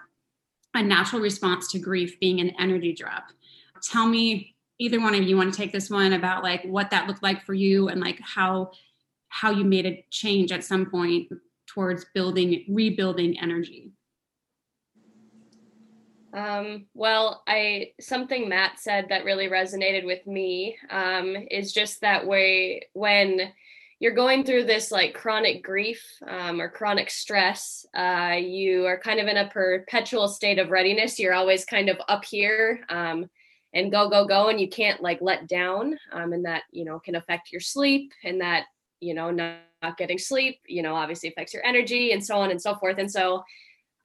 a 0.74 0.82
natural 0.82 1.20
response 1.20 1.70
to 1.72 1.78
grief 1.78 2.18
being 2.20 2.40
an 2.40 2.52
energy 2.58 2.92
drop. 2.92 3.24
Tell 3.82 4.06
me, 4.06 4.54
either 4.78 5.00
one 5.00 5.14
of 5.14 5.22
you 5.22 5.36
want 5.36 5.52
to 5.52 5.56
take 5.56 5.72
this 5.72 5.90
one 5.90 6.14
about 6.14 6.42
like 6.42 6.64
what 6.64 6.90
that 6.90 7.06
looked 7.06 7.22
like 7.22 7.44
for 7.44 7.54
you 7.54 7.88
and 7.88 8.00
like 8.00 8.18
how 8.20 8.72
how 9.28 9.50
you 9.50 9.64
made 9.64 9.86
a 9.86 10.04
change 10.10 10.50
at 10.50 10.64
some 10.64 10.86
point 10.90 11.28
towards 11.66 12.04
building 12.14 12.64
rebuilding 12.68 13.38
energy. 13.40 13.92
Um, 16.32 16.86
well, 16.94 17.42
I 17.46 17.92
something 18.00 18.48
Matt 18.48 18.78
said 18.78 19.06
that 19.08 19.24
really 19.24 19.48
resonated 19.48 20.04
with 20.04 20.26
me 20.26 20.78
um, 20.90 21.36
is 21.50 21.72
just 21.72 22.00
that 22.00 22.26
way 22.26 22.88
when 22.92 23.52
you're 24.00 24.14
going 24.14 24.44
through 24.44 24.64
this 24.64 24.90
like 24.90 25.12
chronic 25.12 25.62
grief 25.62 26.02
um, 26.26 26.58
or 26.58 26.70
chronic 26.70 27.10
stress, 27.10 27.84
uh, 27.94 28.34
you 28.40 28.86
are 28.86 28.98
kind 28.98 29.20
of 29.20 29.28
in 29.28 29.36
a 29.36 29.50
perpetual 29.50 30.26
state 30.26 30.58
of 30.58 30.70
readiness. 30.70 31.18
You're 31.18 31.34
always 31.34 31.66
kind 31.66 31.90
of 31.90 31.98
up 32.08 32.24
here 32.24 32.80
um, 32.88 33.28
and 33.74 33.92
go, 33.92 34.08
go, 34.08 34.26
go, 34.26 34.48
and 34.48 34.58
you 34.58 34.70
can't 34.70 35.02
like 35.02 35.18
let 35.20 35.46
down. 35.48 35.98
Um, 36.12 36.32
and 36.32 36.46
that, 36.46 36.62
you 36.72 36.86
know, 36.86 36.98
can 36.98 37.14
affect 37.14 37.52
your 37.52 37.60
sleep 37.60 38.10
and 38.24 38.40
that, 38.40 38.64
you 39.00 39.12
know, 39.12 39.30
not, 39.30 39.58
not 39.82 39.98
getting 39.98 40.18
sleep, 40.18 40.60
you 40.66 40.82
know, 40.82 40.94
obviously 40.94 41.28
affects 41.28 41.52
your 41.52 41.64
energy 41.64 42.12
and 42.12 42.24
so 42.24 42.38
on 42.38 42.50
and 42.50 42.60
so 42.60 42.74
forth. 42.76 42.96
And 42.98 43.10
so 43.10 43.44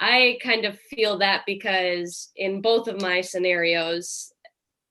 I 0.01 0.39
kind 0.43 0.65
of 0.65 0.77
feel 0.77 1.19
that 1.19 1.43
because 1.45 2.31
in 2.35 2.61
both 2.61 2.89
of 2.89 3.01
my 3.01 3.21
scenarios, 3.21 4.33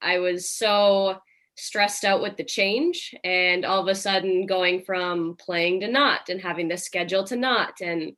I 0.01 0.19
was 0.19 0.49
so 0.51 1.19
stressed 1.57 2.05
out 2.05 2.21
with 2.21 2.37
the 2.37 2.45
change 2.45 3.15
and 3.23 3.65
all 3.65 3.81
of 3.81 3.89
a 3.89 3.95
sudden 3.95 4.47
going 4.47 4.83
from 4.83 5.37
playing 5.37 5.81
to 5.81 5.89
not 5.89 6.29
and 6.29 6.41
having 6.41 6.69
the 6.69 6.77
schedule 6.77 7.25
to 7.25 7.37
not 7.37 7.81
and 7.81 8.13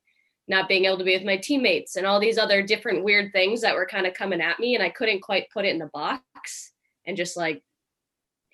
not 0.47 0.67
being 0.67 0.85
able 0.85 0.97
to 0.97 1.03
be 1.03 1.15
with 1.15 1.25
my 1.25 1.37
teammates 1.37 1.97
and 1.97 2.07
all 2.07 2.19
these 2.19 2.37
other 2.37 2.63
different 2.63 3.03
weird 3.03 3.31
things 3.33 3.61
that 3.61 3.75
were 3.75 3.85
kind 3.85 4.07
of 4.07 4.13
coming 4.13 4.41
at 4.41 4.59
me 4.59 4.75
and 4.75 4.83
I 4.83 4.89
couldn't 4.89 5.21
quite 5.21 5.49
put 5.51 5.65
it 5.65 5.69
in 5.69 5.77
the 5.77 5.89
box 5.93 6.71
and 7.05 7.17
just 7.17 7.37
like 7.37 7.61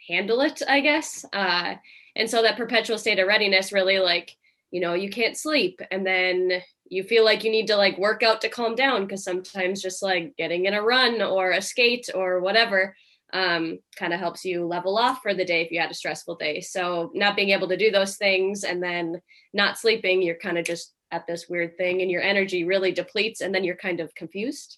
handle 0.09 0.41
it, 0.41 0.61
I 0.67 0.81
guess. 0.81 1.23
Uh, 1.31 1.75
and 2.15 2.29
so 2.29 2.41
that 2.41 2.57
perpetual 2.57 2.97
state 2.97 3.19
of 3.19 3.27
readiness 3.27 3.71
really 3.71 3.99
like, 3.99 4.35
you 4.71 4.81
know, 4.81 4.95
you 4.95 5.09
can't 5.09 5.37
sleep 5.37 5.79
and 5.91 6.05
then 6.05 6.61
you 6.89 7.03
feel 7.03 7.23
like 7.23 7.43
you 7.43 7.51
need 7.51 7.67
to 7.67 7.77
like 7.77 7.97
work 7.97 8.21
out 8.21 8.41
to 8.41 8.49
calm 8.49 8.75
down 8.75 9.03
because 9.03 9.23
sometimes 9.23 9.81
just 9.81 10.03
like 10.03 10.35
getting 10.35 10.65
in 10.65 10.73
a 10.73 10.81
run 10.81 11.21
or 11.21 11.51
a 11.51 11.61
skate 11.61 12.09
or 12.13 12.39
whatever 12.39 12.95
um, 13.33 13.79
kind 13.97 14.13
of 14.13 14.19
helps 14.19 14.45
you 14.45 14.65
level 14.65 14.97
off 14.97 15.21
for 15.21 15.33
the 15.33 15.43
day 15.43 15.61
if 15.61 15.71
you 15.71 15.79
had 15.79 15.91
a 15.91 15.95
stressful 15.95 16.35
day. 16.35 16.61
So 16.61 17.11
not 17.13 17.35
being 17.35 17.49
able 17.49 17.67
to 17.67 17.77
do 17.77 17.91
those 17.91 18.15
things 18.15 18.63
and 18.63 18.81
then 18.81 19.19
not 19.53 19.77
sleeping, 19.77 20.21
you're 20.21 20.35
kind 20.35 20.57
of 20.57 20.65
just 20.65 20.93
at 21.11 21.27
this 21.27 21.49
weird 21.49 21.75
thing 21.75 22.01
and 22.01 22.09
your 22.09 22.21
energy 22.21 22.63
really 22.63 22.91
depletes 22.91 23.41
and 23.41 23.53
then 23.53 23.63
you're 23.63 23.75
kind 23.75 23.99
of 23.99 24.13
confused. 24.15 24.77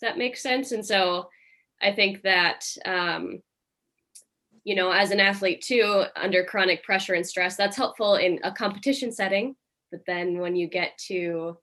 Does 0.00 0.08
that 0.08 0.18
make 0.18 0.36
sense? 0.36 0.72
And 0.72 0.84
so 0.84 1.28
I 1.82 1.92
think 1.92 2.22
that 2.22 2.64
um, 2.84 3.42
you 4.64 4.74
know, 4.74 4.90
as 4.90 5.10
an 5.10 5.20
athlete 5.20 5.60
too, 5.60 6.04
under 6.16 6.42
chronic 6.42 6.82
pressure 6.82 7.12
and 7.12 7.26
stress, 7.26 7.54
that's 7.54 7.76
helpful 7.76 8.16
in 8.16 8.40
a 8.42 8.50
competition 8.50 9.12
setting. 9.12 9.56
But 9.90 10.00
then 10.06 10.38
when 10.38 10.56
you 10.56 10.68
get 10.68 10.96
to 11.08 11.58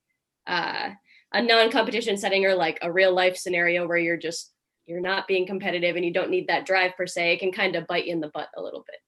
uh, 0.46 0.92
a 1.34 1.42
non-competition 1.42 2.18
setting 2.18 2.46
or 2.46 2.54
like 2.54 2.78
a 2.84 2.92
real 2.92 3.14
life 3.14 3.38
scenario 3.38 3.88
where 3.88 3.98
you're 3.98 4.18
just 4.18 4.51
you're 4.86 5.02
not 5.02 5.28
being 5.28 5.46
competitive 5.46 5.96
and 5.96 6.04
you 6.04 6.12
don't 6.12 6.30
need 6.30 6.48
that 6.48 6.66
drive 6.66 6.96
per 6.98 7.08
se, 7.08 7.34
it 7.34 7.40
can 7.40 7.52
kind 7.52 7.76
of 7.76 7.88
bite 7.88 8.06
you 8.06 8.14
in 8.14 8.20
the 8.20 8.30
butt 8.30 8.50
a 8.58 8.62
little 8.62 8.84
bit. 8.88 9.00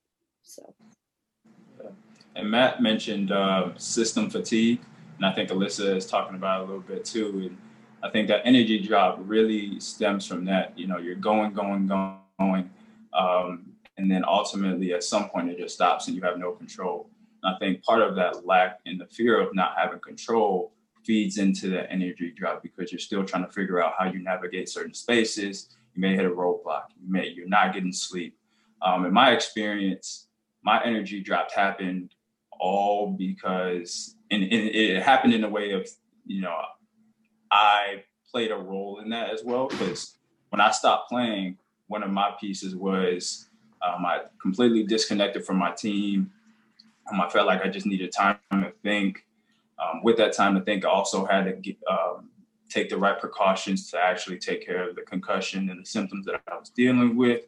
So. 0.44 0.74
And 2.36 2.50
Matt 2.50 2.82
mentioned 2.82 3.32
uh, 3.32 3.78
system 3.78 4.30
fatigue, 4.30 4.82
and 5.18 5.26
I 5.26 5.34
think 5.34 5.50
Alyssa 5.50 5.96
is 5.96 6.06
talking 6.06 6.36
about 6.36 6.62
a 6.62 6.64
little 6.64 6.82
bit 6.82 7.06
too. 7.06 7.50
And 7.50 7.58
I 8.02 8.10
think 8.10 8.28
that 8.30 8.42
energy 8.46 8.80
drop 8.80 9.20
really 9.22 9.80
stems 9.80 10.26
from 10.26 10.46
that. 10.46 10.78
You 10.78 10.88
know, 10.88 10.98
you're 10.98 11.16
going, 11.16 11.54
going, 11.54 11.88
going, 11.88 12.70
um, 13.14 13.74
and 13.98 14.10
then 14.10 14.24
ultimately 14.26 14.94
at 14.94 15.04
some 15.04 15.30
point 15.30 15.50
it 15.50 15.60
just 15.60 15.76
stops 15.76 16.08
and 16.08 16.16
you 16.16 16.22
have 16.24 16.40
no 16.40 16.52
control. 16.52 17.10
And 17.44 17.54
I 17.54 17.58
think 17.60 17.84
part 17.84 18.02
of 18.02 18.16
that 18.16 18.46
lack 18.46 18.80
and 18.86 19.00
the 19.00 19.06
fear 19.06 19.40
of 19.40 19.54
not 19.54 19.76
having 19.78 20.00
control 20.00 20.74
feeds 21.06 21.38
into 21.38 21.70
the 21.70 21.90
energy 21.92 22.34
drop 22.36 22.64
because 22.64 22.92
you're 22.92 23.00
still 23.00 23.24
trying 23.24 23.46
to 23.46 23.52
figure 23.52 23.82
out 23.84 23.94
how 23.98 24.06
you 24.06 24.20
navigate 24.20 24.70
certain 24.70 24.94
spaces. 24.94 25.70
You 25.96 26.02
may 26.02 26.16
hit 26.16 26.26
a 26.26 26.30
roadblock. 26.30 26.86
You 27.02 27.12
may 27.12 27.28
you're 27.28 27.48
not 27.48 27.74
getting 27.74 27.92
sleep. 27.92 28.38
Um, 28.82 29.06
in 29.06 29.14
my 29.14 29.32
experience, 29.32 30.28
my 30.64 30.84
energy 30.84 31.22
drop 31.22 31.52
happened 31.52 32.16
all 32.60 33.12
because, 33.12 34.16
and, 34.32 34.44
and 34.44 34.52
it 34.52 35.02
happened 35.02 35.34
in 35.34 35.44
a 35.44 35.50
way 35.50 35.72
of, 35.72 35.88
you 36.26 36.42
know, 36.42 36.58
I 37.52 38.04
played 38.32 38.52
a 38.52 38.58
role 38.58 39.00
in 39.00 39.10
that 39.10 39.30
as 39.30 39.44
well. 39.44 39.68
Because 39.68 40.18
when 40.50 40.62
I 40.62 40.72
stopped 40.72 41.10
playing, 41.10 41.58
one 41.88 42.04
of 42.04 42.10
my 42.10 42.32
pieces 42.40 42.76
was 42.76 43.50
um, 43.82 44.06
I 44.06 44.22
completely 44.42 44.84
disconnected 44.84 45.46
from 45.46 45.58
my 45.58 45.72
team. 45.72 46.32
Um, 47.12 47.20
I 47.20 47.30
felt 47.30 47.48
like 47.48 47.64
I 47.64 47.68
just 47.68 47.86
needed 47.86 48.12
time 48.12 48.38
to 48.52 48.72
think 48.82 49.26
um, 49.84 50.04
with 50.04 50.18
that 50.18 50.34
time 50.34 50.56
to 50.56 50.62
think, 50.62 50.86
I 50.86 50.90
also 50.90 51.26
had 51.26 51.46
to 51.46 51.54
get, 51.54 51.78
um, 51.90 52.30
take 52.70 52.90
the 52.90 52.98
right 52.98 53.20
precautions 53.20 53.90
to 53.92 54.00
actually 54.00 54.38
take 54.38 54.66
care 54.66 54.90
of 54.90 54.96
the 54.96 55.02
concussion 55.02 55.70
and 55.70 55.82
the 55.82 55.86
symptoms 55.86 56.26
that 56.26 56.42
I 56.48 56.58
was 56.58 56.70
dealing 56.70 57.16
with, 57.16 57.42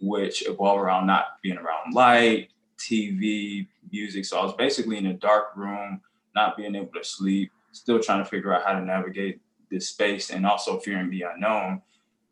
which 0.00 0.46
evolve 0.46 0.80
around 0.80 1.06
not 1.06 1.40
being 1.42 1.56
around 1.56 1.94
light, 1.94 2.50
TV, 2.78 3.66
music. 3.90 4.24
So 4.24 4.38
I 4.38 4.44
was 4.44 4.54
basically 4.54 4.98
in 4.98 5.06
a 5.06 5.14
dark 5.14 5.56
room, 5.56 6.00
not 6.34 6.56
being 6.56 6.74
able 6.74 6.92
to 6.92 7.04
sleep, 7.04 7.50
still 7.72 8.00
trying 8.00 8.22
to 8.22 8.28
figure 8.28 8.54
out 8.54 8.64
how 8.64 8.72
to 8.72 8.84
navigate 8.84 9.40
this 9.70 9.88
space 9.88 10.30
and 10.30 10.46
also 10.46 10.78
fearing 10.78 11.10
the 11.10 11.22
unknown. 11.22 11.82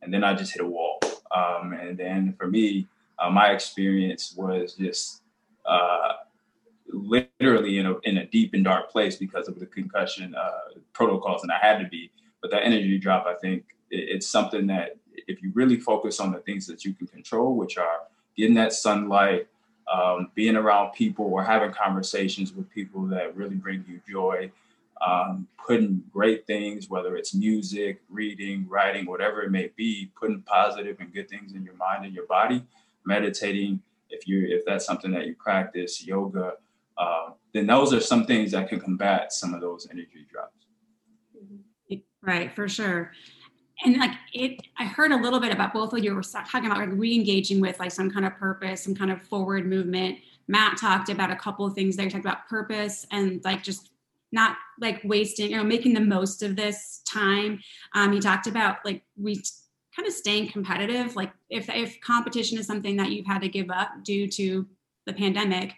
And 0.02 0.12
then 0.12 0.24
I 0.24 0.34
just 0.34 0.52
hit 0.52 0.62
a 0.62 0.66
wall. 0.66 1.00
Um, 1.34 1.72
and 1.72 1.98
then 1.98 2.34
for 2.38 2.46
me, 2.46 2.88
uh, 3.18 3.30
my 3.30 3.48
experience 3.48 4.34
was 4.36 4.74
just 4.74 5.22
uh, 5.64 6.12
literally 6.92 7.78
in 7.78 7.86
a, 7.86 7.98
in 8.00 8.18
a 8.18 8.26
deep 8.26 8.54
and 8.54 8.64
dark 8.64 8.90
place 8.90 9.16
because 9.16 9.48
of 9.48 9.58
the 9.58 9.66
concussion 9.66 10.34
uh, 10.34 10.78
protocols, 10.92 11.42
and 11.42 11.52
I 11.52 11.58
had 11.60 11.78
to 11.78 11.88
be. 11.88 12.10
But 12.42 12.50
that 12.50 12.64
energy 12.64 12.98
drop, 12.98 13.26
I 13.26 13.34
think, 13.34 13.64
it, 13.90 14.08
it's 14.16 14.26
something 14.26 14.66
that 14.68 14.96
if 15.26 15.42
you 15.42 15.50
really 15.54 15.78
focus 15.78 16.20
on 16.20 16.32
the 16.32 16.38
things 16.38 16.66
that 16.66 16.84
you 16.84 16.94
can 16.94 17.06
control, 17.06 17.56
which 17.56 17.78
are 17.78 18.00
getting 18.36 18.54
that 18.54 18.72
sunlight, 18.72 19.48
um, 19.92 20.30
being 20.34 20.56
around 20.56 20.92
people, 20.92 21.26
or 21.26 21.44
having 21.44 21.72
conversations 21.72 22.52
with 22.52 22.68
people 22.70 23.02
that 23.06 23.36
really 23.36 23.54
bring 23.54 23.84
you 23.88 24.00
joy, 24.08 24.50
um, 25.04 25.46
putting 25.64 26.02
great 26.12 26.46
things, 26.46 26.88
whether 26.88 27.16
it's 27.16 27.34
music, 27.34 28.00
reading, 28.08 28.66
writing, 28.68 29.06
whatever 29.06 29.42
it 29.42 29.50
may 29.50 29.70
be, 29.76 30.10
putting 30.18 30.42
positive 30.42 30.96
and 31.00 31.12
good 31.12 31.28
things 31.28 31.52
in 31.52 31.64
your 31.64 31.74
mind 31.74 32.04
and 32.04 32.14
your 32.14 32.26
body, 32.26 32.64
meditating. 33.04 33.80
If 34.08 34.26
you 34.28 34.46
if 34.48 34.64
that's 34.64 34.86
something 34.86 35.10
that 35.12 35.26
you 35.26 35.34
practice, 35.34 36.06
yoga, 36.06 36.54
uh, 36.98 37.30
then 37.52 37.66
those 37.66 37.92
are 37.92 38.00
some 38.00 38.26
things 38.26 38.52
that 38.52 38.68
can 38.68 38.80
combat 38.80 39.32
some 39.32 39.54
of 39.54 39.60
those 39.60 39.88
energy 39.90 40.26
drops. 40.30 40.52
Right, 42.26 42.52
for 42.56 42.68
sure. 42.68 43.12
And 43.84 43.98
like 43.98 44.10
it, 44.32 44.60
I 44.78 44.84
heard 44.84 45.12
a 45.12 45.16
little 45.16 45.38
bit 45.38 45.52
about 45.52 45.72
both 45.72 45.92
of 45.92 46.02
you 46.02 46.14
were 46.14 46.22
talking 46.22 46.66
about 46.66 46.78
like 46.78 46.88
re-engaging 46.92 47.60
with 47.60 47.78
like 47.78 47.92
some 47.92 48.10
kind 48.10 48.26
of 48.26 48.34
purpose, 48.34 48.82
some 48.82 48.96
kind 48.96 49.12
of 49.12 49.22
forward 49.22 49.66
movement. 49.66 50.18
Matt 50.48 50.76
talked 50.76 51.08
about 51.08 51.30
a 51.30 51.36
couple 51.36 51.64
of 51.66 51.74
things 51.74 51.96
there. 51.96 52.06
He 52.06 52.10
talked 52.10 52.24
about 52.24 52.48
purpose 52.48 53.06
and 53.12 53.44
like 53.44 53.62
just 53.62 53.90
not 54.32 54.56
like 54.80 55.00
wasting, 55.04 55.50
you 55.50 55.56
know, 55.56 55.64
making 55.64 55.94
the 55.94 56.00
most 56.00 56.42
of 56.42 56.56
this 56.56 57.02
time. 57.06 57.60
Um, 57.94 58.12
he 58.12 58.18
talked 58.18 58.48
about 58.48 58.78
like 58.84 59.02
we 59.16 59.40
kind 59.94 60.08
of 60.08 60.12
staying 60.12 60.48
competitive. 60.48 61.14
Like 61.14 61.32
if 61.48 61.68
if 61.68 62.00
competition 62.00 62.58
is 62.58 62.66
something 62.66 62.96
that 62.96 63.12
you've 63.12 63.26
had 63.26 63.42
to 63.42 63.48
give 63.48 63.70
up 63.70 63.90
due 64.02 64.26
to 64.28 64.66
the 65.06 65.12
pandemic, 65.12 65.74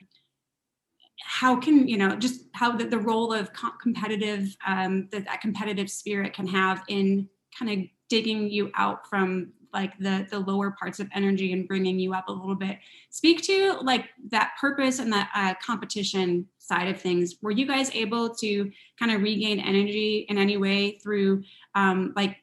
how 1.23 1.57
can 1.57 1.89
you 1.89 1.97
know 1.97 2.17
just 2.17 2.45
how 2.53 2.73
the, 2.73 2.85
the 2.85 2.99
role 2.99 3.33
of 3.33 3.51
competitive 3.81 4.57
um, 4.67 5.09
that, 5.11 5.25
that 5.25 5.41
competitive 5.41 5.91
spirit 5.91 6.33
can 6.33 6.47
have 6.47 6.83
in 6.89 7.29
kind 7.59 7.71
of 7.71 7.89
digging 8.09 8.51
you 8.51 8.71
out 8.77 9.07
from 9.09 9.53
like 9.73 9.97
the 9.99 10.27
the 10.31 10.39
lower 10.39 10.75
parts 10.79 10.99
of 11.01 11.09
energy 11.15 11.53
and 11.53 11.69
bringing 11.69 11.99
you 11.99 12.15
up 12.15 12.29
a 12.29 12.33
little 12.33 12.55
bit. 12.55 12.79
Speak 13.11 13.43
to 13.43 13.79
like 13.83 14.07
that 14.31 14.53
purpose 14.61 14.99
and 14.99 15.13
that 15.13 15.31
uh, 15.35 15.55
competition 15.65 16.47
side 16.59 16.89
of 16.89 17.01
things. 17.01 17.37
Were 17.43 17.51
you 17.51 17.67
guys 17.67 17.91
able 17.95 18.35
to 18.37 18.71
kind 18.99 19.13
of 19.13 19.23
regain 19.23 19.61
energy 19.61 20.27
in 20.29 20.39
any 20.39 20.57
way 20.57 20.99
through 21.03 21.43
um, 21.75 22.13
like 22.17 22.37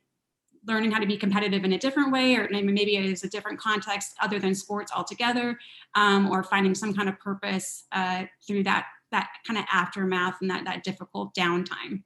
learning 0.67 0.91
how 0.91 0.99
to 0.99 1.05
be 1.05 1.17
competitive 1.17 1.63
in 1.63 1.73
a 1.73 1.77
different 1.77 2.11
way, 2.11 2.35
or 2.35 2.47
maybe 2.51 2.97
it 2.97 3.05
is 3.05 3.23
a 3.23 3.29
different 3.29 3.59
context 3.59 4.15
other 4.21 4.39
than 4.39 4.55
sports 4.55 4.91
altogether, 4.95 5.57
um, 5.95 6.29
or 6.29 6.43
finding 6.43 6.75
some 6.75 6.93
kind 6.93 7.09
of 7.09 7.19
purpose 7.19 7.85
uh, 7.91 8.23
through 8.45 8.63
that 8.63 8.87
that 9.11 9.29
kind 9.47 9.57
of 9.57 9.65
aftermath 9.71 10.35
and 10.41 10.49
that 10.49 10.65
that 10.65 10.83
difficult 10.83 11.33
downtime. 11.35 12.03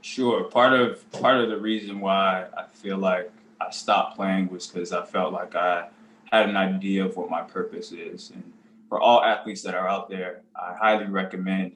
Sure. 0.00 0.44
Part 0.44 0.72
of 0.72 1.10
part 1.12 1.40
of 1.40 1.48
the 1.48 1.58
reason 1.58 2.00
why 2.00 2.46
I 2.56 2.64
feel 2.72 2.98
like 2.98 3.30
I 3.60 3.70
stopped 3.70 4.16
playing 4.16 4.48
was 4.48 4.66
because 4.66 4.92
I 4.92 5.04
felt 5.04 5.32
like 5.32 5.54
I 5.54 5.88
had 6.30 6.48
an 6.48 6.56
idea 6.56 7.04
of 7.04 7.16
what 7.16 7.30
my 7.30 7.42
purpose 7.42 7.92
is, 7.92 8.30
and 8.30 8.52
for 8.88 9.00
all 9.00 9.22
athletes 9.22 9.62
that 9.62 9.74
are 9.74 9.88
out 9.88 10.08
there, 10.08 10.42
I 10.54 10.74
highly 10.74 11.06
recommend 11.06 11.72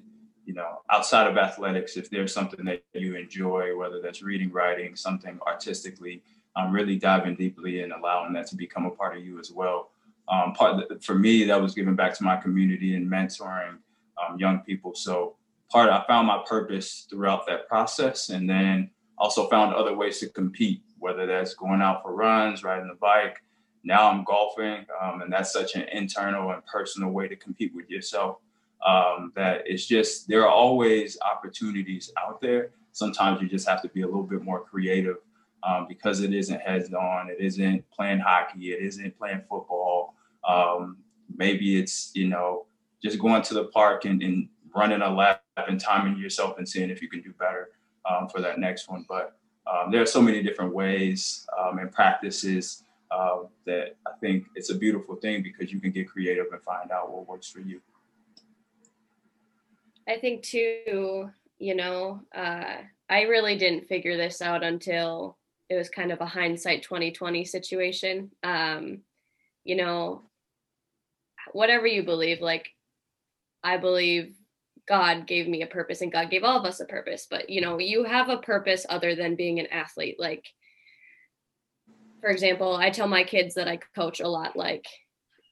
you 0.49 0.55
know, 0.55 0.81
outside 0.91 1.27
of 1.27 1.37
athletics, 1.37 1.99
if 1.99 2.09
there's 2.09 2.33
something 2.33 2.65
that 2.65 2.83
you 2.95 3.17
enjoy, 3.17 3.77
whether 3.77 4.01
that's 4.01 4.23
reading, 4.23 4.51
writing, 4.51 4.97
something 4.97 5.39
artistically, 5.47 6.23
um, 6.57 6.73
really 6.73 6.97
diving 6.97 7.37
deeply 7.37 7.83
and 7.83 7.93
allowing 7.93 8.33
that 8.33 8.47
to 8.47 8.57
become 8.57 8.87
a 8.87 8.91
part 8.91 9.15
of 9.15 9.23
you 9.23 9.39
as 9.39 9.51
well. 9.53 9.91
Um, 10.27 10.55
part 10.55 11.05
for 11.05 11.15
me, 11.15 11.45
that 11.45 11.61
was 11.61 11.75
giving 11.75 11.95
back 11.97 12.15
to 12.15 12.25
my 12.25 12.39
community 12.39 12.95
and 12.95 13.07
mentoring 13.07 13.77
um, 14.17 14.39
young 14.39 14.61
people. 14.61 14.95
So 14.95 15.37
part, 15.71 15.91
I 15.91 16.03
found 16.07 16.27
my 16.27 16.43
purpose 16.49 17.07
throughout 17.11 17.47
that 17.47 17.69
process, 17.69 18.31
and 18.31 18.49
then 18.49 18.89
also 19.19 19.51
found 19.51 19.75
other 19.75 19.95
ways 19.95 20.19
to 20.21 20.31
compete, 20.31 20.81
whether 20.99 21.27
that's 21.27 21.53
going 21.53 21.83
out 21.83 22.03
for 22.03 22.15
runs, 22.15 22.65
riding 22.65 22.89
the 22.89 22.95
bike. 22.95 23.37
Now 23.85 24.11
I'm 24.11 24.25
golfing, 24.25 24.87
um, 24.99 25.21
and 25.21 25.31
that's 25.31 25.53
such 25.53 25.75
an 25.75 25.87
internal 25.93 26.53
and 26.53 26.65
personal 26.65 27.11
way 27.11 27.29
to 27.29 27.37
compete 27.37 27.75
with 27.75 27.91
yourself 27.91 28.39
um, 28.85 29.33
that 29.35 29.63
it's 29.67 29.87
just 29.87 30.29
there 30.29 30.43
are 30.43 30.51
always 30.51 31.19
opportunities 31.21 32.13
out 32.19 32.41
there. 32.41 32.71
Sometimes 32.93 33.41
you 33.41 33.49
just 33.49 33.69
have 33.69 33.83
to 33.83 33.89
be 33.89 34.03
a 34.03 34.07
little 34.07 34.23
bit 34.23 34.43
more 34.43 34.61
creative 34.61 35.17
um, 35.63 35.87
because 35.89 36.21
it 36.21 36.33
isn't 36.33 36.61
heads 36.61 36.93
on, 36.93 37.31
it 37.31 37.39
isn't 37.41 37.85
playing 37.91 38.21
hockey, 38.21 38.73
it 38.73 38.83
isn't 38.83 39.19
playing 39.19 39.43
football. 39.49 40.15
Um, 40.47 40.99
maybe 41.37 41.79
it's 41.81 42.11
you 42.15 42.29
know 42.29 42.67
just 43.03 43.19
going 43.19 43.43
to 43.43 43.55
the 43.55 43.65
park 43.67 44.05
and, 44.05 44.23
and, 44.23 44.49
running 44.75 45.01
a 45.01 45.11
lap 45.11 45.43
and 45.67 45.81
timing 45.81 46.19
yourself 46.19 46.59
and 46.59 46.69
seeing 46.69 46.91
if 46.91 47.01
you 47.01 47.09
can 47.09 47.23
do 47.23 47.33
better 47.39 47.71
um, 48.09 48.29
for 48.29 48.41
that 48.41 48.59
next 48.59 48.89
one. 48.89 49.05
But 49.09 49.39
um, 49.67 49.91
there 49.91 50.03
are 50.03 50.07
so 50.07 50.21
many 50.21 50.43
different 50.43 50.75
ways 50.75 51.47
um, 51.59 51.79
and 51.79 51.91
practices 51.91 52.85
uh, 53.11 53.39
that 53.65 53.97
I 54.07 54.11
think 54.21 54.45
it's 54.55 54.71
a 54.71 54.75
beautiful 54.75 55.17
thing 55.17 55.43
because 55.43 55.73
you 55.73 55.81
can 55.81 55.91
get 55.91 56.09
creative 56.09 56.47
and 56.53 56.63
find 56.63 56.93
out 56.93 57.11
what 57.11 57.27
works 57.27 57.49
for 57.49 57.61
you. 57.61 57.81
I 60.09 60.17
think 60.19 60.43
too, 60.43 61.31
you 61.59 61.75
know, 61.75 62.23
uh, 62.35 62.77
I 63.11 63.23
really 63.23 63.57
didn't 63.59 63.89
figure 63.89 64.17
this 64.17 64.41
out 64.41 64.65
until 64.65 65.37
it 65.69 65.77
was 65.77 65.91
kind 65.91 66.11
of 66.11 66.21
a 66.21 66.27
hindsight 66.27 66.83
2020 66.83 67.45
situation. 67.45 68.31
Um, 68.43 69.03
you 69.65 69.77
know, 69.77 70.23
whatever 71.53 71.87
you 71.87 72.03
believe, 72.03 72.41
like 72.41 72.71
I 73.63 73.77
believe 73.77 74.35
God 74.87 75.27
gave 75.27 75.47
me 75.47 75.63
a 75.63 75.67
purpose 75.67 76.01
and 76.01 76.11
God 76.11 76.31
gave 76.31 76.43
all 76.43 76.59
of 76.59 76.65
us 76.65 76.81
a 76.81 76.87
purpose, 76.87 77.27
but 77.31 77.51
you 77.51 77.61
know, 77.61 77.79
you 77.79 78.05
have 78.05 78.31
a 78.31 78.39
purpose 78.39 78.87
other 78.89 79.15
than 79.15 79.37
being 79.37 79.61
an 79.61 79.67
athlete. 79.67 80.17
Like, 80.19 80.47
for 82.21 82.31
example, 82.31 82.75
I 82.75 82.91
tell 82.91 83.09
my 83.09 83.25
kids 83.25 83.55
that 83.55 83.69
I 83.69 83.79
coach 83.95 84.21
a 84.21 84.29
lot, 84.29 84.57
like, 84.57 84.87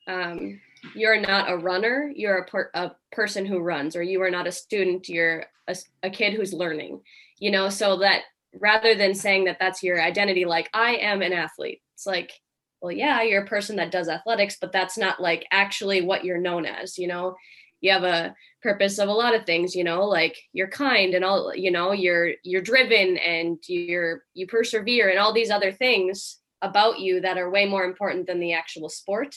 um, 0.07 0.61
you're 0.95 1.21
not 1.21 1.51
a 1.51 1.57
runner 1.57 2.11
you're 2.15 2.39
a, 2.39 2.47
per, 2.47 2.71
a 2.75 2.91
person 3.13 3.45
who 3.45 3.59
runs 3.59 3.97
or 3.97 4.03
you 4.03 4.23
are 4.23 4.31
not 4.31 4.47
a 4.47 4.53
student 4.53 5.09
you're 5.09 5.47
a, 5.69 5.77
a 6.03 6.11
kid 6.11 6.35
who's 6.35 6.53
learning 6.53 7.01
you 7.39 7.51
know? 7.51 7.69
So 7.69 7.99
that 7.99 8.23
rather 8.59 8.95
than 8.95 9.15
saying 9.15 9.45
that 9.45 9.59
that's 9.61 9.83
your 9.83 10.01
identity 10.01 10.47
like 10.47 10.71
i 10.73 10.97
am 10.97 11.21
an 11.21 11.33
athlete 11.35 11.83
it's 11.95 12.07
like 12.07 12.33
well 12.81 12.93
yeah 12.93 13.21
you're 13.21 13.43
a 13.43 13.47
person 13.47 13.77
that 13.77 13.91
does 13.91 14.09
athletics 14.09 14.57
but 14.59 14.73
that's 14.73 14.97
not 14.97 15.21
like 15.21 15.45
actually 15.51 16.01
what 16.01 16.25
you're 16.25 16.39
known 16.39 16.65
as 16.65 16.97
you 16.97 17.07
know? 17.07 17.37
You 17.83 17.93
have 17.93 18.05
a 18.05 18.35
purpose 18.63 18.99
of 18.99 19.11
a 19.11 19.13
lot 19.13 19.35
of 19.35 19.45
things 19.45 19.75
you 19.75 19.85
know? 19.85 20.05
Like 20.07 20.39
you're 20.55 20.69
kind 20.69 21.15
and 21.15 21.25
all 21.25 21.55
you 21.55 21.71
know? 21.71 21.93
You're 21.93 22.33
you're 22.43 22.63
driven 22.63 23.19
and 23.19 23.59
you're 23.69 24.23
you 24.33 24.47
persevere 24.47 25.11
and 25.11 25.19
all 25.19 25.35
these 25.35 25.51
other 25.51 25.73
things 25.73 26.39
about 26.63 26.99
you 26.99 27.21
that 27.21 27.37
are 27.37 27.51
way 27.51 27.67
more 27.67 27.85
important 27.85 28.27
than 28.27 28.41
the 28.41 28.55
actual 28.55 28.89
sport 28.89 29.37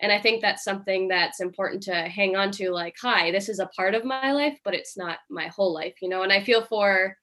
and 0.00 0.12
i 0.12 0.20
think 0.20 0.40
that's 0.40 0.64
something 0.64 1.08
that's 1.08 1.40
important 1.40 1.82
to 1.82 1.94
hang 1.94 2.36
on 2.36 2.50
to 2.50 2.70
like 2.70 2.96
hi 3.00 3.30
this 3.30 3.48
is 3.48 3.58
a 3.58 3.66
part 3.66 3.94
of 3.94 4.04
my 4.04 4.32
life 4.32 4.58
but 4.64 4.74
it's 4.74 4.96
not 4.96 5.18
my 5.30 5.46
whole 5.48 5.72
life 5.72 5.94
you 6.00 6.08
know? 6.08 6.22
And 6.22 6.32
i 6.32 6.42
feel 6.42 6.64
for 6.64 7.16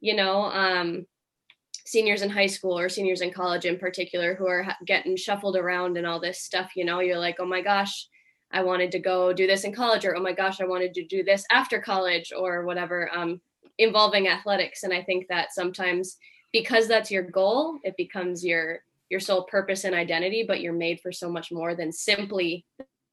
you 0.00 0.14
know 0.14 0.44
um 0.44 1.06
seniors 1.86 2.22
in 2.22 2.28
high 2.28 2.46
school 2.46 2.78
or 2.78 2.88
seniors 2.88 3.22
in 3.22 3.32
college 3.32 3.64
in 3.64 3.78
particular 3.78 4.34
who 4.34 4.46
are 4.46 4.66
getting 4.86 5.16
shuffled 5.16 5.56
around 5.56 5.96
and 5.96 6.06
all 6.06 6.20
this 6.20 6.40
stuff 6.40 6.72
you 6.76 6.84
know? 6.84 7.00
You're 7.00 7.18
like 7.18 7.36
oh 7.38 7.46
my 7.46 7.62
gosh 7.62 8.08
i 8.50 8.62
wanted 8.62 8.92
to 8.92 8.98
go 8.98 9.32
do 9.32 9.46
this 9.46 9.64
in 9.64 9.74
college 9.74 10.04
or 10.04 10.16
oh 10.16 10.22
my 10.22 10.32
gosh 10.32 10.60
i 10.60 10.66
wanted 10.66 10.94
to 10.94 11.04
do 11.04 11.22
this 11.22 11.44
after 11.50 11.80
college 11.80 12.32
or 12.36 12.64
whatever 12.64 13.10
um 13.14 13.40
involving 13.78 14.28
athletics. 14.28 14.82
And 14.82 14.92
i 14.92 15.02
think 15.02 15.28
that 15.28 15.52
sometimes 15.52 16.16
because 16.52 16.88
that's 16.88 17.10
your 17.10 17.22
goal 17.22 17.78
it 17.84 17.96
becomes 17.96 18.44
your 18.44 18.80
your 19.10 19.20
sole 19.20 19.44
purpose 19.44 19.84
and 19.84 19.94
identity, 19.94 20.44
but 20.46 20.60
you're 20.60 20.72
made 20.72 21.00
for 21.00 21.12
so 21.12 21.30
much 21.30 21.50
more 21.50 21.74
than 21.74 21.92
simply 21.92 22.66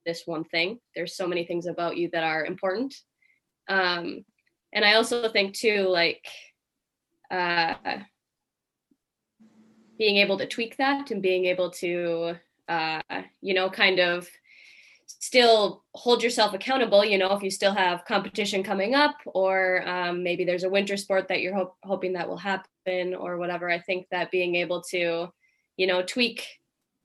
this 0.05 0.23
one 0.25 0.43
thing. 0.43 0.79
There's 0.95 1.15
so 1.15 1.27
many 1.27 1.45
things 1.45 1.65
about 1.65 1.97
you 1.97 2.09
that 2.13 2.23
are 2.23 2.45
important. 2.45 2.95
Um, 3.67 4.25
and 4.73 4.85
I 4.85 4.95
also 4.95 5.29
think 5.29 5.55
too, 5.55 5.87
like 5.87 6.25
uh, 7.31 7.75
being 9.97 10.17
able 10.17 10.37
to 10.37 10.47
tweak 10.47 10.77
that 10.77 11.11
and 11.11 11.21
being 11.21 11.45
able 11.45 11.71
to, 11.71 12.35
uh, 12.67 13.01
you 13.41 13.53
know, 13.53 13.69
kind 13.69 13.99
of 13.99 14.27
still 15.07 15.83
hold 15.93 16.23
yourself 16.23 16.53
accountable 16.53 17.05
you 17.05 17.17
know 17.17 17.31
if 17.33 17.43
you 17.43 17.51
still 17.51 17.73
have 17.73 18.05
competition 18.05 18.63
coming 18.63 18.95
up 18.95 19.15
or 19.27 19.87
um, 19.87 20.23
maybe 20.23 20.43
there's 20.43 20.63
a 20.63 20.69
winter 20.69 20.97
sport 20.97 21.27
that 21.27 21.41
you're 21.41 21.53
ho- 21.53 21.75
hoping 21.83 22.13
that 22.13 22.27
will 22.27 22.37
happen 22.37 23.13
or 23.13 23.37
whatever 23.37 23.69
i 23.69 23.79
think 23.79 24.07
that 24.09 24.31
being 24.31 24.55
able 24.55 24.81
to 24.81 25.27
you 25.77 25.87
know 25.87 26.01
tweak 26.01 26.45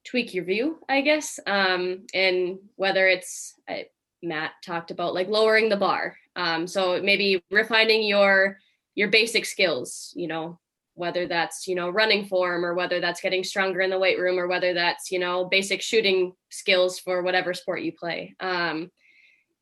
tweak 0.07 0.33
your 0.35 0.45
view 0.45 0.79
i 0.89 1.01
guess 1.01 1.39
um, 1.47 2.07
and 2.15 2.59
whether 2.77 3.07
it's 3.09 3.55
uh, 3.69 3.83
matt 4.23 4.53
talked 4.65 4.91
about 4.91 5.15
like 5.15 5.29
lowering 5.29 5.69
the 5.69 5.77
bar. 5.77 6.17
Um, 6.37 6.67
so 6.67 7.03
maybe 7.03 7.43
refining 7.51 8.03
your 8.05 8.59
your 8.95 9.09
basic 9.09 9.45
skills 9.45 10.13
you 10.17 10.29
know 10.29 10.59
whether 10.95 11.27
that's 11.27 11.67
you 11.67 11.75
know 11.75 11.89
running 11.89 12.27
form 12.27 12.65
or 12.65 12.75
whether 12.75 13.01
that's 13.01 13.21
getting 13.21 13.43
stronger 13.43 13.81
in 13.81 13.91
the 13.91 13.99
weight 13.99 14.19
room 14.19 14.39
or 14.39 14.47
whether 14.47 14.75
that's 14.75 15.11
you 15.11 15.19
know 15.19 15.47
basic 15.47 15.81
shooting 15.81 16.33
skills 16.51 16.99
for 16.99 17.23
whatever 17.23 17.55
sport 17.55 17.83
you 17.83 17.93
play. 17.93 18.35
Um, 18.39 18.91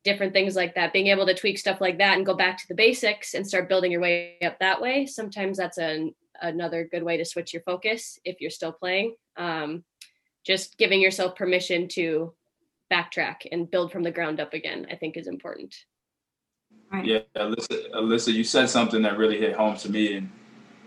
different 0.03 0.33
things 0.33 0.55
like 0.55 0.75
that. 0.75 0.93
Being 0.93 1.07
able 1.07 1.25
to 1.25 1.33
tweak 1.33 1.57
stuff 1.57 1.81
like 1.81 1.97
that 1.97 2.17
and 2.17 2.25
go 2.25 2.33
back 2.33 2.57
to 2.57 2.67
the 2.67 2.75
basics 2.75 3.33
and 3.33 3.47
start 3.47 3.69
building 3.69 3.91
your 3.91 4.01
way 4.01 4.37
up 4.43 4.57
that 4.59 4.81
way 4.81 5.05
sometimes 5.05 5.57
that's 5.57 5.77
an, 5.77 6.13
another 6.41 6.87
good 6.91 7.03
way 7.03 7.17
to 7.17 7.25
switch 7.25 7.53
your 7.53 7.61
focus 7.63 8.19
if 8.25 8.39
you're 8.39 8.49
still 8.49 8.71
playing 8.71 9.15
um, 9.37 9.83
just 10.45 10.77
giving 10.77 11.01
yourself 11.01 11.35
permission 11.35 11.87
to 11.87 12.33
backtrack 12.91 13.35
and 13.51 13.69
build 13.69 13.91
from 13.91 14.03
the 14.03 14.11
ground 14.11 14.39
up 14.39 14.53
again 14.53 14.87
i 14.91 14.95
think 14.95 15.15
is 15.15 15.27
important 15.27 15.75
right. 16.91 17.05
yeah 17.05 17.19
alyssa, 17.35 17.91
alyssa 17.91 18.33
you 18.33 18.43
said 18.43 18.69
something 18.69 19.01
that 19.01 19.17
really 19.17 19.37
hit 19.37 19.55
home 19.55 19.77
to 19.77 19.89
me 19.91 20.17
and 20.17 20.29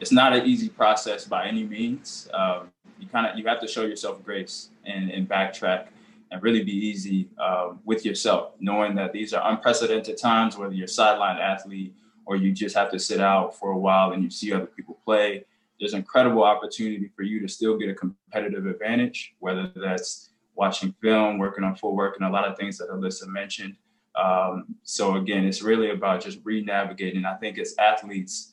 it's 0.02 0.12
not 0.12 0.32
an 0.32 0.44
easy 0.44 0.68
process 0.68 1.24
by 1.24 1.46
any 1.46 1.62
means. 1.62 2.28
Um, 2.34 2.72
you 2.98 3.06
kind 3.06 3.24
of 3.24 3.38
you 3.38 3.46
have 3.46 3.60
to 3.60 3.68
show 3.68 3.82
yourself 3.82 4.22
grace 4.24 4.70
and, 4.84 5.10
and 5.10 5.28
backtrack 5.28 5.86
and 6.32 6.42
really 6.42 6.64
be 6.64 6.72
easy 6.72 7.28
um, 7.38 7.78
with 7.84 8.04
yourself, 8.04 8.54
knowing 8.58 8.96
that 8.96 9.12
these 9.12 9.32
are 9.32 9.48
unprecedented 9.52 10.18
times. 10.18 10.58
Whether 10.58 10.74
you're 10.74 10.86
a 10.86 10.88
sideline 10.88 11.38
athlete 11.38 11.94
or 12.24 12.36
you 12.36 12.52
just 12.52 12.76
have 12.76 12.90
to 12.92 12.98
sit 12.98 13.20
out 13.20 13.58
for 13.58 13.72
a 13.72 13.78
while 13.78 14.12
and 14.12 14.22
you 14.22 14.30
see 14.30 14.52
other 14.52 14.66
people 14.66 14.98
play, 15.04 15.44
there's 15.78 15.94
incredible 15.94 16.44
opportunity 16.44 17.10
for 17.14 17.22
you 17.22 17.40
to 17.40 17.48
still 17.48 17.76
get 17.76 17.88
a 17.88 17.94
competitive 17.94 18.66
advantage. 18.66 19.34
Whether 19.40 19.72
that's 19.74 20.30
watching 20.54 20.94
film, 21.02 21.38
working 21.38 21.64
on 21.64 21.74
footwork, 21.74 22.16
and 22.16 22.26
a 22.26 22.30
lot 22.30 22.46
of 22.46 22.56
things 22.56 22.78
that 22.78 22.90
Alyssa 22.90 23.26
mentioned. 23.26 23.76
Um, 24.14 24.76
so 24.82 25.16
again, 25.16 25.44
it's 25.46 25.62
really 25.62 25.90
about 25.90 26.20
just 26.20 26.38
re-navigating. 26.44 27.24
I 27.24 27.34
think 27.34 27.58
as 27.58 27.74
athletes 27.78 28.52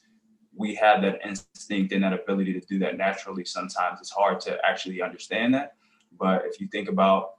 we 0.59 0.75
have 0.75 1.01
that 1.01 1.19
instinct 1.25 1.93
and 1.93 2.03
that 2.03 2.11
ability 2.11 2.53
to 2.53 2.59
do 2.67 2.77
that 2.79 2.97
naturally. 2.97 3.45
Sometimes 3.45 3.99
it's 4.01 4.11
hard 4.11 4.41
to 4.41 4.57
actually 4.67 5.01
understand 5.01 5.53
that. 5.53 5.75
But 6.19 6.43
if 6.45 6.59
you 6.59 6.67
think 6.67 6.89
about, 6.89 7.35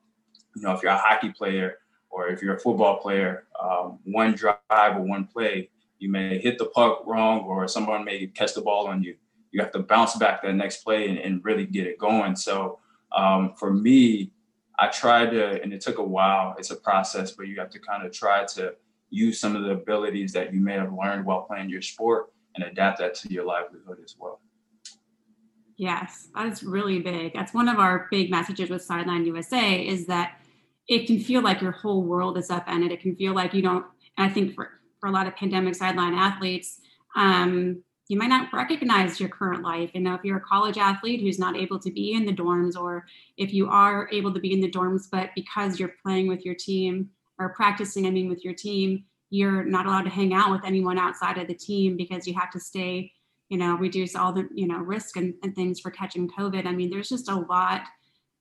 you 0.57 0.63
know, 0.63 0.73
if 0.73 0.83
you're 0.83 0.91
a 0.91 0.97
hockey 0.97 1.31
player 1.31 1.79
or 2.09 2.29
if 2.29 2.43
you're 2.43 2.55
a 2.55 2.59
football 2.59 2.97
player, 2.97 3.45
um, 3.63 3.99
one 4.05 4.33
drive 4.33 4.57
or 4.97 5.03
one 5.03 5.27
play, 5.27 5.69
you 6.01 6.11
may 6.11 6.39
hit 6.39 6.59
the 6.59 6.67
puck 6.67 7.03
wrong 7.07 7.41
or 7.41 7.69
someone 7.69 8.05
may 8.05 8.27
catch 8.27 8.55
the 8.55 8.63
ball 8.63 8.89
on 8.89 9.03
you. 9.03 9.15
You 9.53 9.61
have 9.61 9.71
to 9.73 9.81
bounce 9.81 10.17
back 10.17 10.43
that 10.43 10.55
next 10.55 10.79
play 10.79 11.09
and, 11.09 11.19
and 11.19 11.45
really 11.45 11.67
get 11.67 11.87
it 11.87 11.99
going. 11.99 12.35
So 12.35 12.79
um, 13.13 13.55
for 13.57 13.73
me, 13.73 14.33
I 14.79 14.89
tried 14.89 15.31
to, 15.31 15.63
and 15.63 15.73
it 15.73 15.83
took 15.83 15.99
a 15.99 16.03
while. 16.03 16.55
It's 16.59 16.71
a 16.71 16.77
process, 16.77 17.33
but 17.33 17.47
you 17.49 17.61
have 17.61 17.71
to 17.71 17.79
kind 17.79 18.07
of 18.07 18.13
try 18.13 18.47
to 18.55 18.75
use 19.11 19.39
some 19.39 19.55
of 19.55 19.65
the 19.65 19.73
abilities 19.73 20.33
that 20.33 20.55
you 20.55 20.61
may 20.61 20.75
have 20.75 20.93
learned 20.93 21.27
while 21.27 21.43
playing 21.43 21.69
your 21.69 21.83
sport 21.83 22.33
and 22.55 22.65
adapt 22.65 22.99
that 23.01 23.15
to 23.17 23.33
your 23.33 23.45
livelihood 23.45 23.99
as 24.03 24.17
well. 24.19 24.41
Yes, 25.77 26.29
that's 26.35 26.63
really 26.63 27.01
big. 27.01 27.35
That's 27.35 27.53
one 27.53 27.69
of 27.69 27.79
our 27.79 28.09
big 28.11 28.31
messages 28.31 28.71
with 28.71 28.87
Sidelined 28.87 29.27
USA 29.27 29.81
is 29.87 30.07
that 30.07 30.41
it 30.89 31.07
can 31.07 31.21
feel 31.21 31.43
like 31.43 31.61
your 31.61 31.73
whole 31.73 32.03
world 32.03 32.39
is 32.39 32.51
upended. 32.51 32.93
It 32.93 33.01
can 33.01 33.17
feel 33.17 33.35
like 33.35 33.55
you 33.55 33.63
don't, 33.63 33.87
I 34.17 34.29
think 34.29 34.55
for, 34.55 34.80
for 35.01 35.09
a 35.09 35.13
lot 35.13 35.27
of 35.27 35.37
pandemic 35.37 35.75
sideline 35.75 36.15
athletes, 36.15 36.81
um, 37.17 37.83
you 38.09 38.19
might 38.19 38.29
not 38.29 38.53
recognize 38.53 39.21
your 39.21 39.29
current 39.29 39.63
life. 39.63 39.91
You 39.95 40.01
know, 40.01 40.15
if 40.15 40.25
you're 40.25 40.39
a 40.39 40.43
college 40.43 40.79
athlete 40.79 41.21
who's 41.21 41.39
not 41.39 41.57
able 41.57 41.79
to 41.79 41.91
be 41.91 42.13
in 42.13 42.27
the 42.27 42.33
dorms, 42.33 42.77
or 42.77 43.07
if 43.37 43.53
you 43.53 43.69
are 43.69 44.09
able 44.13 44.35
to 44.35 44.41
be 44.41 44.53
in 44.53 44.61
the 44.61 44.71
dorms, 44.71 45.07
but 45.11 45.31
because 45.35 45.79
you're 45.79 45.95
playing 46.05 46.27
with 46.27 46.45
your 46.45 46.55
team 46.55 47.11
or 47.39 47.51
practicing, 47.51 48.07
I 48.07 48.11
mean, 48.11 48.29
with 48.29 48.45
your 48.45 48.55
team, 48.55 49.05
you're 49.31 49.65
not 49.65 49.87
allowed 49.87 50.03
to 50.03 50.11
hang 50.11 50.35
out 50.35 50.51
with 50.51 50.65
anyone 50.65 50.99
outside 50.99 51.39
of 51.39 51.47
the 51.47 51.55
team 51.55 51.97
because 51.97 52.27
you 52.27 52.35
have 52.35 52.51
to 52.51 52.61
stay 52.61 53.13
you 53.51 53.59
know 53.59 53.75
reduce 53.75 54.17
all 54.17 54.33
the 54.33 54.49
you 54.55 54.67
know 54.67 54.79
risk 54.79 55.17
and, 55.17 55.35
and 55.43 55.55
things 55.55 55.81
for 55.81 55.91
catching 55.91 56.29
covid 56.29 56.67
i 56.67 56.73
mean 56.73 56.89
there's 56.89 57.11
just 57.11 57.29
a 57.29 57.35
lot 57.35 57.83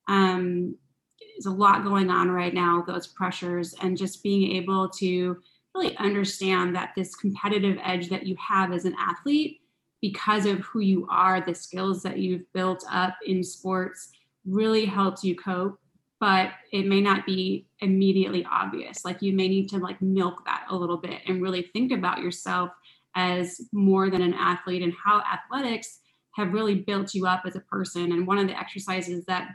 um 0.08 0.76
there's 1.20 1.48
a 1.48 1.52
lot 1.52 1.84
going 1.84 2.10
on 2.10 2.32
right 2.32 2.54
now 2.54 2.84
those 2.88 3.08
pressures 3.08 3.76
and 3.82 3.98
just 3.98 4.24
being 4.24 4.56
able 4.56 4.88
to 4.88 5.38
really 5.76 5.96
understand 5.98 6.76
that 6.76 6.94
this 6.96 7.16
competitive 7.16 7.78
edge 7.84 8.10
that 8.10 8.26
you 8.26 8.36
have 8.36 8.72
as 8.72 8.86
an 8.86 8.96
athlete 8.98 9.62
because 10.02 10.46
of 10.46 10.60
who 10.60 10.80
you 10.80 11.08
are 11.10 11.42
the 11.42 11.54
skills 11.54 12.04
that 12.04 12.20
you've 12.20 12.52
built 12.54 12.84
up 12.92 13.16
in 13.26 13.44
sports 13.44 14.10
really 14.46 14.86
helps 14.86 15.24
you 15.24 15.36
cope 15.36 15.80
but 16.20 16.52
it 16.72 16.86
may 16.86 17.00
not 17.00 17.26
be 17.26 17.66
immediately 17.80 18.46
obvious. 18.52 19.06
Like 19.06 19.22
you 19.22 19.34
may 19.34 19.48
need 19.48 19.70
to 19.70 19.78
like 19.78 20.02
milk 20.02 20.44
that 20.46 20.66
a 20.70 20.76
little 20.76 20.98
bit 20.98 21.22
and 21.28 21.42
really 21.42 21.70
think 21.74 21.92
about 21.92 22.20
yourself 22.20 22.72
as 23.16 23.62
more 23.72 24.10
than 24.10 24.22
an 24.22 24.34
athlete 24.34 24.84
and 24.84 24.94
how 24.94 25.22
athletics 25.22 26.00
have 26.36 26.54
really 26.54 26.76
built 26.76 27.14
you 27.14 27.26
up 27.26 27.44
as 27.46 27.56
a 27.56 27.62
person. 27.62 28.12
And 28.12 28.28
one 28.28 28.38
of 28.38 28.48
the 28.48 28.58
exercises 28.58 29.24
that 29.26 29.50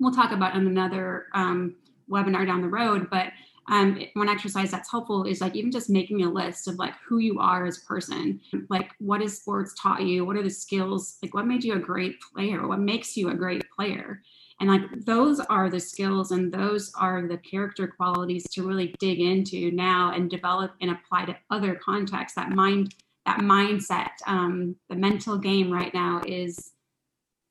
we'll 0.00 0.12
talk 0.12 0.32
about 0.32 0.56
in 0.56 0.66
another 0.66 1.26
um, 1.32 1.76
webinar 2.10 2.46
down 2.46 2.60
the 2.60 2.68
road 2.68 3.08
but 3.10 3.28
um, 3.68 4.02
one 4.14 4.28
exercise 4.28 4.70
that's 4.70 4.90
helpful 4.90 5.24
is 5.24 5.40
like 5.40 5.56
even 5.56 5.72
just 5.72 5.88
making 5.88 6.22
a 6.22 6.30
list 6.30 6.68
of 6.68 6.76
like 6.76 6.94
who 7.06 7.18
you 7.18 7.38
are 7.40 7.64
as 7.64 7.78
a 7.78 7.86
person. 7.86 8.40
Like 8.68 8.90
what 8.98 9.22
has 9.22 9.38
sports 9.38 9.74
taught 9.80 10.02
you? 10.02 10.24
What 10.24 10.36
are 10.36 10.42
the 10.42 10.50
skills? 10.50 11.16
Like 11.22 11.34
what 11.34 11.46
made 11.46 11.64
you 11.64 11.74
a 11.74 11.78
great 11.78 12.16
player? 12.20 12.66
What 12.66 12.80
makes 12.80 13.16
you 13.16 13.30
a 13.30 13.34
great 13.34 13.64
player? 13.70 14.22
And 14.60 14.68
like 14.68 15.04
those 15.04 15.40
are 15.40 15.70
the 15.70 15.80
skills 15.80 16.30
and 16.30 16.52
those 16.52 16.92
are 16.98 17.26
the 17.26 17.38
character 17.38 17.88
qualities 17.88 18.44
to 18.52 18.66
really 18.66 18.94
dig 18.98 19.20
into 19.20 19.70
now 19.72 20.12
and 20.14 20.30
develop 20.30 20.72
and 20.80 20.90
apply 20.90 21.24
to 21.26 21.36
other 21.50 21.74
contexts. 21.74 22.36
That 22.36 22.50
mind 22.50 22.94
that 23.26 23.38
mindset 23.38 24.10
um, 24.26 24.76
the 24.90 24.96
mental 24.96 25.38
game 25.38 25.70
right 25.70 25.92
now 25.94 26.20
is 26.26 26.72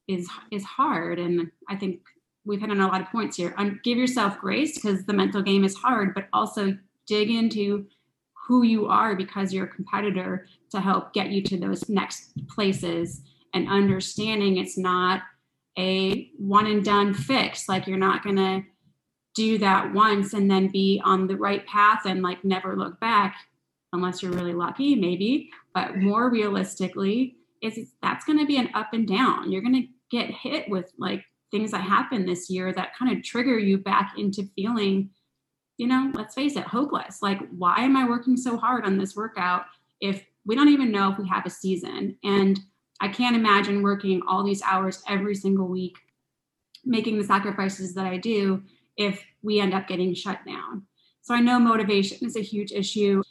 is 0.08 0.30
is 0.52 0.64
hard. 0.64 1.18
And 1.18 1.52
i 1.70 1.76
think 1.76 2.02
we've 2.46 2.60
hit 2.60 2.72
on 2.72 2.82
a 2.82 2.88
lot 2.88 3.02
of 3.02 3.08
points 3.08 3.38
here. 3.38 3.54
Um, 3.58 3.80
give 3.84 3.98
yourself 3.98 4.40
grace 4.40 4.76
because 4.76 5.06
the 5.06 5.14
mental 5.14 5.42
game 5.42 5.64
is 5.64 5.76
hard 5.76 6.14
but 6.14 6.28
also 6.34 6.78
dig 7.08 7.30
into 7.30 7.86
who 8.48 8.64
you 8.64 8.88
are 8.88 9.16
because 9.16 9.54
you're 9.54 9.66
a 9.66 9.76
competitor 9.76 10.48
to 10.72 10.82
help 10.82 11.14
get 11.14 11.30
you 11.30 11.42
to 11.44 11.58
those 11.58 11.88
next 11.90 12.32
places. 12.48 13.22
And 13.54 13.70
understanding 13.70 14.58
it's 14.58 14.78
not 14.78 15.22
a 15.78 16.30
one 16.38 16.68
and 16.68 16.84
done 16.84 17.14
fix. 17.14 17.70
Like 17.70 17.88
you're 17.88 17.98
not 17.98 18.24
going 18.24 18.36
to 18.36 18.64
do 19.36 19.58
that 19.60 19.94
once 19.94 20.34
and 20.34 20.50
then 20.50 20.68
be 20.68 21.02
on 21.04 21.28
the 21.28 21.38
right 21.38 21.66
path 21.66 22.06
and 22.06 22.22
like 22.22 22.44
never 22.44 22.76
look 22.76 23.00
back 23.00 23.36
unless 23.92 24.22
you're 24.22 24.32
really 24.32 24.54
lucky 24.54 24.96
maybe. 24.96 25.50
But 25.74 25.98
more 25.98 26.30
realistically 26.30 27.38
is 27.62 27.94
that's 28.02 28.26
going 28.26 28.40
to 28.40 28.46
be 28.46 28.58
an 28.58 28.70
up 28.74 28.94
and 28.94 29.08
down. 29.08 29.52
You're 29.52 29.62
going 29.62 29.82
to 29.82 29.88
get 30.12 30.30
hit 30.30 30.70
with 30.70 30.92
like 30.98 31.24
things 31.54 31.72
that 31.72 31.82
happen 31.82 32.26
this 32.26 32.50
year 32.50 32.74
that 32.74 32.96
kind 32.98 33.16
of 33.16 33.24
trigger 33.24 33.58
you 33.58 33.78
back 33.78 34.14
into 34.18 34.50
feeling 34.56 35.10
you 35.78 35.88
know 35.88 36.12
let's 36.16 36.36
face 36.36 36.58
it 36.58 36.64
hopeless 36.64 37.22
like 37.22 37.40
why 37.52 37.78
am 37.78 37.96
i 37.96 38.08
working 38.08 38.36
so 38.36 38.58
hard 38.58 38.84
on 38.86 38.98
this 38.98 39.16
workout 39.16 39.66
if 40.02 40.26
we 40.46 40.56
don't 40.56 40.70
even 40.70 40.92
know 40.92 41.12
if 41.12 41.18
we 41.18 41.28
have 41.28 41.46
a 41.46 41.50
season 41.50 42.18
and 42.24 42.60
I 43.04 43.10
can't 43.10 43.36
imagine 43.36 43.82
working 43.82 44.22
all 44.28 44.44
these 44.44 44.62
hours 44.62 45.04
every 45.10 45.36
single 45.36 45.68
week, 45.68 45.98
making 46.86 47.18
the 47.18 47.26
sacrifices 47.26 47.94
that 47.96 48.06
I 48.06 48.16
do 48.16 48.64
if 48.96 49.22
we 49.42 49.60
end 49.60 49.74
up 49.74 49.90
getting 49.90 50.14
shut 50.14 50.40
down. 50.46 50.84
So 51.22 51.34
I 51.34 51.42
know 51.42 51.60
motivation 51.60 52.26
is 52.26 52.38
a 52.38 52.42
huge 52.42 52.72
issue. 52.72 53.22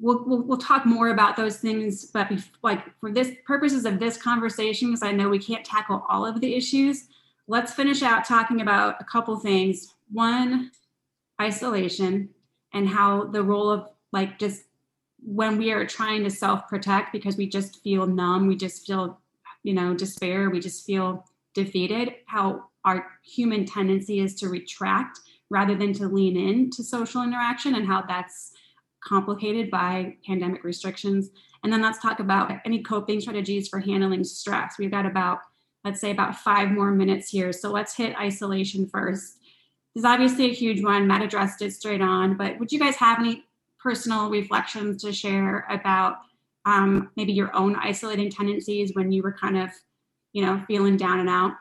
We'll, 0.00 0.24
we'll, 0.24 0.42
we'll 0.42 0.58
talk 0.58 0.84
more 0.84 1.10
about 1.10 1.36
those 1.36 1.58
things, 1.58 2.06
but 2.06 2.28
like 2.64 2.98
for 2.98 3.12
this 3.12 3.30
purposes 3.46 3.84
of 3.84 4.00
this 4.00 4.16
conversation, 4.16 4.88
because 4.88 5.04
I 5.04 5.12
know 5.12 5.28
we 5.28 5.38
can't 5.38 5.64
tackle 5.64 6.04
all 6.08 6.26
of 6.26 6.40
the 6.40 6.52
issues, 6.52 7.06
let's 7.46 7.74
finish 7.74 8.02
out 8.02 8.24
talking 8.24 8.60
about 8.60 8.96
a 9.00 9.04
couple 9.04 9.36
things. 9.38 9.94
One, 10.10 10.70
isolation 11.40 12.30
and 12.72 12.88
how 12.88 13.24
the 13.24 13.42
role 13.42 13.70
of 13.70 13.88
like 14.12 14.38
just 14.38 14.62
when 15.24 15.56
we 15.56 15.72
are 15.72 15.86
trying 15.86 16.22
to 16.24 16.30
self 16.30 16.68
protect 16.68 17.12
because 17.12 17.36
we 17.36 17.46
just 17.46 17.82
feel 17.82 18.06
numb, 18.06 18.46
we 18.46 18.56
just 18.56 18.86
feel, 18.86 19.20
you 19.62 19.74
know, 19.74 19.94
despair, 19.94 20.50
we 20.50 20.60
just 20.60 20.84
feel 20.84 21.24
defeated, 21.54 22.16
how 22.26 22.64
our 22.84 23.06
human 23.24 23.64
tendency 23.64 24.20
is 24.20 24.34
to 24.34 24.48
retract 24.48 25.20
rather 25.50 25.74
than 25.74 25.92
to 25.94 26.08
lean 26.08 26.36
in 26.36 26.70
to 26.70 26.82
social 26.82 27.22
interaction 27.22 27.74
and 27.74 27.86
how 27.86 28.02
that's 28.02 28.52
complicated 29.02 29.70
by 29.70 30.16
pandemic 30.26 30.64
restrictions. 30.64 31.30
And 31.62 31.72
then 31.72 31.82
let's 31.82 32.00
talk 32.00 32.20
about 32.20 32.52
any 32.64 32.82
coping 32.82 33.20
strategies 33.20 33.68
for 33.68 33.78
handling 33.78 34.24
stress. 34.24 34.74
We've 34.78 34.90
got 34.90 35.06
about, 35.06 35.40
let's 35.84 36.00
say, 36.00 36.10
about 36.10 36.36
five 36.36 36.70
more 36.70 36.90
minutes 36.90 37.28
here. 37.28 37.52
So 37.52 37.70
let's 37.70 37.96
hit 37.96 38.16
isolation 38.16 38.88
first. 38.88 39.38
This 39.94 40.00
is 40.00 40.04
obviously 40.04 40.50
a 40.50 40.54
huge 40.54 40.82
one. 40.82 41.06
Matt 41.06 41.22
addressed 41.22 41.62
it 41.62 41.72
straight 41.72 42.00
on, 42.00 42.36
but 42.36 42.58
would 42.58 42.72
you 42.72 42.78
guys 42.78 42.96
have 42.96 43.20
any 43.20 43.44
personal 43.78 44.30
reflections 44.30 45.02
to 45.02 45.12
share 45.12 45.66
about 45.70 46.16
um, 46.64 47.10
maybe 47.16 47.32
your 47.32 47.54
own 47.54 47.76
isolating 47.76 48.30
tendencies 48.30 48.92
when 48.94 49.12
you 49.12 49.22
were 49.22 49.32
kind 49.32 49.58
of, 49.58 49.70
you 50.32 50.44
know, 50.44 50.62
feeling 50.66 50.96
down 50.96 51.20
and 51.20 51.28
out? 51.28 51.52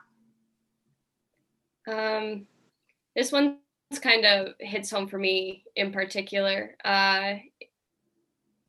Um, 1.86 2.48
this 3.16 3.32
one's 3.32 3.58
kind 4.02 4.26
of 4.26 4.54
hits 4.60 4.90
home 4.90 5.08
for 5.08 5.20
me 5.20 5.66
in 5.76 5.92
particular. 5.92 6.76
Uh, 6.84 7.36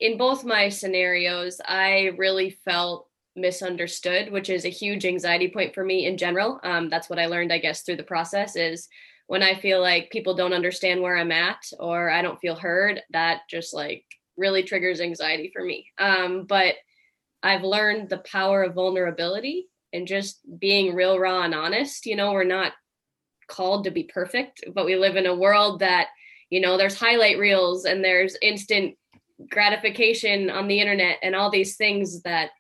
in 0.00 0.18
both 0.18 0.44
my 0.44 0.68
scenarios, 0.68 1.60
I 1.66 2.10
really 2.18 2.50
felt 2.50 3.08
misunderstood, 3.36 4.30
which 4.30 4.48
is 4.48 4.64
a 4.64 4.70
huge 4.70 5.04
anxiety 5.04 5.48
point 5.48 5.74
for 5.74 5.84
me 5.84 6.06
in 6.06 6.16
general. 6.16 6.60
Um, 6.62 6.88
that's 6.88 7.10
what 7.10 7.18
I 7.18 7.26
learned, 7.26 7.52
I 7.52 7.58
guess, 7.58 7.82
through 7.82 7.96
the 7.96 8.02
process 8.02 8.56
is 8.56 8.88
when 9.26 9.42
I 9.42 9.54
feel 9.54 9.80
like 9.80 10.10
people 10.10 10.34
don't 10.34 10.52
understand 10.52 11.00
where 11.00 11.16
I'm 11.16 11.32
at 11.32 11.58
or 11.78 12.10
I 12.10 12.22
don't 12.22 12.40
feel 12.40 12.54
heard, 12.54 13.02
that 13.10 13.42
just 13.48 13.72
like 13.72 14.04
really 14.36 14.62
triggers 14.62 15.00
anxiety 15.00 15.50
for 15.52 15.64
me. 15.64 15.86
Um, 15.98 16.44
but 16.44 16.74
I've 17.42 17.62
learned 17.62 18.08
the 18.08 18.18
power 18.18 18.62
of 18.62 18.74
vulnerability 18.74 19.66
and 19.92 20.06
just 20.06 20.40
being 20.58 20.94
real, 20.94 21.18
raw, 21.18 21.42
and 21.42 21.54
honest. 21.54 22.06
You 22.06 22.16
know, 22.16 22.32
we're 22.32 22.44
not 22.44 22.72
called 23.48 23.84
to 23.84 23.90
be 23.90 24.04
perfect, 24.04 24.64
but 24.74 24.86
we 24.86 24.96
live 24.96 25.16
in 25.16 25.26
a 25.26 25.34
world 25.34 25.80
that, 25.80 26.08
you 26.50 26.60
know, 26.60 26.76
there's 26.76 26.98
highlight 26.98 27.38
reels 27.38 27.84
and 27.84 28.04
there's 28.04 28.36
instant 28.42 28.96
gratification 29.50 30.50
on 30.50 30.68
the 30.68 30.80
internet 30.80 31.18
and 31.22 31.34
all 31.34 31.50
these 31.50 31.76
things 31.76 32.22
that 32.22 32.50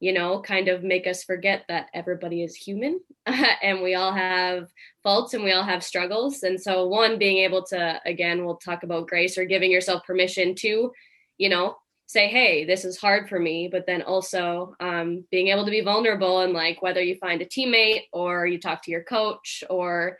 you 0.00 0.14
know, 0.14 0.40
kind 0.40 0.68
of 0.68 0.82
make 0.82 1.06
us 1.06 1.22
forget 1.22 1.64
that 1.68 1.88
everybody 1.92 2.42
is 2.42 2.56
human 2.56 3.00
and 3.26 3.82
we 3.82 3.94
all 3.94 4.12
have 4.12 4.68
faults 5.02 5.34
and 5.34 5.44
we 5.44 5.52
all 5.52 5.62
have 5.62 5.84
struggles. 5.84 6.42
And 6.42 6.60
so, 6.60 6.86
one, 6.88 7.18
being 7.18 7.38
able 7.38 7.62
to, 7.66 8.00
again, 8.06 8.44
we'll 8.44 8.56
talk 8.56 8.82
about 8.82 9.08
grace 9.08 9.36
or 9.36 9.44
giving 9.44 9.70
yourself 9.70 10.04
permission 10.04 10.54
to, 10.56 10.90
you 11.36 11.48
know, 11.50 11.76
say, 12.06 12.28
hey, 12.28 12.64
this 12.64 12.84
is 12.84 12.96
hard 12.96 13.28
for 13.28 13.38
me, 13.38 13.68
but 13.70 13.86
then 13.86 14.02
also 14.02 14.74
um, 14.80 15.24
being 15.30 15.48
able 15.48 15.64
to 15.64 15.70
be 15.70 15.82
vulnerable 15.82 16.40
and 16.40 16.52
like 16.52 16.82
whether 16.82 17.00
you 17.00 17.14
find 17.16 17.40
a 17.40 17.46
teammate 17.46 18.04
or 18.12 18.46
you 18.46 18.58
talk 18.58 18.82
to 18.82 18.90
your 18.90 19.04
coach 19.04 19.62
or 19.70 20.18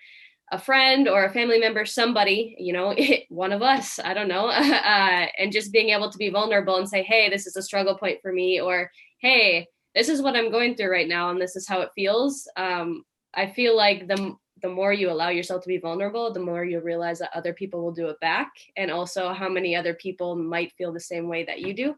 a 0.52 0.58
friend 0.58 1.08
or 1.08 1.24
a 1.24 1.32
family 1.32 1.58
member, 1.58 1.84
somebody, 1.84 2.54
you 2.58 2.72
know, 2.72 2.94
one 3.28 3.52
of 3.52 3.62
us, 3.62 3.98
I 3.98 4.14
don't 4.14 4.28
know, 4.28 4.46
uh, 4.48 5.26
and 5.38 5.50
just 5.50 5.72
being 5.72 5.88
able 5.88 6.10
to 6.10 6.18
be 6.18 6.28
vulnerable 6.28 6.76
and 6.76 6.88
say, 6.88 7.02
hey, 7.02 7.30
this 7.30 7.46
is 7.46 7.56
a 7.56 7.62
struggle 7.62 7.96
point 7.96 8.20
for 8.22 8.32
me, 8.32 8.60
or 8.60 8.90
hey, 9.20 9.66
this 9.94 10.08
is 10.08 10.22
what 10.22 10.36
I'm 10.36 10.50
going 10.50 10.74
through 10.74 10.90
right 10.90 11.08
now, 11.08 11.30
and 11.30 11.40
this 11.40 11.56
is 11.56 11.68
how 11.68 11.80
it 11.80 11.90
feels. 11.94 12.48
Um, 12.56 13.02
I 13.34 13.50
feel 13.50 13.76
like 13.76 14.08
the 14.08 14.34
the 14.62 14.68
more 14.68 14.92
you 14.92 15.10
allow 15.10 15.30
yourself 15.30 15.62
to 15.62 15.68
be 15.68 15.78
vulnerable, 15.78 16.32
the 16.32 16.40
more 16.40 16.64
you 16.64 16.80
realize 16.80 17.18
that 17.20 17.30
other 17.34 17.54
people 17.54 17.82
will 17.82 17.92
do 17.92 18.08
it 18.08 18.20
back, 18.20 18.50
and 18.76 18.90
also 18.90 19.32
how 19.32 19.48
many 19.48 19.74
other 19.74 19.94
people 19.94 20.36
might 20.36 20.72
feel 20.76 20.92
the 20.92 21.00
same 21.00 21.28
way 21.28 21.44
that 21.44 21.60
you 21.60 21.74
do. 21.74 21.94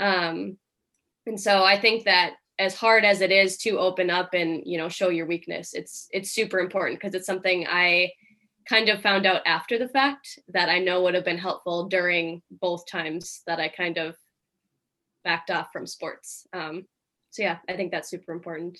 Um, 0.00 0.56
and 1.26 1.40
so 1.40 1.64
I 1.64 1.78
think 1.78 2.04
that 2.04 2.34
as 2.58 2.74
hard 2.74 3.04
as 3.04 3.20
it 3.20 3.30
is 3.30 3.56
to 3.58 3.78
open 3.78 4.10
up 4.10 4.34
and 4.34 4.62
you 4.64 4.78
know 4.78 4.88
show 4.88 5.08
your 5.08 5.26
weakness, 5.26 5.74
it's 5.74 6.08
it's 6.10 6.32
super 6.32 6.58
important 6.58 7.00
because 7.00 7.14
it's 7.14 7.26
something 7.26 7.66
I 7.68 8.10
kind 8.68 8.88
of 8.88 9.02
found 9.02 9.26
out 9.26 9.42
after 9.46 9.78
the 9.78 9.88
fact 9.88 10.38
that 10.48 10.68
I 10.68 10.78
know 10.78 11.02
would 11.02 11.14
have 11.14 11.24
been 11.24 11.38
helpful 11.38 11.88
during 11.88 12.42
both 12.50 12.86
times 12.86 13.42
that 13.46 13.58
I 13.58 13.68
kind 13.68 13.98
of 13.98 14.14
backed 15.24 15.50
off 15.50 15.72
from 15.72 15.86
sports. 15.86 16.46
Um, 16.52 16.86
so 17.30 17.42
yeah, 17.42 17.58
I 17.68 17.74
think 17.74 17.90
that's 17.90 18.10
super 18.10 18.32
important. 18.32 18.78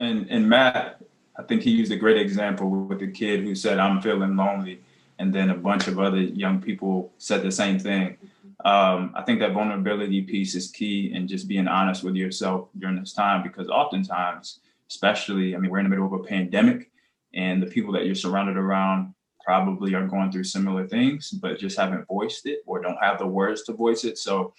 And 0.00 0.26
and 0.30 0.48
Matt, 0.48 1.00
I 1.38 1.42
think 1.42 1.62
he 1.62 1.70
used 1.70 1.92
a 1.92 1.96
great 1.96 2.18
example 2.18 2.68
with 2.70 3.00
the 3.00 3.10
kid 3.10 3.40
who 3.40 3.54
said, 3.54 3.78
"I'm 3.78 4.02
feeling 4.02 4.36
lonely," 4.36 4.82
and 5.18 5.34
then 5.34 5.50
a 5.50 5.56
bunch 5.56 5.88
of 5.88 5.98
other 5.98 6.20
young 6.20 6.60
people 6.60 7.12
said 7.18 7.42
the 7.42 7.50
same 7.50 7.78
thing. 7.78 8.18
Um, 8.64 9.12
I 9.14 9.22
think 9.22 9.40
that 9.40 9.52
vulnerability 9.52 10.22
piece 10.22 10.54
is 10.54 10.70
key, 10.70 11.12
and 11.14 11.28
just 11.28 11.48
being 11.48 11.68
honest 11.68 12.02
with 12.04 12.16
yourself 12.16 12.68
during 12.78 12.98
this 12.98 13.12
time, 13.12 13.42
because 13.42 13.68
oftentimes, 13.68 14.60
especially, 14.90 15.54
I 15.54 15.58
mean, 15.58 15.70
we're 15.70 15.78
in 15.78 15.84
the 15.84 15.90
middle 15.90 16.06
of 16.06 16.20
a 16.20 16.24
pandemic, 16.24 16.90
and 17.34 17.62
the 17.62 17.66
people 17.66 17.92
that 17.92 18.06
you're 18.06 18.14
surrounded 18.14 18.56
around 18.56 19.14
probably 19.46 19.94
are 19.94 20.06
going 20.06 20.32
through 20.32 20.44
similar 20.44 20.86
things, 20.86 21.30
but 21.30 21.58
just 21.58 21.78
haven't 21.78 22.06
voiced 22.08 22.46
it 22.46 22.60
or 22.66 22.80
don't 22.80 22.98
have 23.00 23.18
the 23.18 23.26
words 23.26 23.62
to 23.62 23.72
voice 23.72 24.04
it. 24.04 24.18
So 24.18 24.52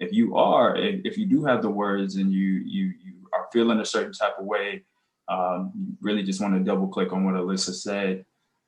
if 0.00 0.12
you 0.12 0.36
are, 0.36 0.76
if, 0.76 1.00
if 1.04 1.18
you 1.18 1.26
do 1.26 1.44
have 1.44 1.62
the 1.62 1.70
words 1.70 2.16
and 2.16 2.32
you 2.32 2.62
you 2.64 2.92
you 3.02 3.14
are 3.32 3.48
feeling 3.52 3.80
a 3.80 3.84
certain 3.84 4.12
type 4.12 4.34
of 4.38 4.46
way, 4.46 4.84
um, 5.28 5.96
really 6.00 6.22
just 6.22 6.40
want 6.40 6.54
to 6.54 6.60
double 6.60 6.88
click 6.88 7.12
on 7.12 7.24
what 7.24 7.34
Alyssa 7.34 7.74
said. 7.74 8.24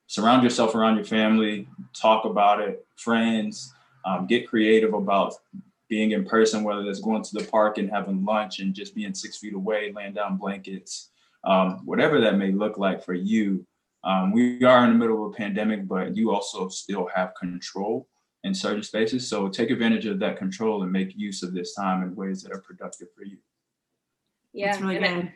Surround 0.07 0.43
yourself 0.43 0.75
around 0.75 0.97
your 0.97 1.05
family, 1.05 1.69
talk 1.95 2.25
about 2.25 2.61
it, 2.61 2.85
friends, 2.97 3.73
um, 4.05 4.27
get 4.27 4.49
creative 4.49 4.93
about 4.93 5.35
being 5.89 6.13
in 6.13 6.25
person, 6.25 6.65
whether 6.65 6.89
it's 6.89 7.01
going 7.01 7.23
to 7.23 7.39
the 7.39 7.45
park 7.45 7.79
and 7.79 7.91
having 7.91 8.25
lunch 8.25 8.59
and 8.59 8.75
just 8.75 8.95
being 8.95 9.15
six 9.15 9.39
feet 9.39 9.55
away, 9.55 9.93
laying 9.93 10.13
down 10.13 10.37
blankets, 10.37 11.11
um, 11.45 11.81
whatever 11.85 12.21
that 12.21 12.37
may 12.37 12.51
look 12.51 12.77
like 12.77 13.05
for 13.05 13.15
you. 13.15 13.65
Um, 14.03 14.33
we 14.33 14.65
are 14.65 14.85
in 14.85 14.91
the 14.91 14.99
middle 14.99 15.27
of 15.27 15.33
a 15.33 15.37
pandemic, 15.37 15.87
but 15.87 16.17
you 16.17 16.33
also 16.33 16.69
still 16.69 17.09
have 17.15 17.35
control 17.35 18.09
in 18.45 18.55
certain 18.55 18.83
spaces. 18.83 19.29
So 19.29 19.49
take 19.49 19.71
advantage 19.71 20.07
of 20.07 20.19
that 20.21 20.39
control 20.39 20.83
and 20.83 20.93
make 20.93 21.17
use 21.17 21.43
of 21.43 21.53
this 21.53 21.75
time 21.75 22.03
in 22.03 22.15
ways 22.15 22.43
that 22.43 22.53
are 22.53 22.61
productive 22.61 23.09
for 23.17 23.25
you. 23.25 23.37
Yeah. 24.53 24.79
Really 24.81 24.97
and 24.97 25.31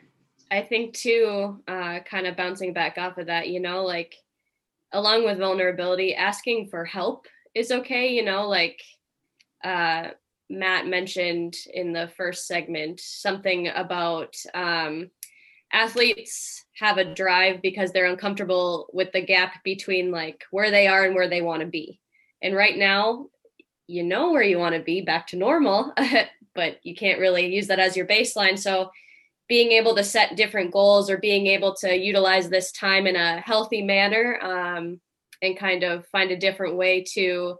I, 0.51 0.57
I, 0.57 0.61
think 0.63 0.95
too, 0.95 1.61
uh, 1.67 1.99
kind 1.99 2.27
of 2.27 2.35
bouncing 2.35 2.73
back 2.73 2.97
off 2.97 3.17
of 3.17 3.27
that, 3.27 3.47
you 3.47 3.59
know, 3.59 3.83
like 3.83 4.15
along 4.91 5.25
with 5.25 5.37
vulnerability, 5.37 6.15
asking 6.15 6.67
for 6.69 6.83
help 6.83 7.27
is 7.53 7.71
okay. 7.71 8.13
You 8.13 8.23
know, 8.23 8.47
like 8.47 8.81
uh, 9.63 10.09
Matt 10.49 10.87
mentioned 10.87 11.55
in 11.73 11.93
the 11.93 12.09
first 12.17 12.47
segment, 12.47 12.99
something 12.99 13.67
about 13.67 14.35
um, 14.53 15.11
athletes 15.71 16.65
have 16.79 16.97
a 16.97 17.13
drive 17.13 17.61
because 17.61 17.91
they're 17.91 18.05
uncomfortable 18.05 18.89
with 18.93 19.11
the 19.11 19.21
gap 19.21 19.63
between 19.63 20.11
like 20.11 20.43
where 20.51 20.71
they 20.71 20.87
are 20.87 21.05
and 21.05 21.15
where 21.15 21.29
they 21.29 21.41
want 21.41 21.61
to 21.61 21.67
be 21.67 21.99
and 22.41 22.55
right 22.55 22.77
now, 22.77 23.27
you 23.87 24.03
know 24.03 24.31
where 24.31 24.43
you 24.43 24.57
want 24.57 24.75
to 24.75 24.81
be 24.81 25.01
back 25.01 25.27
to 25.27 25.37
normal, 25.37 25.93
but 26.55 26.79
you 26.83 26.95
can't 26.95 27.19
really 27.19 27.53
use 27.53 27.67
that 27.67 27.79
as 27.79 27.95
your 27.95 28.07
baseline. 28.07 28.57
So, 28.57 28.91
being 29.47 29.71
able 29.73 29.95
to 29.95 30.03
set 30.03 30.35
different 30.35 30.71
goals 30.71 31.09
or 31.09 31.17
being 31.17 31.47
able 31.47 31.75
to 31.75 31.95
utilize 31.95 32.49
this 32.49 32.71
time 32.71 33.05
in 33.05 33.15
a 33.15 33.39
healthy 33.41 33.83
manner 33.83 34.39
um, 34.41 34.99
and 35.41 35.57
kind 35.57 35.83
of 35.83 36.07
find 36.07 36.31
a 36.31 36.37
different 36.37 36.75
way 36.75 37.03
to 37.13 37.55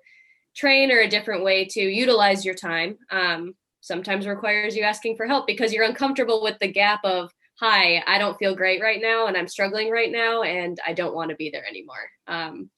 train 0.55 0.91
or 0.91 0.99
a 0.99 1.09
different 1.09 1.43
way 1.43 1.65
to 1.65 1.81
utilize 1.81 2.45
your 2.45 2.55
time 2.55 2.97
um, 3.11 3.53
sometimes 3.81 4.25
requires 4.25 4.75
you 4.75 4.83
asking 4.83 5.15
for 5.15 5.27
help 5.27 5.45
because 5.45 5.71
you're 5.71 5.85
uncomfortable 5.85 6.41
with 6.41 6.57
the 6.59 6.71
gap 6.71 7.01
of 7.03 7.31
hi 7.59 8.03
i 8.07 8.17
don't 8.17 8.37
feel 8.37 8.55
great 8.55 8.81
right 8.81 9.01
now 9.01 9.27
and 9.27 9.37
i'm 9.37 9.47
struggling 9.47 9.91
right 9.91 10.11
now 10.11 10.41
and 10.41 10.79
i 10.87 10.93
don't 10.93 11.13
want 11.13 11.29
to 11.29 11.35
be 11.35 11.49
there 11.49 11.67
anymore 11.67 12.09
um, 12.27 12.69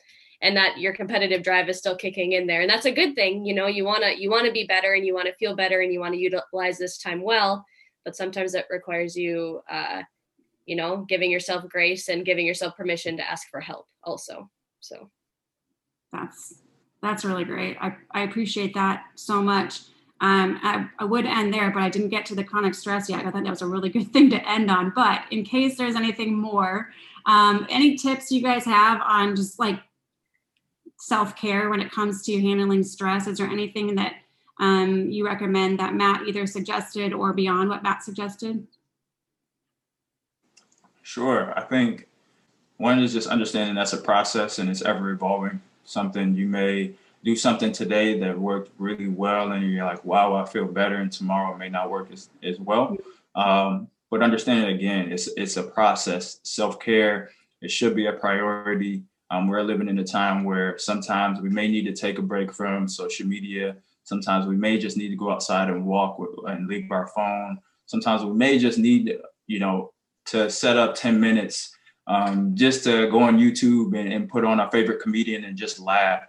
and 0.42 0.56
that 0.56 0.78
your 0.78 0.94
competitive 0.94 1.42
drive 1.42 1.68
is 1.70 1.78
still 1.78 1.96
kicking 1.96 2.34
in 2.34 2.48
there 2.48 2.62
and 2.62 2.70
that's 2.70 2.86
a 2.86 2.92
good 2.92 3.16
thing 3.16 3.46
you 3.46 3.54
know 3.54 3.68
you 3.68 3.84
want 3.84 4.04
to 4.04 4.22
you 4.22 4.30
want 4.30 4.46
to 4.46 4.52
be 4.52 4.66
better 4.66 4.94
and 4.94 5.06
you 5.06 5.14
want 5.14 5.28
to 5.28 5.36
feel 5.36 5.56
better 5.56 5.82
and 5.82 5.92
you 5.92 6.00
want 6.00 6.14
to 6.14 6.20
utilize 6.20 6.78
this 6.78 6.98
time 6.98 7.22
well 7.22 7.66
but 8.06 8.16
sometimes 8.16 8.54
it 8.54 8.66
requires 8.70 9.16
you 9.16 9.62
uh 9.70 10.02
you 10.66 10.76
know 10.76 11.06
giving 11.10 11.32
yourself 11.32 11.68
grace 11.70 12.10
and 12.10 12.26
giving 12.26 12.46
yourself 12.46 12.76
permission 12.76 13.18
to 13.18 13.30
ask 13.30 13.50
for 13.50 13.60
help 13.60 13.88
also 14.04 14.50
so 14.80 15.10
that's 16.12 16.56
that's 17.02 17.26
really 17.26 17.44
great 17.44 17.78
i, 17.82 17.96
I 18.12 18.22
appreciate 18.22 18.74
that 18.76 19.06
so 19.16 19.42
much 19.42 19.82
um, 20.20 20.60
I, 20.64 20.88
I, 20.98 21.06
would 21.06 21.28
end 21.28 21.54
there, 21.54 21.70
but 21.70 21.84
I 21.84 21.90
didn't 21.90 22.10
get 22.10 22.26
to 22.26 22.36
the 22.36 22.44
chronic 22.44 22.74
stress 22.74 23.08
yet. 23.08 23.24
I 23.24 23.30
thought 23.30 23.44
that 23.44 23.52
was 23.52 23.62
a 23.62 23.68
really 23.68 23.90
good 23.90 24.08
thing 24.14 24.32
to 24.32 24.50
end 24.50 24.72
on. 24.72 24.92
But 24.96 25.22
in 25.30 25.44
case 25.44 25.78
there's 25.78 25.96
anything 25.96 26.34
more, 26.34 26.92
um, 27.28 27.68
any 27.70 27.96
tips 27.96 28.32
you 28.32 28.42
guys 28.42 28.66
have 28.66 29.00
on 29.02 29.36
just 29.36 29.60
like 29.60 29.80
self 30.98 31.36
care 31.36 31.70
when 31.70 31.80
it 31.80 31.92
comes 31.92 32.24
to 32.24 32.42
handling 32.42 32.84
stress? 32.84 33.28
Is 33.28 33.38
there 33.38 33.48
anything 33.48 33.96
that 33.96 34.16
um, 34.60 35.10
you 35.10 35.26
recommend 35.26 35.80
that 35.80 35.94
Matt 35.94 36.28
either 36.28 36.46
suggested 36.46 37.14
or 37.14 37.34
beyond 37.34 37.70
what 37.70 37.84
Matt 37.84 38.04
suggested? 38.04 38.66
Sure. 41.04 41.54
I 41.56 41.62
think 41.62 42.08
one 42.78 43.00
is 43.00 43.14
just 43.14 43.30
understanding 43.30 43.76
that's 43.76 43.94
a 43.94 43.98
process 43.98 44.60
and 44.60 44.70
it's 44.70 44.82
ever 44.82 45.12
evolving. 45.12 45.62
Something 45.86 46.36
you 46.36 46.48
may 46.48 46.94
do 47.24 47.36
something 47.36 47.72
today 47.72 48.20
that 48.20 48.38
worked 48.38 48.72
really 48.78 49.08
well 49.08 49.52
and 49.52 49.72
you're 49.72 49.86
like, 49.86 50.04
wow, 50.04 50.36
I 50.36 50.46
feel 50.46 50.66
better, 50.66 50.98
and 50.98 51.12
tomorrow 51.12 51.58
may 51.58 51.70
not 51.70 51.90
work 51.90 52.12
as, 52.12 52.30
as 52.44 52.60
well. 52.60 52.98
Um, 53.36 53.88
but 54.10 54.22
understanding 54.22 54.76
again, 54.76 55.12
it's 55.12 55.28
it's 55.38 55.58
a 55.58 55.64
process. 55.64 56.40
Self 56.44 56.80
care, 56.80 57.32
it 57.62 57.72
should 57.72 57.96
be 57.96 58.08
a 58.08 58.14
priority. 58.14 59.04
Um, 59.30 59.48
we're 59.48 59.62
living 59.64 59.90
in 59.90 60.00
a 60.00 60.04
time 60.04 60.44
where 60.44 60.78
sometimes 60.78 61.42
we 61.42 61.50
may 61.50 61.68
need 61.68 61.86
to 61.86 61.94
take 61.94 62.18
a 62.18 62.22
break 62.22 62.54
from 62.54 62.88
social 62.88 63.28
media. 63.28 63.76
Sometimes 64.04 64.46
we 64.46 64.56
may 64.56 64.78
just 64.78 64.96
need 64.96 65.10
to 65.10 65.18
go 65.18 65.32
outside 65.32 65.70
and 65.70 65.86
walk 65.86 66.18
with, 66.18 66.30
and 66.46 66.68
leave 66.68 66.90
our 66.92 67.08
phone. 67.08 67.60
Sometimes 67.86 68.24
we 68.24 68.34
may 68.34 68.58
just 68.58 68.78
need, 68.78 69.18
you 69.48 69.60
know, 69.60 69.92
to 70.28 70.50
set 70.50 70.78
up 70.78 70.96
10 70.96 71.20
minutes 71.20 71.74
um, 72.08 72.56
just 72.56 72.84
to 72.86 73.10
go 73.10 73.20
on 73.20 73.38
YouTube 73.38 73.98
and, 73.98 74.12
and, 74.12 74.30
put 74.30 74.46
on 74.46 74.60
our 74.62 74.72
favorite 74.72 75.02
comedian 75.02 75.44
and 75.44 75.58
just 75.58 75.80
laugh 75.80 76.24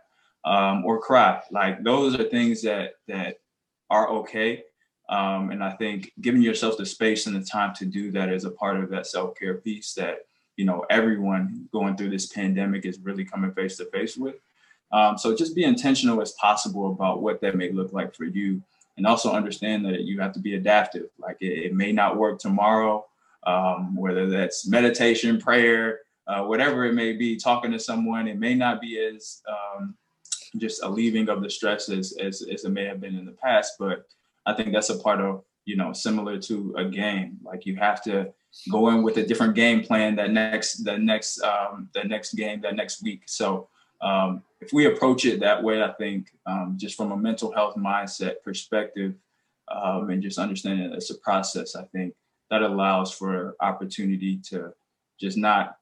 um, 0.45 0.85
or 0.85 1.01
cry. 1.01 1.41
Like 1.53 1.85
those 1.85 2.19
are 2.19 2.25
things 2.25 2.63
that 2.63 2.95
that 3.07 3.37
are 3.91 4.09
okay. 4.09 4.65
Um, 5.09 5.51
and 5.51 5.63
I 5.63 5.71
think 5.71 6.13
giving 6.21 6.43
yourself 6.43 6.77
the 6.77 6.85
space 6.85 7.27
and 7.27 7.37
the 7.37 7.45
time 7.45 7.75
to 7.77 7.87
do 7.87 8.11
that 8.11 8.29
is 8.29 8.45
a 8.45 8.51
part 8.51 8.83
of 8.83 8.91
that 8.91 9.07
self 9.07 9.37
care 9.39 9.55
piece 9.59 9.95
that 9.95 10.19
you 10.59 10.65
know 10.65 10.85
everyone 10.91 11.69
going 11.73 11.97
through 11.97 12.11
this 12.11 12.27
pandemic 12.27 12.85
is 12.85 12.99
really 12.99 13.25
coming 13.25 13.53
face 13.53 13.79
to 13.79 13.87
face 13.87 14.17
with. 14.17 14.35
Um, 14.91 15.17
so 15.17 15.37
just 15.37 15.55
be 15.55 15.65
intentional 15.65 16.21
as 16.21 16.33
possible 16.33 16.91
about 16.91 17.23
what 17.23 17.41
that 17.41 17.57
may 17.57 17.71
look 17.71 17.93
like 17.93 18.15
for 18.15 18.25
you, 18.25 18.61
and 18.97 19.07
also 19.07 19.33
understand 19.33 19.85
that 19.87 20.03
you 20.03 20.21
have 20.21 20.33
to 20.33 20.41
be 20.41 20.57
adaptive. 20.57 21.09
Like 21.19 21.37
it, 21.41 21.67
it 21.67 21.75
may 21.75 21.93
not 21.93 22.17
work 22.17 22.41
tomorrow, 22.41 23.07
um, 23.47 23.95
whether 23.95 24.29
that's 24.29 24.67
meditation, 24.67 25.41
prayer, 25.41 26.01
uh, 26.27 26.43
whatever 26.43 26.85
it 26.85 26.95
may 26.95 27.13
be. 27.13 27.37
Talking 27.37 27.71
to 27.71 27.79
someone, 27.79 28.27
it 28.27 28.39
may 28.39 28.55
not 28.55 28.81
be 28.81 28.99
as 28.99 29.43
um, 29.49 29.95
just 30.57 30.83
a 30.83 30.89
leaving 30.89 31.29
of 31.29 31.41
the 31.41 31.51
stress 31.51 31.89
as, 31.89 32.17
as 32.21 32.43
as 32.43 32.65
it 32.65 32.71
may 32.71 32.85
have 32.85 33.01
been 33.01 33.17
in 33.17 33.27
the 33.27 33.33
past, 33.33 33.75
but 33.79 34.09
I 34.45 34.55
think 34.55 34.73
that's 34.73 34.91
a 34.91 34.99
part 34.99 35.21
of 35.21 35.45
you 35.67 35.77
know 35.77 35.93
similar 35.93 36.37
to 36.41 36.75
a 36.77 36.85
game. 36.85 37.39
Like 37.45 37.65
you 37.65 37.77
have 37.77 38.03
to 38.05 38.33
go 38.71 38.89
in 38.91 39.03
with 39.03 39.17
a 39.19 39.27
different 39.27 39.55
game 39.55 39.83
plan 39.83 40.17
that 40.17 40.31
next 40.31 40.85
the 40.85 40.99
next 40.99 41.41
um, 41.43 41.89
the 41.95 42.05
next 42.05 42.35
game 42.35 42.61
that 42.63 42.77
next 42.77 43.03
week. 43.03 43.23
So 43.27 43.69
um, 44.01 44.43
if 44.61 44.73
we 44.73 44.87
approach 44.87 45.25
it 45.25 45.41
that 45.41 45.63
way, 45.63 45.83
I 45.83 45.93
think 45.93 46.31
um, 46.47 46.75
just 46.77 46.97
from 46.97 47.13
a 47.13 47.17
mental 47.17 47.53
health 47.53 47.77
mindset 47.77 48.43
perspective 48.43 49.15
um, 49.69 50.11
and 50.11 50.23
just 50.23 50.39
understanding 50.39 50.93
it's 50.93 51.11
a 51.11 51.19
process, 51.19 51.77
I 51.77 51.85
think 51.85 52.15
that 52.51 52.63
allows 52.63 53.13
for 53.13 53.57
opportunity 53.61 54.39
to 54.51 54.73
just 55.21 55.37
not 55.37 55.77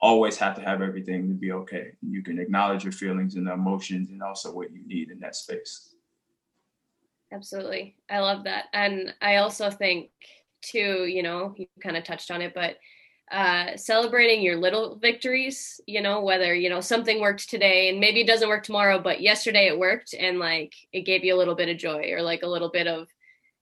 always 0.00 0.36
have 0.36 0.54
to 0.54 0.62
have 0.62 0.80
everything 0.80 1.28
to 1.28 1.34
be 1.34 1.52
okay. 1.52 1.92
You 2.02 2.22
can 2.22 2.38
acknowledge 2.38 2.84
your 2.84 2.92
feelings 2.92 3.34
and 3.34 3.46
the 3.46 3.52
emotions 3.52 4.10
and 4.10 4.22
also 4.22 4.52
what 4.52 4.72
you 4.72 4.86
need 4.86 5.10
in 5.10 5.18
that 5.20 5.36
space. 5.36 5.94
Absolutely. 7.32 7.96
I 8.08 8.20
love 8.20 8.44
that. 8.44 8.66
And 8.72 9.14
I 9.20 9.36
also 9.36 9.70
think, 9.70 10.10
too, 10.62 11.06
you 11.06 11.22
know, 11.22 11.54
you 11.56 11.66
kind 11.82 11.96
of 11.96 12.04
touched 12.04 12.30
on 12.30 12.42
it, 12.42 12.52
but 12.54 12.76
uh, 13.30 13.76
celebrating 13.76 14.42
your 14.42 14.56
little 14.56 14.96
victories, 14.96 15.80
you 15.86 16.00
know, 16.00 16.22
whether, 16.22 16.54
you 16.54 16.70
know, 16.70 16.80
something 16.80 17.20
worked 17.20 17.48
today 17.48 17.90
and 17.90 18.00
maybe 18.00 18.22
it 18.22 18.26
doesn't 18.26 18.48
work 18.48 18.64
tomorrow, 18.64 18.98
but 18.98 19.20
yesterday 19.20 19.66
it 19.66 19.78
worked 19.78 20.14
and 20.14 20.38
like 20.38 20.74
it 20.92 21.02
gave 21.02 21.24
you 21.24 21.34
a 21.34 21.36
little 21.36 21.54
bit 21.54 21.68
of 21.68 21.76
joy 21.76 22.10
or 22.12 22.22
like 22.22 22.42
a 22.42 22.48
little 22.48 22.70
bit 22.70 22.86
of, 22.86 23.08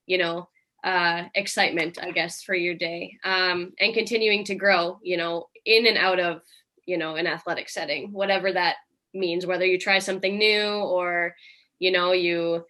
you 0.07 0.19
know, 0.19 0.49
uh, 0.85 1.25
excitement, 1.35 1.99
I 2.01 2.13
guess, 2.13 2.43
for 2.43 2.55
your 2.55 2.75
day. 2.75 3.19
Um, 3.25 3.73
and 3.81 3.93
continuing 3.93 4.45
to 4.45 4.55
grow, 4.55 5.01
you 5.03 5.17
know, 5.17 5.49
in 5.65 5.87
and 5.87 5.99
out 5.99 6.21
of, 6.21 6.43
you 6.85 6.97
know, 6.97 7.17
an 7.17 7.27
athletic 7.27 7.69
setting, 7.69 8.13
whatever 8.13 8.53
that 8.53 8.77
means, 9.13 9.47
whether 9.47 9.65
you 9.65 9.79
try 9.79 9.99
something 9.99 10.39
new 10.39 10.63
or, 10.63 11.35
you 11.81 11.91
know, 11.91 12.13
you, 12.13 12.65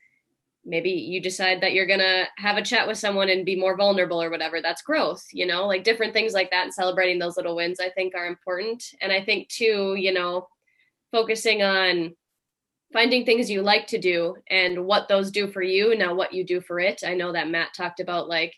maybe 0.67 0.91
you 0.91 1.21
decide 1.21 1.61
that 1.61 1.73
you're 1.73 1.87
going 1.87 2.01
to 2.01 2.27
have 2.37 2.57
a 2.57 2.63
chat 2.63 2.87
with 2.87 2.99
someone 2.99 3.29
and 3.31 3.47
be 3.47 3.57
more 3.57 3.77
vulnerable 3.77 4.21
or 4.21 4.31
whatever 4.31 4.61
that's 4.61 4.83
growth 4.83 5.25
you 5.33 5.47
know? 5.47 5.67
Like 5.67 5.85
different 5.85 6.13
things 6.13 6.33
like 6.33 6.51
that 6.51 6.65
and 6.65 6.75
celebrating 6.75 7.19
those 7.19 7.37
little 7.37 7.57
wins 7.57 7.81
i 7.81 7.89
think 7.91 8.15
are 8.15 8.27
important. 8.27 8.83
And 9.01 9.13
i 9.13 9.25
think 9.25 9.49
too 9.49 9.95
you 9.97 10.13
know 10.13 10.49
focusing 11.13 11.63
on 11.63 12.15
finding 12.93 13.25
things 13.25 13.51
you 13.51 13.63
like 13.63 13.87
to 13.89 13.99
do 13.99 14.37
and 14.51 14.85
what 14.85 15.09
those 15.09 15.31
do 15.31 15.47
for 15.47 15.63
you 15.63 15.97
now 15.97 16.15
what 16.15 16.33
you 16.33 16.45
do 16.45 16.61
for 16.61 16.79
it. 16.79 17.03
I 17.05 17.15
know 17.15 17.33
that 17.33 17.49
matt 17.49 17.75
talked 17.75 18.01
about 18.01 18.29
like 18.29 18.55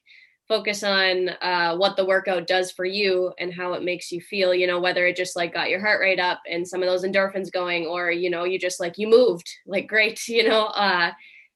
focus 0.48 0.82
on 0.82 1.28
uh, 1.42 1.76
what 1.76 1.94
the 1.96 2.06
workout 2.06 2.46
does 2.46 2.72
for 2.72 2.86
you 2.86 3.32
and 3.38 3.52
how 3.52 3.74
it 3.74 3.84
makes 3.84 4.11
you 4.11 4.20
feel 4.20 4.54
you 4.54 4.66
know 4.66 4.80
whether 4.80 5.06
it 5.06 5.16
just 5.16 5.36
like 5.36 5.52
got 5.52 5.68
your 5.68 5.80
heart 5.80 6.00
rate 6.00 6.18
up 6.18 6.40
and 6.50 6.66
some 6.66 6.82
of 6.82 6.88
those 6.88 7.04
endorphins 7.04 7.52
going 7.52 7.86
or 7.86 8.11
you 8.11 8.30
know 8.30 8.44
you 8.44 8.59
just 8.59 8.80
like 8.80 8.96
you 8.96 9.09
moved 9.09 9.48
like 9.66 9.86
great 9.86 10.26
you 10.28 10.46
know? 10.48 10.66
Uh 10.66 11.11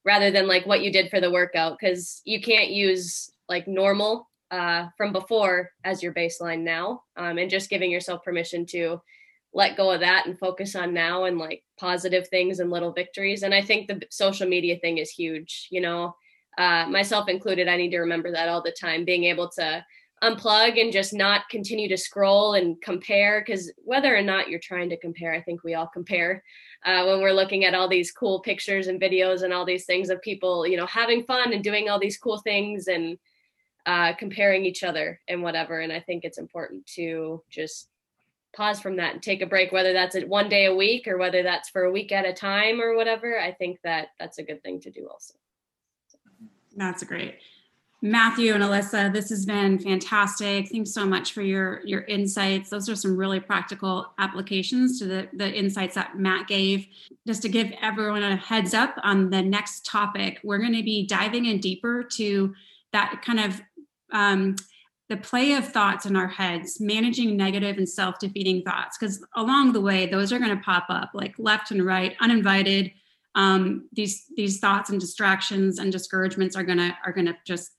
rather 0.04 0.30
than 0.30 0.46
like 0.46 0.66
what 0.66 0.82
you 0.82 0.92
did 0.92 1.10
for 1.10 1.20
the 1.20 1.30
workout 1.30 1.76
because 1.78 2.22
you 2.24 2.40
can't 2.40 2.70
use 2.70 3.30
like 3.48 3.66
normal 3.68 4.28
uh, 4.50 4.88
from 4.96 5.12
before 5.12 5.70
as 5.84 6.02
your 6.02 6.12
baseline 6.12 6.60
now 6.60 7.02
um, 7.16 7.38
and 7.38 7.50
just 7.50 7.70
giving 7.70 7.90
yourself 7.90 8.22
permission 8.22 8.66
to 8.66 9.00
let 9.54 9.76
go 9.76 9.90
of 9.90 10.00
that 10.00 10.26
and 10.26 10.38
focus 10.38 10.74
on 10.74 10.94
now 10.94 11.24
and 11.24 11.38
like 11.38 11.62
positive 11.78 12.26
things 12.28 12.58
and 12.58 12.70
little 12.70 12.92
victories. 12.92 13.42
And 13.42 13.54
i 13.54 13.62
think 13.62 13.88
the 13.88 14.00
social 14.10 14.48
media 14.48 14.78
thing 14.78 14.98
is 14.98 15.10
huge 15.10 15.68
you 15.70 15.80
know? 15.80 16.14
Uh, 16.58 16.84
myself 16.86 17.30
included 17.30 17.66
i 17.66 17.78
need 17.78 17.90
to 17.90 18.00
remember 18.00 18.30
that 18.30 18.48
all 18.48 18.62
the 18.62 18.76
time 18.78 19.06
being 19.06 19.24
able 19.24 19.48
to 19.48 19.82
unplug 20.22 20.80
and 20.80 20.92
just 20.92 21.12
not 21.12 21.48
continue 21.48 21.88
to 21.88 21.96
scroll 21.96 22.54
and 22.54 22.80
compare 22.80 23.40
because 23.40 23.72
whether 23.78 24.16
or 24.16 24.22
not 24.22 24.48
you're 24.48 24.60
trying 24.60 24.88
to 24.88 24.96
compare 24.96 25.34
i 25.34 25.42
think 25.42 25.64
we 25.64 25.74
all 25.74 25.88
compare 25.88 26.42
uh, 26.84 27.04
when 27.04 27.20
we're 27.20 27.32
looking 27.32 27.64
at 27.64 27.74
all 27.74 27.88
these 27.88 28.12
cool 28.12 28.40
pictures 28.40 28.86
and 28.86 29.00
videos 29.00 29.42
and 29.42 29.52
all 29.52 29.64
these 29.64 29.84
things 29.84 30.10
of 30.10 30.22
people 30.22 30.66
you 30.66 30.76
know 30.76 30.86
having 30.86 31.24
fun 31.24 31.52
and 31.52 31.64
doing 31.64 31.88
all 31.88 31.98
these 31.98 32.18
cool 32.18 32.38
things 32.38 32.86
and 32.86 33.18
uh, 33.84 34.12
comparing 34.14 34.64
each 34.64 34.84
other 34.84 35.20
and 35.26 35.42
whatever. 35.42 35.80
And 35.80 35.92
i 35.92 35.98
think 35.98 36.24
it's 36.24 36.38
important 36.38 36.86
to 36.94 37.42
just 37.50 37.88
pause 38.54 38.80
from 38.80 38.96
that 38.96 39.14
and 39.14 39.22
take 39.22 39.42
a 39.42 39.46
break 39.46 39.72
whether 39.72 39.92
that's 39.92 40.14
one 40.26 40.48
day 40.48 40.66
a 40.66 40.74
week 40.74 41.08
or 41.08 41.16
whether 41.16 41.42
that's 41.42 41.70
for 41.70 41.84
a 41.84 41.90
week 41.90 42.12
at 42.12 42.26
a 42.26 42.32
time 42.32 42.80
or 42.80 42.94
whatever. 42.94 43.40
I 43.40 43.52
think 43.52 43.80
that 43.82 44.08
that's 44.20 44.38
a 44.38 44.42
good 44.44 44.62
thing 44.62 44.80
to 44.82 44.90
do 44.90 45.08
also. 45.08 45.34
That's 46.76 47.02
great 47.02 47.34
Matthew 48.04 48.52
and 48.52 48.64
Alyssa, 48.64 49.12
this 49.12 49.30
has 49.30 49.46
been 49.46 49.78
fantastic. 49.78 50.68
Thanks 50.68 50.92
so 50.92 51.06
much 51.06 51.32
for 51.32 51.40
your 51.40 51.82
your 51.84 52.00
insights. 52.02 52.68
Those 52.68 52.88
are 52.88 52.96
some 52.96 53.16
really 53.16 53.38
practical 53.38 54.12
applications 54.18 54.98
to 54.98 55.04
the, 55.04 55.28
the 55.32 55.48
insights 55.48 55.94
that 55.94 56.18
Matt 56.18 56.48
gave. 56.48 56.88
Just 57.28 57.42
to 57.42 57.48
give 57.48 57.72
everyone 57.80 58.24
a 58.24 58.34
heads 58.34 58.74
up 58.74 58.96
on 59.04 59.30
the 59.30 59.40
next 59.40 59.86
topic, 59.86 60.40
we're 60.42 60.58
going 60.58 60.74
to 60.74 60.82
be 60.82 61.06
diving 61.06 61.46
in 61.46 61.60
deeper 61.60 62.02
to 62.14 62.52
that 62.92 63.22
kind 63.24 63.38
of 63.38 63.62
um, 64.10 64.56
the 65.08 65.16
play 65.16 65.52
of 65.52 65.68
thoughts 65.68 66.04
in 66.04 66.16
our 66.16 66.26
heads, 66.26 66.80
managing 66.80 67.36
negative 67.36 67.78
and 67.78 67.88
self-defeating 67.88 68.62
thoughts. 68.62 68.98
Because 68.98 69.24
along 69.36 69.74
the 69.74 69.80
way, 69.80 70.06
those 70.06 70.32
are 70.32 70.40
going 70.40 70.56
to 70.56 70.64
pop 70.64 70.86
up 70.88 71.10
like 71.14 71.36
left 71.38 71.70
and 71.70 71.86
right, 71.86 72.16
uninvited. 72.20 72.90
Um, 73.36 73.88
these 73.92 74.26
these 74.36 74.58
thoughts 74.58 74.90
and 74.90 74.98
distractions 74.98 75.78
and 75.78 75.92
discouragements 75.92 76.56
are 76.56 76.64
gonna 76.64 76.98
are 77.06 77.12
gonna 77.12 77.36
just 77.46 77.70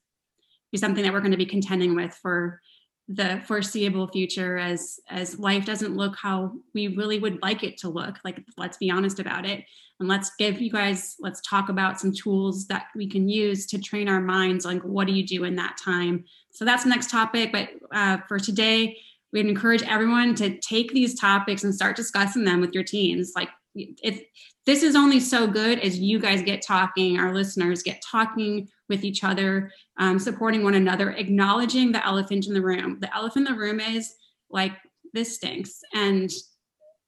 be 0.74 0.78
something 0.78 1.04
that 1.04 1.12
we're 1.12 1.20
going 1.20 1.30
to 1.30 1.36
be 1.36 1.46
contending 1.46 1.94
with 1.94 2.12
for 2.20 2.60
the 3.06 3.40
foreseeable 3.46 4.08
future 4.08 4.56
as 4.58 4.98
as 5.08 5.38
life 5.38 5.64
doesn't 5.64 5.96
look 5.96 6.16
how 6.16 6.52
we 6.74 6.88
really 6.88 7.20
would 7.20 7.40
like 7.42 7.62
it 7.62 7.76
to 7.78 7.88
look. 7.88 8.18
Like 8.24 8.42
let's 8.56 8.76
be 8.78 8.90
honest 8.90 9.20
about 9.20 9.46
it. 9.46 9.64
And 10.00 10.08
let's 10.08 10.32
give 10.36 10.60
you 10.60 10.72
guys 10.72 11.14
let's 11.20 11.40
talk 11.42 11.68
about 11.68 12.00
some 12.00 12.12
tools 12.12 12.66
that 12.66 12.86
we 12.96 13.08
can 13.08 13.28
use 13.28 13.66
to 13.66 13.78
train 13.78 14.08
our 14.08 14.20
minds 14.20 14.64
like 14.64 14.82
what 14.82 15.06
do 15.06 15.12
you 15.12 15.24
do 15.24 15.44
in 15.44 15.54
that 15.56 15.76
time? 15.82 16.24
So 16.50 16.64
that's 16.64 16.82
the 16.82 16.90
next 16.90 17.08
topic 17.08 17.52
but 17.52 17.68
uh, 17.92 18.18
for 18.26 18.40
today 18.40 18.98
we'd 19.32 19.46
encourage 19.46 19.82
everyone 19.84 20.34
to 20.36 20.58
take 20.58 20.92
these 20.92 21.18
topics 21.18 21.62
and 21.62 21.74
start 21.74 21.94
discussing 21.94 22.44
them 22.44 22.60
with 22.60 22.72
your 22.74 22.84
teams 22.84 23.32
like 23.36 23.50
if 23.76 24.22
this 24.66 24.82
is 24.82 24.96
only 24.96 25.20
so 25.20 25.46
good 25.46 25.78
as 25.80 25.98
you 25.98 26.18
guys 26.18 26.42
get 26.42 26.62
talking 26.62 27.18
our 27.18 27.34
listeners 27.34 27.82
get 27.82 28.02
talking 28.02 28.68
with 28.88 29.04
each 29.04 29.24
other, 29.24 29.70
um, 29.98 30.18
supporting 30.18 30.62
one 30.62 30.74
another, 30.74 31.10
acknowledging 31.12 31.92
the 31.92 32.04
elephant 32.04 32.46
in 32.46 32.54
the 32.54 32.62
room. 32.62 32.98
The 33.00 33.14
elephant 33.14 33.48
in 33.48 33.54
the 33.54 33.60
room 33.60 33.80
is 33.80 34.14
like, 34.50 34.72
this 35.12 35.36
stinks 35.36 35.80
and 35.94 36.30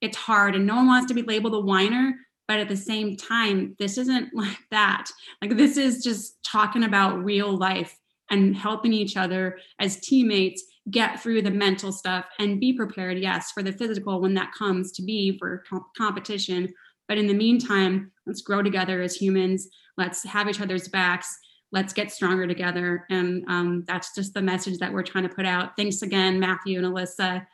it's 0.01 0.17
hard, 0.17 0.55
and 0.55 0.67
no 0.67 0.77
one 0.77 0.87
wants 0.87 1.09
to 1.09 1.15
be 1.15 1.23
labeled 1.23 1.55
a 1.55 1.61
whiner. 1.61 2.15
But 2.49 2.61
at 2.61 2.69
the 2.69 2.77
same 2.77 3.17
time, 3.17 3.75
this 3.79 3.99
isn't 3.99 4.31
like 4.35 4.59
that. 4.71 5.11
Like, 5.43 5.57
this 5.57 5.77
is 5.77 6.03
just 6.03 6.39
talking 6.45 6.85
about 6.85 7.25
real 7.25 7.57
life 7.57 7.97
and 8.31 8.57
helping 8.57 8.93
each 8.93 9.17
other 9.17 9.59
as 9.79 10.01
teammates 10.01 10.63
get 10.91 11.21
through 11.21 11.43
the 11.43 11.51
mental 11.51 11.91
stuff 11.93 12.27
and 12.39 12.61
be 12.61 12.73
prepared, 12.73 13.19
yes, 13.19 13.51
for 13.53 13.63
the 13.63 13.73
physical 13.73 14.21
when 14.21 14.35
that 14.35 14.53
comes 14.53 14.93
to 14.93 15.03
be 15.03 15.37
for 15.39 15.65
competition. 15.97 16.73
But 17.09 17.19
in 17.19 17.27
the 17.27 17.35
meantime, 17.35 18.13
let's 18.27 18.43
grow 18.43 18.63
together 18.63 19.01
as 19.03 19.17
humans. 19.17 19.69
Let's 19.97 20.25
have 20.25 20.49
each 20.49 20.61
other's 20.61 20.89
backs 20.89 21.39
let's 21.73 21.93
get 21.93 22.11
stronger 22.11 22.47
together. 22.47 23.05
And 23.11 23.45
um, 23.49 23.85
that's 23.87 24.15
just 24.15 24.35
the 24.35 24.43
message 24.43 24.79
that 24.79 24.93
we're 24.93 25.03
trying 25.03 25.29
to 25.29 25.35
put 25.35 25.47
out. 25.47 25.77
Thanks 25.77 26.03
again, 26.03 26.39
Matthew 26.41 26.79
and 26.79 26.87
Alyssa. 26.87 27.47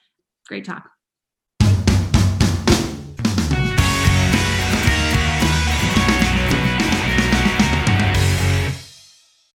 Great 0.46 0.64
talk. 0.64 0.90